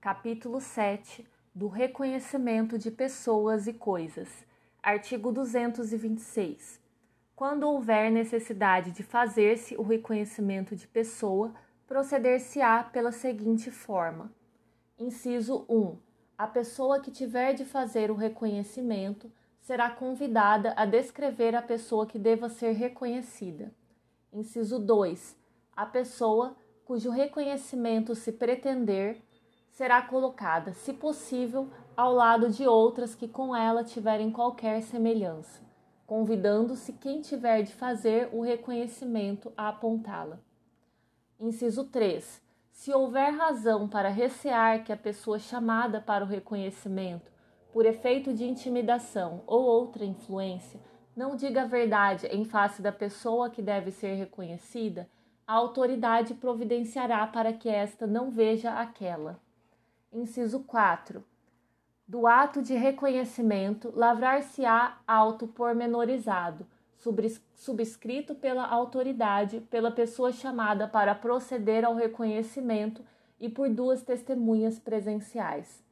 Capítulo 0.00 0.60
7 0.60 1.28
do 1.52 1.66
reconhecimento 1.66 2.78
de 2.78 2.92
pessoas 2.92 3.66
e 3.66 3.72
coisas. 3.72 4.46
Artigo 4.80 5.32
226. 5.32 6.80
Quando 7.34 7.64
houver 7.64 8.08
necessidade 8.08 8.92
de 8.92 9.02
fazer-se 9.02 9.76
o 9.76 9.82
reconhecimento 9.82 10.76
de 10.76 10.86
pessoa, 10.86 11.52
proceder-se-á 11.88 12.84
pela 12.84 13.10
seguinte 13.10 13.68
forma: 13.72 14.30
Inciso 14.96 15.66
1. 15.68 16.05
A 16.38 16.46
pessoa 16.46 17.00
que 17.00 17.10
tiver 17.10 17.54
de 17.54 17.64
fazer 17.64 18.10
o 18.10 18.14
reconhecimento 18.14 19.32
será 19.58 19.88
convidada 19.88 20.74
a 20.76 20.84
descrever 20.84 21.54
a 21.54 21.62
pessoa 21.62 22.06
que 22.06 22.18
deva 22.18 22.50
ser 22.50 22.72
reconhecida. 22.72 23.72
Inciso 24.30 24.78
2. 24.78 25.34
A 25.74 25.86
pessoa 25.86 26.54
cujo 26.84 27.10
reconhecimento 27.10 28.14
se 28.14 28.32
pretender 28.32 29.22
será 29.70 30.02
colocada, 30.02 30.72
se 30.72 30.92
possível, 30.92 31.68
ao 31.96 32.12
lado 32.12 32.50
de 32.50 32.66
outras 32.66 33.14
que 33.14 33.26
com 33.26 33.56
ela 33.56 33.82
tiverem 33.82 34.30
qualquer 34.30 34.82
semelhança, 34.82 35.62
convidando-se 36.06 36.92
quem 36.92 37.22
tiver 37.22 37.62
de 37.62 37.72
fazer 37.72 38.28
o 38.32 38.42
reconhecimento 38.42 39.50
a 39.56 39.68
apontá-la. 39.68 40.38
Inciso 41.40 41.84
3. 41.84 42.45
Se 42.76 42.92
houver 42.92 43.30
razão 43.30 43.88
para 43.88 44.10
recear 44.10 44.84
que 44.84 44.92
a 44.92 44.96
pessoa 44.96 45.38
chamada 45.38 45.98
para 45.98 46.22
o 46.22 46.28
reconhecimento, 46.28 47.32
por 47.72 47.86
efeito 47.86 48.34
de 48.34 48.44
intimidação 48.44 49.42
ou 49.46 49.62
outra 49.62 50.04
influência, 50.04 50.78
não 51.16 51.34
diga 51.34 51.62
a 51.62 51.66
verdade 51.66 52.26
em 52.26 52.44
face 52.44 52.82
da 52.82 52.92
pessoa 52.92 53.48
que 53.48 53.62
deve 53.62 53.90
ser 53.90 54.14
reconhecida, 54.16 55.08
a 55.46 55.54
autoridade 55.54 56.34
providenciará 56.34 57.26
para 57.26 57.50
que 57.50 57.66
esta 57.70 58.06
não 58.06 58.30
veja 58.30 58.70
aquela. 58.78 59.40
Inciso 60.12 60.60
4. 60.60 61.24
Do 62.06 62.26
ato 62.26 62.60
de 62.60 62.74
reconhecimento, 62.74 63.90
lavrar-se-á 63.96 64.98
auto 65.08 65.48
pormenorizado, 65.48 66.66
subscrito 67.54 68.34
pela 68.34 68.66
autoridade, 68.66 69.60
pela 69.70 69.90
pessoa 69.90 70.32
chamada 70.32 70.88
para 70.88 71.14
proceder 71.14 71.84
ao 71.84 71.94
reconhecimento 71.94 73.04
e 73.38 73.48
por 73.48 73.68
duas 73.68 74.02
testemunhas 74.02 74.78
presenciais. 74.78 75.84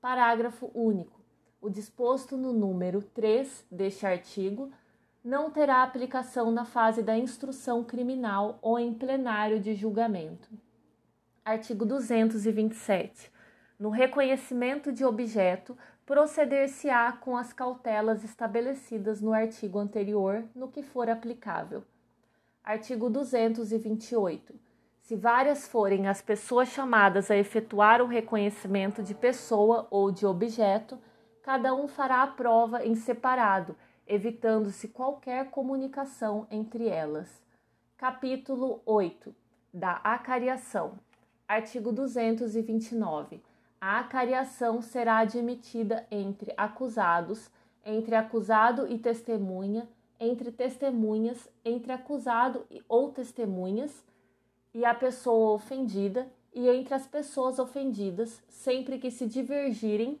Parágrafo 0.00 0.70
único. 0.74 1.20
O 1.60 1.70
disposto 1.70 2.36
no 2.36 2.52
número 2.52 3.02
3 3.02 3.66
deste 3.70 4.04
artigo 4.04 4.70
não 5.24 5.50
terá 5.50 5.82
aplicação 5.82 6.50
na 6.50 6.64
fase 6.64 7.02
da 7.02 7.16
instrução 7.16 7.84
criminal 7.84 8.58
ou 8.60 8.78
em 8.78 8.92
plenário 8.92 9.60
de 9.60 9.74
julgamento. 9.74 10.48
Artigo 11.44 11.86
227. 11.86 13.30
No 13.78 13.90
reconhecimento 13.90 14.92
de 14.92 15.04
objeto, 15.04 15.76
proceder-se-á 16.12 17.10
com 17.12 17.38
as 17.38 17.54
cautelas 17.54 18.22
estabelecidas 18.22 19.22
no 19.22 19.32
artigo 19.32 19.78
anterior, 19.78 20.44
no 20.54 20.68
que 20.68 20.82
for 20.82 21.08
aplicável. 21.08 21.82
Artigo 22.62 23.08
228. 23.08 24.54
Se 25.00 25.16
várias 25.16 25.66
forem 25.66 26.06
as 26.08 26.20
pessoas 26.20 26.68
chamadas 26.68 27.30
a 27.30 27.36
efetuar 27.38 28.02
o 28.02 28.06
reconhecimento 28.06 29.02
de 29.02 29.14
pessoa 29.14 29.88
ou 29.90 30.12
de 30.12 30.26
objeto, 30.26 30.98
cada 31.42 31.74
um 31.74 31.88
fará 31.88 32.22
a 32.22 32.26
prova 32.26 32.84
em 32.84 32.94
separado, 32.94 33.74
evitando-se 34.06 34.88
qualquer 34.88 35.48
comunicação 35.48 36.46
entre 36.50 36.90
elas. 36.90 37.42
Capítulo 37.96 38.82
8 38.84 39.34
da 39.72 39.92
Acariação. 39.92 40.98
Artigo 41.48 41.90
229 41.90 43.42
a 43.82 43.98
acariação 43.98 44.80
será 44.80 45.18
admitida 45.18 46.06
entre 46.08 46.54
acusados, 46.56 47.50
entre 47.84 48.14
acusado 48.14 48.86
e 48.86 48.96
testemunha, 48.96 49.88
entre 50.20 50.52
testemunhas, 50.52 51.50
entre 51.64 51.90
acusado 51.90 52.64
ou 52.88 53.10
testemunhas 53.10 54.04
e 54.72 54.84
a 54.84 54.94
pessoa 54.94 55.54
ofendida, 55.54 56.28
e 56.54 56.68
entre 56.68 56.94
as 56.94 57.08
pessoas 57.08 57.58
ofendidas, 57.58 58.40
sempre 58.48 59.00
que 59.00 59.10
se 59.10 59.26
divergirem 59.26 60.20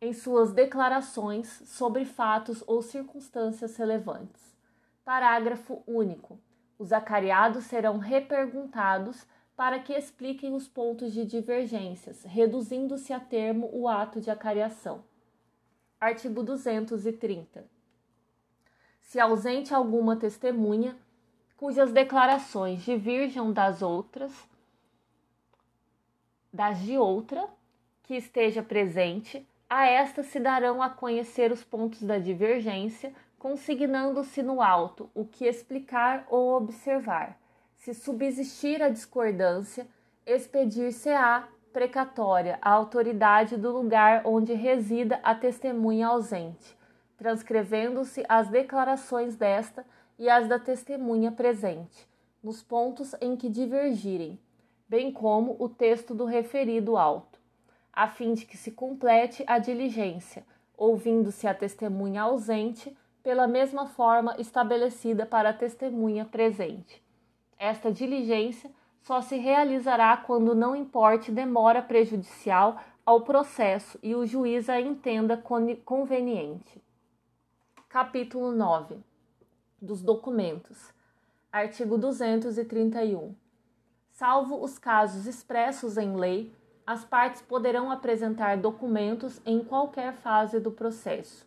em 0.00 0.12
suas 0.12 0.52
declarações 0.52 1.48
sobre 1.66 2.04
fatos 2.04 2.62
ou 2.68 2.82
circunstâncias 2.82 3.76
relevantes. 3.76 4.56
Parágrafo 5.04 5.82
único. 5.88 6.38
Os 6.78 6.92
acariados 6.92 7.64
serão 7.64 7.98
reperguntados 7.98 9.26
para 9.58 9.80
que 9.80 9.92
expliquem 9.92 10.54
os 10.54 10.68
pontos 10.68 11.12
de 11.12 11.24
divergências, 11.24 12.22
reduzindo-se 12.22 13.12
a 13.12 13.18
termo 13.18 13.68
o 13.72 13.88
ato 13.88 14.20
de 14.20 14.30
acariação. 14.30 15.02
Artigo 16.00 16.44
230. 16.44 17.66
Se 19.00 19.18
ausente 19.18 19.74
alguma 19.74 20.14
testemunha, 20.14 20.96
cujas 21.56 21.90
declarações 21.90 22.84
diverjam 22.84 23.52
das 23.52 23.82
outras, 23.82 24.32
das 26.52 26.78
de 26.82 26.96
outra 26.96 27.48
que 28.04 28.14
esteja 28.14 28.62
presente, 28.62 29.44
a 29.68 29.86
esta 29.86 30.22
se 30.22 30.38
darão 30.38 30.80
a 30.80 30.88
conhecer 30.88 31.50
os 31.50 31.64
pontos 31.64 32.00
da 32.04 32.16
divergência, 32.16 33.12
consignando-se 33.40 34.40
no 34.40 34.62
alto 34.62 35.10
o 35.16 35.24
que 35.24 35.46
explicar 35.46 36.28
ou 36.30 36.52
observar 36.54 37.36
se 37.78 37.94
subsistir 37.94 38.82
a 38.82 38.88
discordância, 38.88 39.86
expedir-se-á 40.26 41.48
precatória 41.72 42.58
a 42.60 42.70
autoridade 42.70 43.56
do 43.56 43.70
lugar 43.70 44.22
onde 44.24 44.52
resida 44.52 45.20
a 45.22 45.34
testemunha 45.34 46.08
ausente, 46.08 46.76
transcrevendo-se 47.16 48.24
as 48.28 48.48
declarações 48.48 49.36
desta 49.36 49.86
e 50.18 50.28
as 50.28 50.48
da 50.48 50.58
testemunha 50.58 51.30
presente, 51.30 52.08
nos 52.42 52.62
pontos 52.62 53.14
em 53.20 53.36
que 53.36 53.48
divergirem, 53.48 54.38
bem 54.88 55.12
como 55.12 55.56
o 55.58 55.68
texto 55.68 56.14
do 56.14 56.24
referido 56.24 56.96
auto, 56.96 57.38
a 57.92 58.08
fim 58.08 58.34
de 58.34 58.44
que 58.44 58.56
se 58.56 58.72
complete 58.72 59.44
a 59.46 59.58
diligência, 59.58 60.44
ouvindo-se 60.76 61.46
a 61.46 61.54
testemunha 61.54 62.22
ausente 62.22 62.96
pela 63.22 63.46
mesma 63.46 63.86
forma 63.86 64.34
estabelecida 64.38 65.24
para 65.24 65.50
a 65.50 65.54
testemunha 65.54 66.24
presente. 66.24 67.02
Esta 67.58 67.90
diligência 67.90 68.70
só 69.00 69.20
se 69.20 69.36
realizará 69.36 70.16
quando 70.16 70.54
não 70.54 70.76
importe 70.76 71.32
demora 71.32 71.82
prejudicial 71.82 72.80
ao 73.04 73.22
processo 73.22 73.98
e 74.02 74.14
o 74.14 74.26
juiz 74.26 74.68
a 74.68 74.80
entenda 74.80 75.42
conveniente. 75.84 76.82
Capítulo 77.88 78.52
9 78.52 78.98
dos 79.80 80.02
documentos. 80.02 80.92
Artigo 81.50 81.96
231. 81.96 83.34
Salvo 84.10 84.62
os 84.62 84.78
casos 84.78 85.26
expressos 85.26 85.96
em 85.96 86.14
lei, 86.16 86.52
as 86.86 87.04
partes 87.04 87.40
poderão 87.42 87.90
apresentar 87.90 88.56
documentos 88.56 89.40
em 89.46 89.64
qualquer 89.64 90.12
fase 90.14 90.60
do 90.60 90.70
processo. 90.70 91.46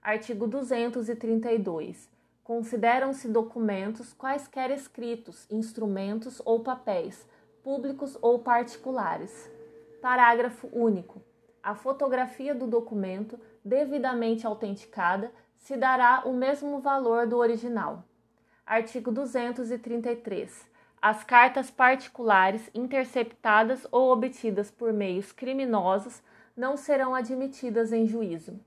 Artigo 0.00 0.46
232. 0.46 2.15
Consideram-se 2.46 3.26
documentos 3.26 4.12
quaisquer 4.12 4.70
escritos, 4.70 5.48
instrumentos 5.50 6.40
ou 6.44 6.60
papéis, 6.60 7.28
públicos 7.60 8.16
ou 8.22 8.38
particulares. 8.38 9.50
Parágrafo 10.00 10.68
único. 10.72 11.20
A 11.60 11.74
fotografia 11.74 12.54
do 12.54 12.68
documento, 12.68 13.36
devidamente 13.64 14.46
autenticada, 14.46 15.32
se 15.56 15.76
dará 15.76 16.22
o 16.24 16.32
mesmo 16.32 16.78
valor 16.78 17.26
do 17.26 17.36
original. 17.36 18.04
Artigo 18.64 19.10
233. 19.10 20.70
as 21.02 21.24
cartas 21.24 21.68
particulares 21.68 22.70
interceptadas 22.72 23.88
ou 23.90 24.12
obtidas 24.12 24.70
por 24.70 24.92
meios 24.92 25.32
criminosos 25.32 26.22
não 26.56 26.76
serão 26.76 27.12
admitidas 27.12 27.92
em 27.92 28.06
juízo. 28.06 28.60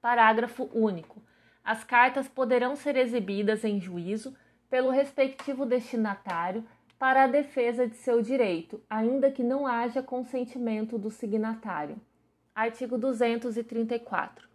Parágrafo 0.00 0.70
único. 0.72 1.20
As 1.64 1.84
cartas 1.84 2.28
poderão 2.28 2.74
ser 2.74 2.96
exibidas 2.96 3.64
em 3.64 3.80
juízo 3.80 4.34
pelo 4.68 4.90
respectivo 4.90 5.64
destinatário 5.64 6.64
para 6.98 7.24
a 7.24 7.26
defesa 7.26 7.86
de 7.86 7.96
seu 7.96 8.22
direito, 8.22 8.80
ainda 8.88 9.30
que 9.30 9.42
não 9.42 9.66
haja 9.66 10.02
consentimento 10.02 10.98
do 10.98 11.10
signatário. 11.10 11.96
Artigo 12.54 12.98
234. 12.98 14.48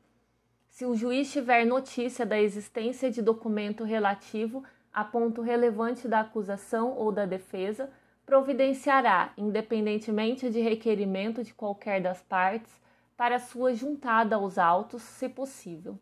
Se 0.70 0.86
o 0.86 0.96
juiz 0.96 1.32
tiver 1.32 1.66
notícia 1.66 2.26
da 2.26 2.40
existência 2.40 3.10
de 3.10 3.22
documento 3.22 3.84
relativo 3.84 4.64
a 4.94 5.04
ponto 5.04 5.42
relevante 5.42 6.08
da 6.08 6.22
acusação 6.22 6.92
ou 6.92 7.12
da 7.12 7.26
defesa, 7.26 7.90
providenciará, 8.26 9.32
independentemente 9.38 10.50
de 10.50 10.60
requerimento 10.60 11.44
de 11.44 11.54
qualquer 11.54 12.02
das 12.02 12.22
partes, 12.22 12.72
para 13.16 13.40
sua 13.40 13.74
juntada 13.74 14.36
aos 14.36 14.58
autos, 14.58 15.02
se 15.02 15.30
possível. 15.30 15.98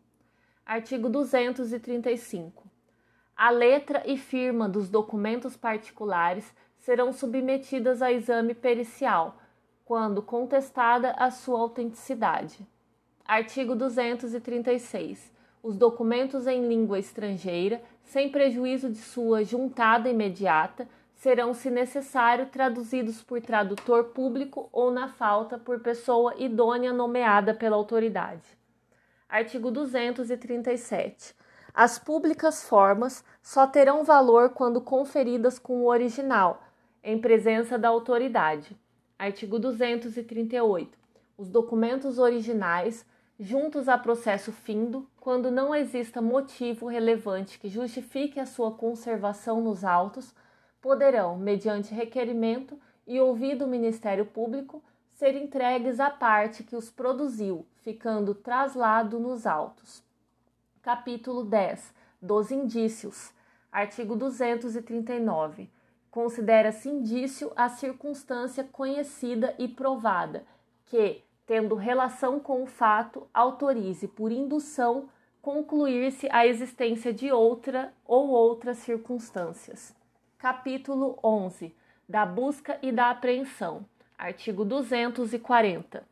Artigo 0.66 1.08
235. 1.08 2.64
A 3.36 3.50
letra 3.50 4.02
e 4.04 4.18
firma 4.18 4.68
dos 4.68 4.90
documentos 4.90 5.56
particulares 5.56 6.52
serão 6.76 7.12
submetidas 7.12 8.02
a 8.02 8.10
exame 8.10 8.52
pericial, 8.52 9.36
quando 9.84 10.20
contestada 10.20 11.12
a 11.12 11.30
sua 11.30 11.60
autenticidade. 11.60 12.66
Artigo 13.24 13.76
236. 13.76 15.32
Os 15.62 15.76
documentos 15.76 16.48
em 16.48 16.66
língua 16.66 16.98
estrangeira, 16.98 17.80
sem 18.02 18.28
prejuízo 18.28 18.90
de 18.90 18.98
sua 18.98 19.44
juntada 19.44 20.08
imediata, 20.08 20.88
serão, 21.14 21.54
se 21.54 21.70
necessário, 21.70 22.46
traduzidos 22.46 23.22
por 23.22 23.40
tradutor 23.40 24.06
público 24.06 24.68
ou, 24.72 24.90
na 24.90 25.06
falta, 25.06 25.58
por 25.58 25.78
pessoa 25.78 26.34
idônea 26.36 26.92
nomeada 26.92 27.54
pela 27.54 27.76
autoridade. 27.76 28.56
Artigo 29.28 29.72
237. 29.72 31.34
As 31.74 31.98
públicas 31.98 32.62
formas 32.62 33.24
só 33.42 33.66
terão 33.66 34.04
valor 34.04 34.50
quando 34.50 34.80
conferidas 34.80 35.58
com 35.58 35.80
o 35.80 35.88
original, 35.88 36.62
em 37.02 37.20
presença 37.20 37.76
da 37.76 37.88
autoridade. 37.88 38.76
Artigo 39.18 39.58
238. 39.58 40.96
Os 41.36 41.48
documentos 41.48 42.20
originais, 42.20 43.04
juntos 43.38 43.88
a 43.88 43.98
processo 43.98 44.52
findo, 44.52 45.08
quando 45.20 45.50
não 45.50 45.74
exista 45.74 46.22
motivo 46.22 46.86
relevante 46.86 47.58
que 47.58 47.68
justifique 47.68 48.38
a 48.38 48.46
sua 48.46 48.70
conservação 48.70 49.60
nos 49.60 49.82
autos, 49.82 50.32
poderão, 50.80 51.36
mediante 51.36 51.92
requerimento 51.92 52.78
e 53.04 53.18
ouvido 53.18 53.64
o 53.64 53.68
Ministério 53.68 54.24
Público, 54.24 54.80
ser 55.16 55.34
entregues 55.34 55.98
à 55.98 56.10
parte 56.10 56.62
que 56.62 56.76
os 56.76 56.90
produziu, 56.90 57.64
ficando 57.80 58.34
traslado 58.34 59.18
nos 59.18 59.46
autos. 59.46 60.04
Capítulo 60.82 61.42
10 61.42 61.94
dos 62.20 62.50
indícios. 62.50 63.32
Artigo 63.72 64.14
239. 64.14 65.70
Considera-se 66.10 66.90
indício 66.90 67.50
a 67.56 67.70
circunstância 67.70 68.62
conhecida 68.64 69.54
e 69.58 69.66
provada 69.66 70.44
que, 70.84 71.22
tendo 71.46 71.74
relação 71.74 72.38
com 72.38 72.62
o 72.62 72.66
fato, 72.66 73.26
autorize 73.32 74.06
por 74.06 74.30
indução 74.30 75.08
concluir-se 75.40 76.28
a 76.30 76.46
existência 76.46 77.12
de 77.12 77.32
outra 77.32 77.90
ou 78.04 78.28
outras 78.28 78.78
circunstâncias. 78.78 79.96
Capítulo 80.36 81.18
11 81.24 81.74
da 82.06 82.26
busca 82.26 82.78
e 82.82 82.92
da 82.92 83.10
apreensão. 83.10 83.84
Artigo 84.18 84.64
240. 84.64 86.02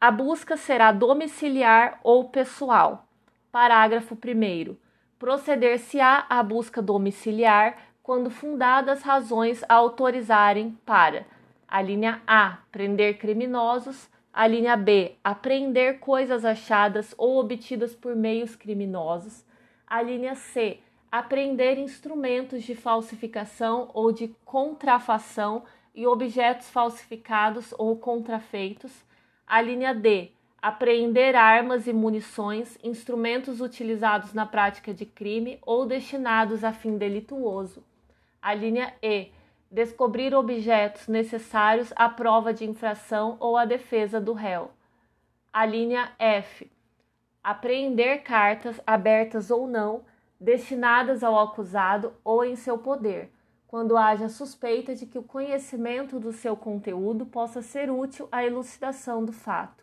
A 0.00 0.10
busca 0.10 0.56
será 0.56 0.90
domiciliar 0.90 2.00
ou 2.02 2.28
pessoal. 2.28 3.06
Parágrafo 3.52 4.16
1. 4.16 4.76
Proceder-se-á 5.16 6.26
à 6.28 6.42
busca 6.42 6.82
domiciliar 6.82 7.78
quando 8.02 8.30
fundadas 8.30 9.02
razões 9.02 9.62
a 9.68 9.74
autorizarem 9.74 10.76
para: 10.84 11.24
a 11.68 11.80
linha 11.80 12.20
A, 12.26 12.58
prender 12.72 13.18
criminosos, 13.18 14.10
a 14.32 14.44
linha 14.44 14.76
B, 14.76 15.14
apreender 15.22 16.00
coisas 16.00 16.44
achadas 16.44 17.14
ou 17.16 17.38
obtidas 17.38 17.94
por 17.94 18.16
meios 18.16 18.56
criminosos, 18.56 19.44
a 19.86 20.02
linha 20.02 20.34
C, 20.34 20.80
apreender 21.12 21.78
instrumentos 21.78 22.64
de 22.64 22.74
falsificação 22.74 23.88
ou 23.94 24.10
de 24.10 24.34
contrafação 24.44 25.62
e 25.94 26.06
objetos 26.06 26.70
falsificados 26.70 27.74
ou 27.78 27.96
contrafeitos. 27.96 28.92
A 29.46 29.60
linha 29.60 29.94
D, 29.94 30.30
apreender 30.60 31.34
armas 31.34 31.86
e 31.86 31.92
munições, 31.92 32.78
instrumentos 32.82 33.60
utilizados 33.60 34.32
na 34.32 34.46
prática 34.46 34.94
de 34.94 35.04
crime 35.04 35.58
ou 35.62 35.84
destinados 35.84 36.62
a 36.62 36.72
fim 36.72 36.96
delituoso. 36.96 37.84
A 38.40 38.54
linha 38.54 38.94
E, 39.02 39.30
descobrir 39.70 40.34
objetos 40.34 41.08
necessários 41.08 41.92
à 41.96 42.08
prova 42.08 42.52
de 42.52 42.64
infração 42.64 43.36
ou 43.40 43.56
à 43.56 43.64
defesa 43.64 44.20
do 44.20 44.32
réu. 44.32 44.70
A 45.52 45.64
linha 45.64 46.12
F, 46.18 46.70
apreender 47.42 48.22
cartas 48.22 48.80
abertas 48.86 49.50
ou 49.50 49.66
não 49.66 50.04
destinadas 50.40 51.22
ao 51.22 51.38
acusado 51.38 52.12
ou 52.24 52.44
em 52.44 52.56
seu 52.56 52.76
poder, 52.76 53.30
quando 53.72 53.96
haja 53.96 54.28
suspeita 54.28 54.94
de 54.94 55.06
que 55.06 55.18
o 55.18 55.22
conhecimento 55.22 56.20
do 56.20 56.30
seu 56.30 56.54
conteúdo 56.54 57.24
possa 57.24 57.62
ser 57.62 57.90
útil 57.90 58.28
à 58.30 58.44
elucidação 58.44 59.24
do 59.24 59.32
fato. 59.32 59.82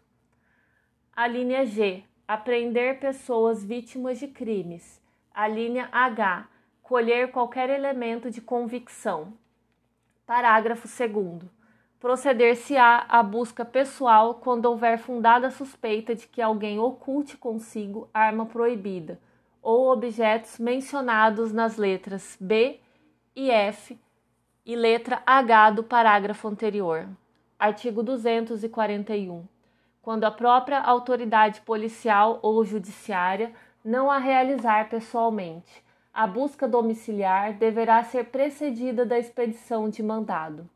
A 1.11 1.25
linha 1.25 1.65
G. 1.65 2.03
Apreender 2.27 2.99
pessoas 2.99 3.63
vítimas 3.65 4.19
de 4.19 4.27
crimes. 4.27 5.01
A 5.33 5.47
linha 5.47 5.89
H. 5.91 6.47
Colher 6.83 7.31
qualquer 7.31 7.71
elemento 7.71 8.29
de 8.29 8.41
convicção. 8.41 9.33
Parágrafo 10.23 10.87
2. 10.87 11.49
Proceder-se-á 11.99 13.07
à 13.09 13.23
busca 13.23 13.65
pessoal 13.65 14.35
quando 14.35 14.67
houver 14.67 14.99
fundada 14.99 15.49
suspeita 15.49 16.13
de 16.13 16.27
que 16.27 16.43
alguém 16.43 16.77
oculte 16.77 17.35
consigo 17.35 18.07
arma 18.13 18.45
proibida 18.45 19.19
ou 19.63 19.91
objetos 19.91 20.59
mencionados 20.59 21.51
nas 21.51 21.75
letras 21.75 22.37
B 22.39 22.79
e 23.39 23.49
F 23.49 23.97
e 24.65 24.75
letra 24.75 25.23
H 25.25 25.71
do 25.71 25.81
parágrafo 25.81 26.45
anterior. 26.49 27.07
Artigo 27.57 28.03
241. 28.03 29.45
Quando 30.01 30.25
a 30.25 30.31
própria 30.31 30.81
autoridade 30.81 31.61
policial 31.61 32.39
ou 32.41 32.65
judiciária 32.65 33.53
não 33.81 34.11
a 34.11 34.17
realizar 34.17 34.89
pessoalmente, 34.89 35.81
a 36.13 36.27
busca 36.27 36.67
domiciliar 36.67 37.53
deverá 37.53 38.03
ser 38.03 38.25
precedida 38.25 39.05
da 39.05 39.17
expedição 39.17 39.89
de 39.89 40.03
mandado. 40.03 40.69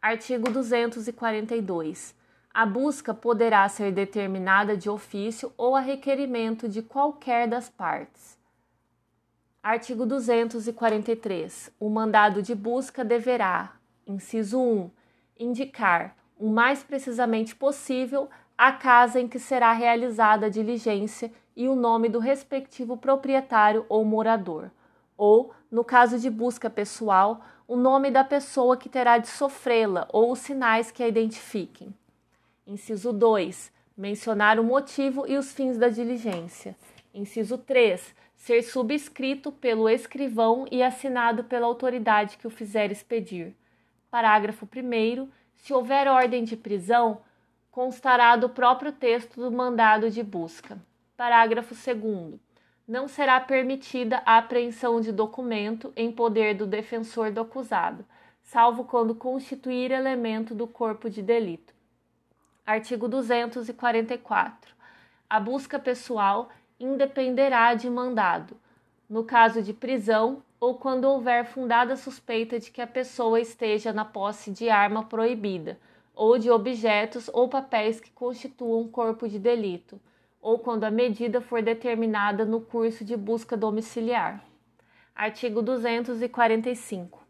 Artigo 0.00 0.48
242. 0.48 2.14
A 2.54 2.64
busca 2.64 3.12
poderá 3.12 3.68
ser 3.68 3.90
determinada 3.90 4.76
de 4.76 4.88
ofício 4.88 5.52
ou 5.56 5.74
a 5.74 5.80
requerimento 5.80 6.68
de 6.68 6.82
qualquer 6.82 7.48
das 7.48 7.68
partes. 7.68 8.35
Artigo 9.68 10.06
243. 10.06 11.72
O 11.80 11.90
mandado 11.90 12.40
de 12.40 12.54
busca 12.54 13.04
deverá, 13.04 13.72
inciso 14.06 14.60
1, 14.60 14.88
indicar, 15.40 16.16
o 16.38 16.48
mais 16.48 16.84
precisamente 16.84 17.52
possível, 17.56 18.30
a 18.56 18.70
casa 18.70 19.20
em 19.20 19.26
que 19.26 19.40
será 19.40 19.72
realizada 19.72 20.46
a 20.46 20.48
diligência 20.48 21.32
e 21.56 21.68
o 21.68 21.74
nome 21.74 22.08
do 22.08 22.20
respectivo 22.20 22.96
proprietário 22.96 23.84
ou 23.88 24.04
morador, 24.04 24.70
ou, 25.18 25.52
no 25.68 25.82
caso 25.82 26.16
de 26.16 26.30
busca 26.30 26.70
pessoal, 26.70 27.40
o 27.66 27.74
nome 27.74 28.08
da 28.08 28.22
pessoa 28.22 28.76
que 28.76 28.88
terá 28.88 29.18
de 29.18 29.26
sofrê-la 29.26 30.06
ou 30.12 30.30
os 30.30 30.38
sinais 30.38 30.92
que 30.92 31.02
a 31.02 31.08
identifiquem. 31.08 31.92
Inciso 32.64 33.12
2. 33.12 33.72
Mencionar 33.96 34.60
o 34.60 34.64
motivo 34.64 35.26
e 35.26 35.36
os 35.36 35.52
fins 35.52 35.76
da 35.76 35.88
diligência. 35.88 36.76
Inciso 37.12 37.58
3. 37.58 38.14
Ser 38.36 38.62
subscrito 38.62 39.50
pelo 39.50 39.88
escrivão 39.88 40.66
e 40.70 40.82
assinado 40.82 41.44
pela 41.44 41.66
autoridade 41.66 42.36
que 42.36 42.46
o 42.46 42.50
fizer 42.50 42.92
expedir. 42.92 43.54
Parágrafo 44.10 44.66
1. 44.66 45.28
Se 45.56 45.72
houver 45.72 46.06
ordem 46.06 46.44
de 46.44 46.56
prisão, 46.56 47.20
constará 47.70 48.36
do 48.36 48.48
próprio 48.48 48.92
texto 48.92 49.40
do 49.40 49.50
mandado 49.50 50.10
de 50.10 50.22
busca. 50.22 50.78
Parágrafo 51.16 51.74
2. 51.74 52.40
Não 52.86 53.08
será 53.08 53.40
permitida 53.40 54.22
a 54.24 54.38
apreensão 54.38 55.00
de 55.00 55.10
documento 55.10 55.92
em 55.96 56.12
poder 56.12 56.54
do 56.54 56.66
defensor 56.66 57.32
do 57.32 57.40
acusado, 57.40 58.04
salvo 58.42 58.84
quando 58.84 59.14
constituir 59.14 59.90
elemento 59.90 60.54
do 60.54 60.66
corpo 60.68 61.10
de 61.10 61.20
delito. 61.20 61.74
Artigo 62.64 63.08
244. 63.08 64.74
A 65.28 65.40
busca 65.40 65.78
pessoal 65.78 66.48
independerá 66.78 67.74
de 67.74 67.88
mandado. 67.88 68.56
No 69.08 69.24
caso 69.24 69.62
de 69.62 69.72
prisão, 69.72 70.42
ou 70.58 70.74
quando 70.74 71.04
houver 71.04 71.44
fundada 71.44 71.96
suspeita 71.96 72.58
de 72.58 72.70
que 72.70 72.80
a 72.80 72.86
pessoa 72.86 73.40
esteja 73.40 73.92
na 73.92 74.04
posse 74.04 74.50
de 74.50 74.68
arma 74.68 75.04
proibida, 75.04 75.78
ou 76.14 76.38
de 76.38 76.50
objetos 76.50 77.30
ou 77.32 77.48
papéis 77.48 78.00
que 78.00 78.10
constituam 78.10 78.88
corpo 78.88 79.28
de 79.28 79.38
delito, 79.38 80.00
ou 80.40 80.58
quando 80.58 80.84
a 80.84 80.90
medida 80.90 81.40
for 81.40 81.62
determinada 81.62 82.44
no 82.44 82.60
curso 82.60 83.04
de 83.04 83.16
busca 83.16 83.56
domiciliar. 83.56 84.42
Artigo 85.14 85.62
245. 85.62 87.24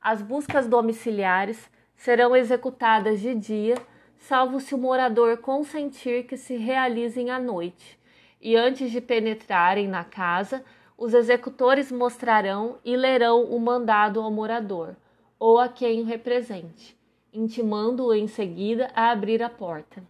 As 0.00 0.20
buscas 0.22 0.66
domiciliares 0.66 1.70
serão 1.94 2.34
executadas 2.34 3.20
de 3.20 3.34
dia, 3.34 3.74
salvo 4.16 4.60
se 4.60 4.74
o 4.74 4.78
morador 4.78 5.36
consentir 5.38 6.24
que 6.24 6.36
se 6.36 6.56
realizem 6.56 7.30
à 7.30 7.38
noite, 7.38 7.98
e 8.42 8.56
antes 8.56 8.90
de 8.90 9.00
penetrarem 9.00 9.86
na 9.86 10.02
casa, 10.02 10.64
os 10.98 11.14
executores 11.14 11.92
mostrarão 11.92 12.78
e 12.84 12.96
lerão 12.96 13.44
o 13.44 13.60
mandado 13.60 14.20
ao 14.20 14.30
morador 14.30 14.96
ou 15.38 15.58
a 15.58 15.68
quem 15.68 16.00
o 16.00 16.04
represente, 16.04 16.98
intimando-o 17.32 18.12
em 18.12 18.26
seguida 18.26 18.90
a 18.94 19.10
abrir 19.10 19.42
a 19.42 19.48
porta. 19.48 20.02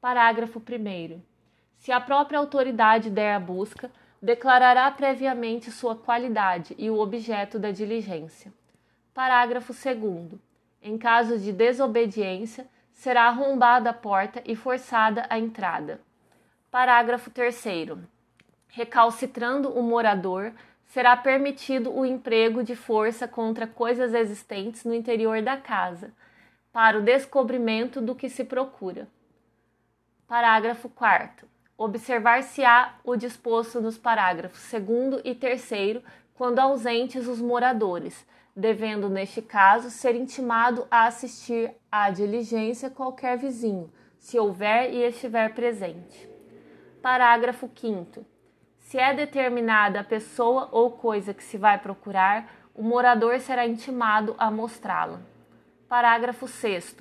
Parágrafo 0.00 0.60
1. 0.60 1.20
Se 1.76 1.92
a 1.92 2.00
própria 2.00 2.38
autoridade 2.38 3.10
der 3.10 3.34
a 3.34 3.40
busca, 3.40 3.90
declarará 4.20 4.90
previamente 4.90 5.70
sua 5.70 5.94
qualidade 5.94 6.74
e 6.76 6.90
o 6.90 6.98
objeto 6.98 7.58
da 7.58 7.70
diligência. 7.70 8.52
Parágrafo 9.14 9.72
2. 9.72 10.40
Em 10.82 10.98
caso 10.98 11.38
de 11.38 11.52
desobediência, 11.52 12.68
será 12.92 13.28
arrombada 13.28 13.90
a 13.90 13.94
porta 13.94 14.42
e 14.44 14.54
forçada 14.56 15.26
a 15.30 15.38
entrada. 15.38 16.00
Parágrafo 16.70 17.30
3 17.30 17.64
recalcitrando 18.68 19.70
o 19.70 19.82
morador, 19.82 20.52
será 20.84 21.16
permitido 21.16 21.90
o 21.90 22.04
emprego 22.04 22.62
de 22.62 22.76
força 22.76 23.26
contra 23.26 23.66
coisas 23.66 24.12
existentes 24.12 24.84
no 24.84 24.94
interior 24.94 25.40
da 25.40 25.56
casa, 25.56 26.12
para 26.70 26.98
o 26.98 27.02
descobrimento 27.02 28.02
do 28.02 28.14
que 28.14 28.28
se 28.28 28.44
procura. 28.44 29.08
Parágrafo 30.26 30.90
4. 30.90 31.48
Observar-se-á 31.78 32.96
o 33.02 33.16
disposto 33.16 33.80
nos 33.80 33.96
parágrafos 33.96 34.70
2 34.70 35.22
e 35.24 35.34
3 35.34 36.02
quando 36.34 36.58
ausentes 36.58 37.26
os 37.26 37.40
moradores, 37.40 38.26
devendo, 38.54 39.08
neste 39.08 39.40
caso, 39.40 39.90
ser 39.90 40.14
intimado 40.14 40.86
a 40.90 41.06
assistir 41.06 41.72
à 41.90 42.10
diligência 42.10 42.90
qualquer 42.90 43.38
vizinho, 43.38 43.90
se 44.18 44.38
houver 44.38 44.92
e 44.92 45.02
estiver 45.02 45.54
presente. 45.54 46.27
Parágrafo 47.10 47.70
5. 47.74 48.22
Se 48.80 48.98
é 48.98 49.14
determinada 49.14 50.00
a 50.00 50.04
pessoa 50.04 50.68
ou 50.70 50.90
coisa 50.90 51.32
que 51.32 51.42
se 51.42 51.56
vai 51.56 51.78
procurar, 51.78 52.46
o 52.74 52.82
morador 52.82 53.40
será 53.40 53.66
intimado 53.66 54.34
a 54.36 54.50
mostrá-la. 54.50 55.18
Parágrafo 55.88 56.46
6. 56.46 56.96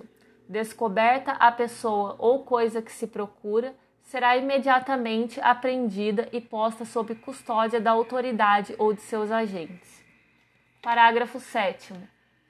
Descoberta 0.48 1.34
a 1.34 1.52
pessoa 1.52 2.16
ou 2.20 2.46
coisa 2.46 2.82
que 2.82 2.90
se 2.90 3.06
procura, 3.06 3.76
será 4.02 4.38
imediatamente 4.38 5.42
apreendida 5.42 6.30
e 6.32 6.40
posta 6.40 6.86
sob 6.86 7.14
custódia 7.16 7.82
da 7.82 7.92
autoridade 7.92 8.74
ou 8.78 8.94
de 8.94 9.02
seus 9.02 9.30
agentes. 9.30 10.02
Parágrafo 10.82 11.38
7. 11.38 11.94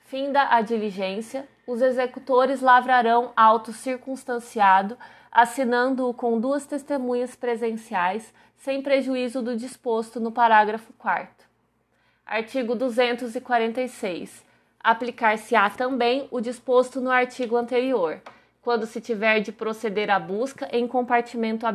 Finda 0.05 0.43
a 0.43 0.61
diligência, 0.61 1.49
os 1.65 1.81
executores 1.81 2.61
lavrarão 2.61 3.33
auto 3.35 3.73
circunstanciado, 3.73 4.95
assinando-o 5.31 6.13
com 6.13 6.39
duas 6.39 6.65
testemunhas 6.65 7.35
presenciais 7.35 8.33
sem 8.57 8.81
prejuízo 8.81 9.41
do 9.41 9.55
disposto 9.55 10.19
no 10.19 10.31
parágrafo 10.31 10.91
4. 10.93 11.47
Artigo 12.25 12.75
246. 12.75 14.45
Aplicar-se-á 14.79 15.69
também 15.69 16.27
o 16.31 16.41
disposto 16.41 16.99
no 16.99 17.11
artigo 17.11 17.55
anterior, 17.55 18.21
quando 18.61 18.85
se 18.85 18.99
tiver 18.99 19.39
de 19.39 19.51
proceder 19.51 20.09
à 20.09 20.19
busca 20.19 20.67
em 20.71 20.87
compartimento 20.87 21.65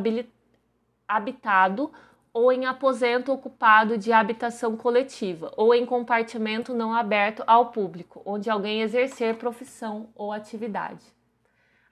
habitado 1.07 1.91
ou 2.33 2.51
em 2.51 2.65
aposento 2.65 3.31
ocupado 3.31 3.97
de 3.97 4.11
habitação 4.11 4.75
coletiva, 4.75 5.53
ou 5.55 5.73
em 5.73 5.85
compartimento 5.85 6.73
não 6.73 6.93
aberto 6.93 7.43
ao 7.45 7.67
público, 7.67 8.21
onde 8.25 8.49
alguém 8.49 8.81
exercer 8.81 9.37
profissão 9.37 10.09
ou 10.15 10.31
atividade. 10.31 11.05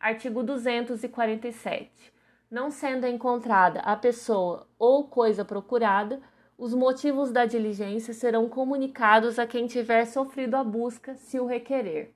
Artigo 0.01 0.41
247 0.43 2.11
não 2.51 2.69
sendo 2.69 3.07
encontrada 3.07 3.79
a 3.79 3.95
pessoa 3.95 4.67
ou 4.77 5.05
coisa 5.05 5.45
procurada, 5.45 6.19
os 6.57 6.73
motivos 6.73 7.31
da 7.31 7.45
diligência 7.45 8.13
serão 8.13 8.49
comunicados 8.49 9.39
a 9.39 9.47
quem 9.47 9.65
tiver 9.67 10.03
sofrido 10.05 10.55
a 10.55 10.63
busca, 10.63 11.15
se 11.15 11.39
o 11.39 11.45
requerer. 11.45 12.13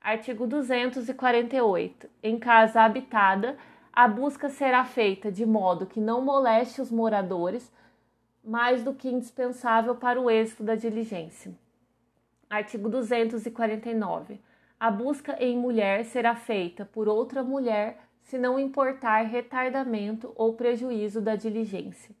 Artigo 0.00 0.46
248. 0.46 2.08
Em 2.22 2.38
casa 2.38 2.80
habitada, 2.80 3.58
a 3.92 4.08
busca 4.08 4.48
será 4.48 4.82
feita 4.82 5.30
de 5.30 5.44
modo 5.44 5.84
que 5.84 6.00
não 6.00 6.22
moleste 6.22 6.80
os 6.80 6.90
moradores, 6.90 7.70
mais 8.42 8.82
do 8.82 8.94
que 8.94 9.10
indispensável 9.10 9.94
para 9.94 10.20
o 10.20 10.30
êxito 10.30 10.62
da 10.62 10.74
diligência. 10.74 11.52
Artigo 12.48 12.88
249. 12.88 14.40
A 14.78 14.90
busca 14.90 15.42
em 15.42 15.56
mulher 15.56 16.04
será 16.04 16.34
feita 16.34 16.84
por 16.84 17.08
outra 17.08 17.42
mulher 17.42 17.98
se 18.24 18.36
não 18.36 18.58
importar 18.58 19.22
retardamento 19.22 20.32
ou 20.36 20.52
prejuízo 20.52 21.18
da 21.20 21.34
diligência. 21.34 22.14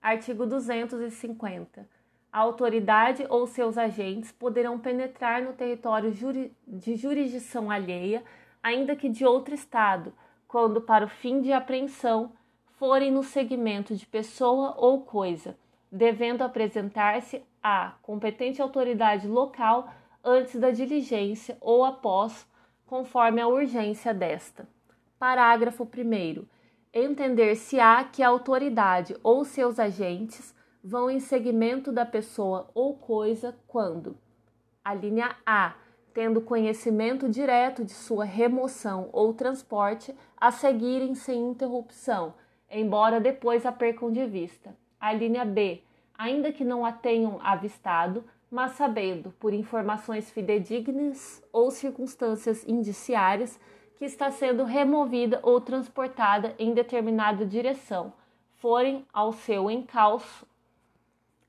Artigo 0.00 0.46
250. 0.46 1.86
A 2.32 2.38
autoridade 2.38 3.26
ou 3.28 3.46
seus 3.46 3.76
agentes 3.76 4.32
poderão 4.32 4.78
penetrar 4.78 5.42
no 5.42 5.52
território 5.52 6.10
de 6.66 6.96
jurisdição 6.96 7.70
alheia, 7.70 8.24
ainda 8.62 8.96
que 8.96 9.10
de 9.10 9.26
outro 9.26 9.54
Estado, 9.54 10.12
quando, 10.48 10.80
para 10.80 11.04
o 11.04 11.08
fim 11.08 11.42
de 11.42 11.52
apreensão, 11.52 12.32
forem 12.78 13.10
no 13.10 13.22
segmento 13.22 13.94
de 13.94 14.06
pessoa 14.06 14.74
ou 14.78 15.02
coisa, 15.02 15.54
devendo 15.92 16.42
apresentar-se 16.42 17.42
à 17.62 17.92
competente 18.02 18.62
autoridade 18.62 19.28
local 19.28 19.92
antes 20.24 20.58
da 20.58 20.70
diligência 20.70 21.58
ou 21.60 21.84
após, 21.84 22.46
conforme 22.86 23.40
a 23.40 23.46
urgência 23.46 24.14
desta. 24.14 24.66
Parágrafo 25.18 25.84
1. 25.84 26.46
Entender-se-á 26.92 28.04
que 28.04 28.22
a 28.22 28.28
autoridade 28.28 29.16
ou 29.22 29.44
seus 29.44 29.78
agentes 29.78 30.54
vão 30.82 31.10
em 31.10 31.20
seguimento 31.20 31.92
da 31.92 32.06
pessoa 32.06 32.70
ou 32.74 32.96
coisa 32.96 33.54
quando: 33.66 34.16
a 34.84 34.94
linha 34.94 35.34
A, 35.44 35.74
tendo 36.12 36.40
conhecimento 36.40 37.28
direto 37.28 37.84
de 37.84 37.92
sua 37.92 38.24
remoção 38.24 39.08
ou 39.12 39.34
transporte, 39.34 40.14
a 40.36 40.52
seguirem 40.52 41.14
sem 41.14 41.40
interrupção, 41.50 42.34
embora 42.70 43.20
depois 43.20 43.66
a 43.66 43.72
percam 43.72 44.12
de 44.12 44.24
vista. 44.26 44.76
A 45.00 45.12
linha 45.12 45.44
B, 45.44 45.82
ainda 46.16 46.52
que 46.52 46.64
não 46.64 46.84
a 46.84 46.92
tenham 46.92 47.40
avistado, 47.42 48.24
mas 48.50 48.72
sabendo, 48.72 49.30
por 49.40 49.52
informações 49.52 50.30
fidedignas 50.30 51.42
ou 51.52 51.70
circunstâncias 51.70 52.66
indiciárias, 52.66 53.58
que 53.96 54.04
está 54.04 54.30
sendo 54.30 54.64
removida 54.64 55.40
ou 55.42 55.60
transportada 55.60 56.54
em 56.58 56.74
determinada 56.74 57.46
direção, 57.46 58.12
forem 58.56 59.04
ao 59.12 59.32
seu 59.32 59.70
encalço. 59.70 60.46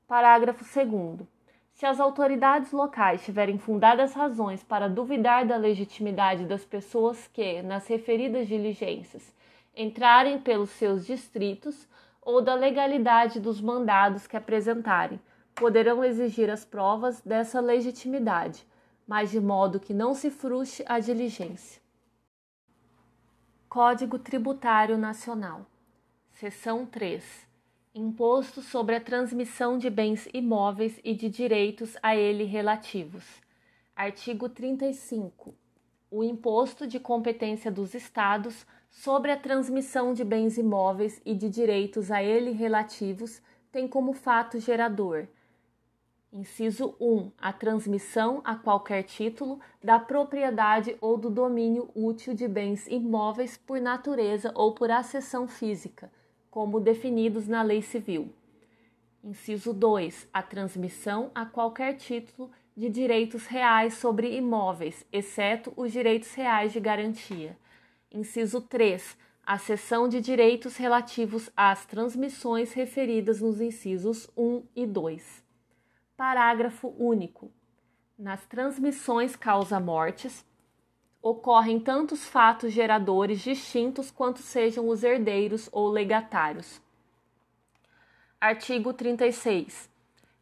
Parágrafo 0.06 0.64
2. 0.64 1.26
Se 1.72 1.84
as 1.84 2.00
autoridades 2.00 2.72
locais 2.72 3.24
tiverem 3.24 3.58
fundadas 3.58 4.14
razões 4.14 4.62
para 4.62 4.88
duvidar 4.88 5.44
da 5.44 5.56
legitimidade 5.56 6.46
das 6.46 6.64
pessoas 6.64 7.28
que, 7.28 7.60
nas 7.62 7.86
referidas 7.86 8.48
diligências, 8.48 9.34
entrarem 9.76 10.38
pelos 10.38 10.70
seus 10.70 11.04
distritos 11.06 11.86
ou 12.22 12.40
da 12.40 12.54
legalidade 12.54 13.38
dos 13.38 13.60
mandados 13.60 14.26
que 14.26 14.36
apresentarem, 14.36 15.20
poderão 15.56 16.04
exigir 16.04 16.50
as 16.50 16.64
provas 16.64 17.20
dessa 17.22 17.60
legitimidade, 17.60 18.64
mas 19.08 19.30
de 19.30 19.40
modo 19.40 19.80
que 19.80 19.94
não 19.94 20.14
se 20.14 20.30
frustre 20.30 20.84
a 20.86 21.00
diligência. 21.00 21.80
Código 23.66 24.18
Tributário 24.18 24.98
Nacional. 24.98 25.66
Seção 26.30 26.84
3. 26.84 27.24
Imposto 27.94 28.60
sobre 28.60 28.94
a 28.96 29.00
transmissão 29.00 29.78
de 29.78 29.88
bens 29.88 30.28
imóveis 30.34 31.00
e 31.02 31.14
de 31.14 31.30
direitos 31.30 31.96
a 32.02 32.14
ele 32.14 32.44
relativos. 32.44 33.24
Artigo 33.94 34.50
35. 34.50 35.54
O 36.10 36.22
imposto 36.22 36.86
de 36.86 37.00
competência 37.00 37.70
dos 37.70 37.94
Estados 37.94 38.66
sobre 38.90 39.32
a 39.32 39.36
transmissão 39.38 40.12
de 40.12 40.22
bens 40.22 40.58
imóveis 40.58 41.20
e 41.24 41.34
de 41.34 41.48
direitos 41.48 42.10
a 42.10 42.22
ele 42.22 42.50
relativos 42.50 43.40
tem 43.72 43.88
como 43.88 44.12
fato 44.12 44.58
gerador 44.58 45.26
Inciso 46.32 46.94
1. 47.00 47.30
A 47.38 47.52
transmissão 47.52 48.42
a 48.44 48.56
qualquer 48.56 49.04
título 49.04 49.60
da 49.82 49.98
propriedade 49.98 50.96
ou 51.00 51.16
do 51.16 51.30
domínio 51.30 51.88
útil 51.94 52.34
de 52.34 52.48
bens 52.48 52.86
imóveis 52.88 53.56
por 53.56 53.80
natureza 53.80 54.52
ou 54.54 54.74
por 54.74 54.90
acessão 54.90 55.46
física, 55.46 56.10
como 56.50 56.80
definidos 56.80 57.46
na 57.46 57.62
Lei 57.62 57.80
Civil. 57.80 58.32
Inciso 59.22 59.72
2. 59.72 60.28
A 60.32 60.42
transmissão 60.42 61.30
a 61.34 61.46
qualquer 61.46 61.94
título 61.94 62.50
de 62.76 62.90
direitos 62.90 63.46
reais 63.46 63.94
sobre 63.94 64.36
imóveis, 64.36 65.06
exceto 65.12 65.72
os 65.76 65.92
direitos 65.92 66.34
reais 66.34 66.72
de 66.72 66.80
garantia. 66.80 67.56
Inciso 68.12 68.60
3. 68.60 69.16
A 69.44 69.58
cessão 69.58 70.08
de 70.08 70.20
direitos 70.20 70.76
relativos 70.76 71.48
às 71.56 71.86
transmissões 71.86 72.72
referidas 72.72 73.40
nos 73.40 73.60
incisos 73.60 74.28
1 74.36 74.64
e 74.74 74.84
2. 74.84 75.45
Parágrafo 76.16 76.94
único. 76.98 77.52
Nas 78.18 78.46
transmissões 78.46 79.36
causa-mortes, 79.36 80.46
ocorrem 81.20 81.78
tantos 81.78 82.24
fatos 82.24 82.72
geradores 82.72 83.42
distintos 83.42 84.10
quanto 84.10 84.38
sejam 84.38 84.88
os 84.88 85.04
herdeiros 85.04 85.68
ou 85.70 85.90
legatários. 85.90 86.80
Artigo 88.40 88.94
36. 88.94 89.90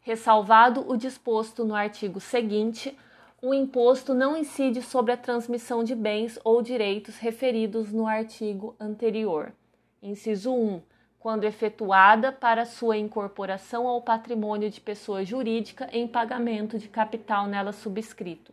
Ressalvado 0.00 0.88
o 0.88 0.96
disposto 0.96 1.64
no 1.64 1.74
artigo 1.74 2.20
seguinte, 2.20 2.96
o 3.42 3.52
imposto 3.52 4.14
não 4.14 4.36
incide 4.36 4.80
sobre 4.80 5.10
a 5.10 5.16
transmissão 5.16 5.82
de 5.82 5.96
bens 5.96 6.38
ou 6.44 6.62
direitos 6.62 7.16
referidos 7.18 7.90
no 7.92 8.06
artigo 8.06 8.76
anterior. 8.78 9.52
Inciso 10.00 10.54
1. 10.54 10.93
Quando 11.24 11.44
efetuada 11.44 12.30
para 12.30 12.66
sua 12.66 12.98
incorporação 12.98 13.88
ao 13.88 14.02
patrimônio 14.02 14.68
de 14.68 14.78
pessoa 14.78 15.24
jurídica 15.24 15.88
em 15.90 16.06
pagamento 16.06 16.78
de 16.78 16.86
capital 16.86 17.46
nela 17.46 17.72
subscrito. 17.72 18.52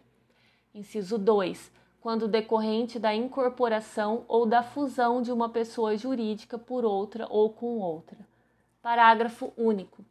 Inciso 0.74 1.18
2. 1.18 1.70
Quando 2.00 2.30
decorrente 2.30 2.98
da 2.98 3.14
incorporação 3.14 4.24
ou 4.26 4.46
da 4.46 4.64
fusão 4.64 5.22
de 5.22 5.34
uma 5.34 5.50
pessoa 5.50 5.98
jurídica 5.98 6.58
por 6.58 6.86
outra 6.86 7.28
ou 7.30 7.50
com 7.50 7.80
outra. 7.80 8.18
Parágrafo 8.82 9.52
único 9.58 10.06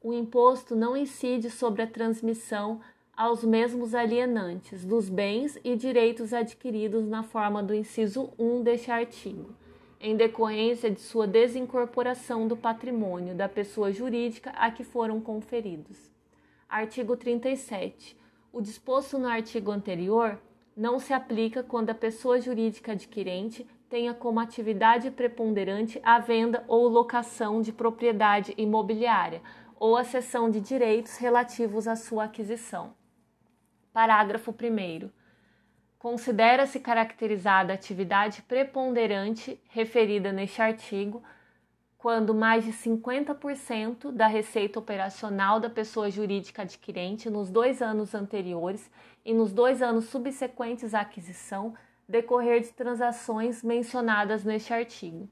o 0.00 0.12
imposto 0.12 0.76
não 0.76 0.96
incide 0.96 1.50
sobre 1.50 1.82
a 1.82 1.88
transmissão 1.88 2.80
aos 3.16 3.42
mesmos 3.42 3.96
alienantes 3.96 4.84
dos 4.84 5.08
bens 5.08 5.58
e 5.64 5.74
direitos 5.74 6.32
adquiridos 6.32 7.04
na 7.08 7.24
forma 7.24 7.64
do 7.64 7.74
inciso 7.74 8.30
1 8.38 8.62
deste 8.62 8.92
artigo, 8.92 9.50
em 10.00 10.16
decorrência 10.16 10.90
de 10.90 11.00
sua 11.00 11.26
desincorporação 11.26 12.46
do 12.46 12.56
patrimônio 12.56 13.34
da 13.34 13.48
pessoa 13.48 13.92
jurídica 13.92 14.50
a 14.50 14.70
que 14.70 14.84
foram 14.84 15.20
conferidos. 15.20 16.10
Artigo 16.68 17.16
37. 17.16 18.16
O 18.52 18.60
disposto 18.60 19.18
no 19.18 19.28
artigo 19.28 19.70
anterior 19.70 20.38
não 20.76 20.98
se 20.98 21.12
aplica 21.12 21.62
quando 21.62 21.90
a 21.90 21.94
pessoa 21.94 22.40
jurídica 22.40 22.92
adquirente 22.92 23.66
tenha 23.88 24.12
como 24.12 24.40
atividade 24.40 25.10
preponderante 25.10 26.00
a 26.02 26.18
venda 26.18 26.64
ou 26.66 26.88
locação 26.88 27.62
de 27.62 27.72
propriedade 27.72 28.52
imobiliária 28.56 29.40
ou 29.78 29.96
a 29.96 30.04
cessão 30.04 30.50
de 30.50 30.60
direitos 30.60 31.16
relativos 31.16 31.86
à 31.86 31.94
sua 31.96 32.24
aquisição. 32.24 32.94
Parágrafo 33.92 34.50
1. 34.50 35.10
Considera-se 36.06 36.78
caracterizada 36.78 37.72
a 37.72 37.74
atividade 37.74 38.40
preponderante 38.42 39.60
referida 39.68 40.30
neste 40.30 40.62
artigo 40.62 41.20
quando 41.98 42.32
mais 42.32 42.64
de 42.64 42.72
50% 42.72 44.12
da 44.12 44.28
receita 44.28 44.78
operacional 44.78 45.58
da 45.58 45.68
pessoa 45.68 46.08
jurídica 46.08 46.62
adquirente 46.62 47.28
nos 47.28 47.50
dois 47.50 47.82
anos 47.82 48.14
anteriores 48.14 48.88
e 49.24 49.34
nos 49.34 49.52
dois 49.52 49.82
anos 49.82 50.04
subsequentes 50.04 50.94
à 50.94 51.00
aquisição 51.00 51.74
decorrer 52.08 52.60
de 52.60 52.72
transações 52.72 53.64
mencionadas 53.64 54.44
neste 54.44 54.72
artigo. 54.72 55.28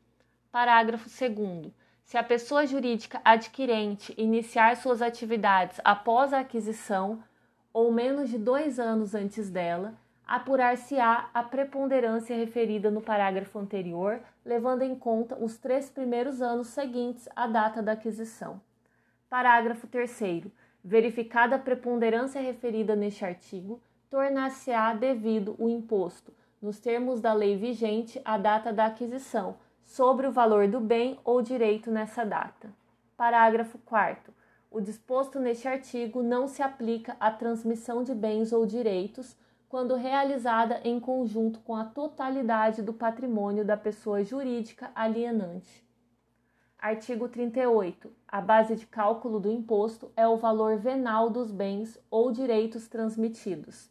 Parágrafo 0.51 1.09
2 1.09 1.73
se 2.03 2.19
a 2.19 2.23
pessoa 2.25 2.67
jurídica 2.67 3.21
adquirente 3.25 4.13
iniciar 4.19 4.77
suas 4.77 5.01
atividades 5.01 5.81
após 5.85 6.33
a 6.33 6.41
aquisição 6.41 7.23
ou 7.73 7.93
menos 7.93 8.29
de 8.29 8.39
dois 8.39 8.81
anos 8.81 9.15
antes 9.15 9.49
dela, 9.49 9.95
apurar-se-á 10.27 11.29
a 11.35 11.43
preponderância 11.43 12.37
referida 12.37 12.91
no 12.91 13.01
parágrafo 13.01 13.59
anterior, 13.59 14.21
levando 14.45 14.83
em 14.83 14.95
conta 14.95 15.37
os 15.37 15.59
três 15.59 15.91
primeiros 15.91 16.41
anos 16.41 16.69
seguintes 16.69 17.29
à 17.37 17.47
data 17.47 17.83
da 17.83 17.93
aquisição. 17.93 18.61
Parágrafo 19.29 19.87
3. 19.87 20.47
Verificada 20.83 21.57
a 21.57 21.59
preponderância 21.59 22.41
referida 22.41 22.95
neste 22.95 23.25
artigo, 23.25 23.81
tornar-se-á 24.11 24.95
devido 24.95 25.57
o 25.59 25.69
imposto, 25.69 26.33
nos 26.61 26.79
termos 26.79 27.21
da 27.21 27.33
lei 27.33 27.57
vigente, 27.57 28.21
à 28.25 28.39
data 28.39 28.73
da 28.73 28.87
aquisição 28.87 29.57
sobre 29.83 30.27
o 30.27 30.33
valor 30.33 30.69
do 30.69 30.81
bem 30.81 31.19
ou 31.25 31.43
direito 31.43 31.91
nessa 31.91 32.25
data. 32.25 32.71
Parágrafo 33.17 33.79
4. 33.79 34.33
O 34.71 34.81
disposto 34.81 35.39
neste 35.39 35.69
artigo 35.69 36.23
não 36.23 36.49
se 36.49 36.63
aplica 36.63 37.17
à 37.21 37.31
transmissão 37.31 38.03
de 38.03 38.15
bens 38.15 38.53
ou 38.53 38.67
direitos 38.67 39.37
quando 39.75 39.97
realizada 39.97 40.81
em 40.85 41.01
conjunto 41.01 41.59
com 41.59 41.75
a 41.75 41.85
totalidade 41.85 42.81
do 42.81 42.93
patrimônio 42.93 43.65
da 43.65 43.77
pessoa 43.77 44.23
jurídica 44.23 44.93
alienante. 44.95 45.85
Artigo 46.79 47.29
38. 47.29 48.09
A 48.29 48.41
base 48.41 48.77
de 48.77 48.87
cálculo 48.87 49.41
do 49.41 49.51
imposto 49.51 50.13
é 50.17 50.29
o 50.29 50.37
valor 50.37 50.77
venal 50.77 51.29
dos 51.29 51.51
bens 51.51 51.99
ou 52.09 52.31
direitos 52.31 52.87
transmitidos. 52.87 53.91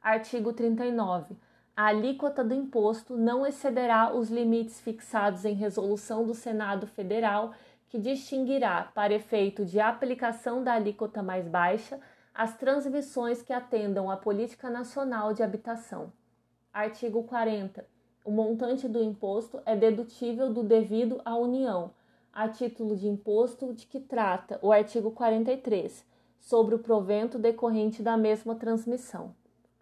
Artigo 0.00 0.54
39 0.54 1.36
a 1.76 1.86
alíquota 1.86 2.42
do 2.42 2.54
imposto 2.54 3.14
não 3.14 3.46
excederá 3.46 4.14
os 4.14 4.30
limites 4.30 4.80
fixados 4.80 5.44
em 5.44 5.54
resolução 5.54 6.24
do 6.24 6.34
Senado 6.34 6.86
Federal, 6.86 7.52
que 7.88 7.98
distinguirá, 7.98 8.90
para 8.94 9.14
efeito 9.14 9.64
de 9.64 9.80
aplicação 9.80 10.62
da 10.62 10.74
alíquota 10.74 11.22
mais 11.22 11.48
baixa, 11.48 11.98
as 12.34 12.56
transmissões 12.56 13.42
que 13.42 13.52
atendam 13.52 14.10
à 14.10 14.16
política 14.16 14.70
nacional 14.70 15.32
de 15.32 15.42
habitação. 15.42 16.12
Artigo 16.72 17.22
40. 17.24 17.86
O 18.24 18.30
montante 18.30 18.88
do 18.88 19.02
imposto 19.02 19.60
é 19.66 19.76
dedutível 19.76 20.52
do 20.52 20.62
devido 20.62 21.20
à 21.24 21.36
União, 21.36 21.90
a 22.32 22.48
título 22.48 22.96
de 22.96 23.08
imposto 23.08 23.72
de 23.74 23.86
que 23.86 24.00
trata 24.00 24.58
o 24.62 24.72
artigo 24.72 25.10
43, 25.10 26.04
sobre 26.40 26.74
o 26.74 26.78
provento 26.78 27.38
decorrente 27.38 28.02
da 28.02 28.16
mesma 28.16 28.54
transmissão. 28.54 29.34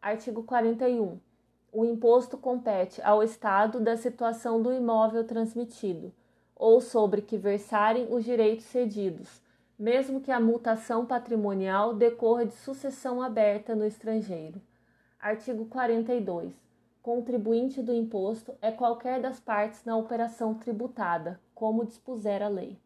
Artigo 0.02 0.42
41 0.42 1.18
o 1.72 1.84
imposto 1.84 2.36
compete 2.36 3.00
ao 3.02 3.22
Estado 3.22 3.78
da 3.78 3.96
situação 3.96 4.60
do 4.60 4.72
imóvel 4.72 5.24
transmitido, 5.24 6.12
ou 6.56 6.80
sobre 6.80 7.22
que 7.22 7.38
versarem 7.38 8.12
os 8.12 8.24
direitos 8.24 8.64
cedidos, 8.66 9.40
mesmo 9.80 10.20
que 10.20 10.30
a 10.30 10.38
mutação 10.38 11.06
patrimonial 11.06 11.94
decorra 11.94 12.44
de 12.44 12.52
sucessão 12.52 13.22
aberta 13.22 13.74
no 13.74 13.86
estrangeiro. 13.86 14.60
Artigo 15.18 15.64
42. 15.64 16.52
Contribuinte 17.02 17.80
do 17.80 17.90
imposto 17.90 18.52
é 18.60 18.70
qualquer 18.70 19.22
das 19.22 19.40
partes 19.40 19.82
na 19.86 19.96
operação 19.96 20.52
tributada, 20.52 21.40
como 21.54 21.86
dispuser 21.86 22.42
a 22.42 22.48
lei. 22.48 22.78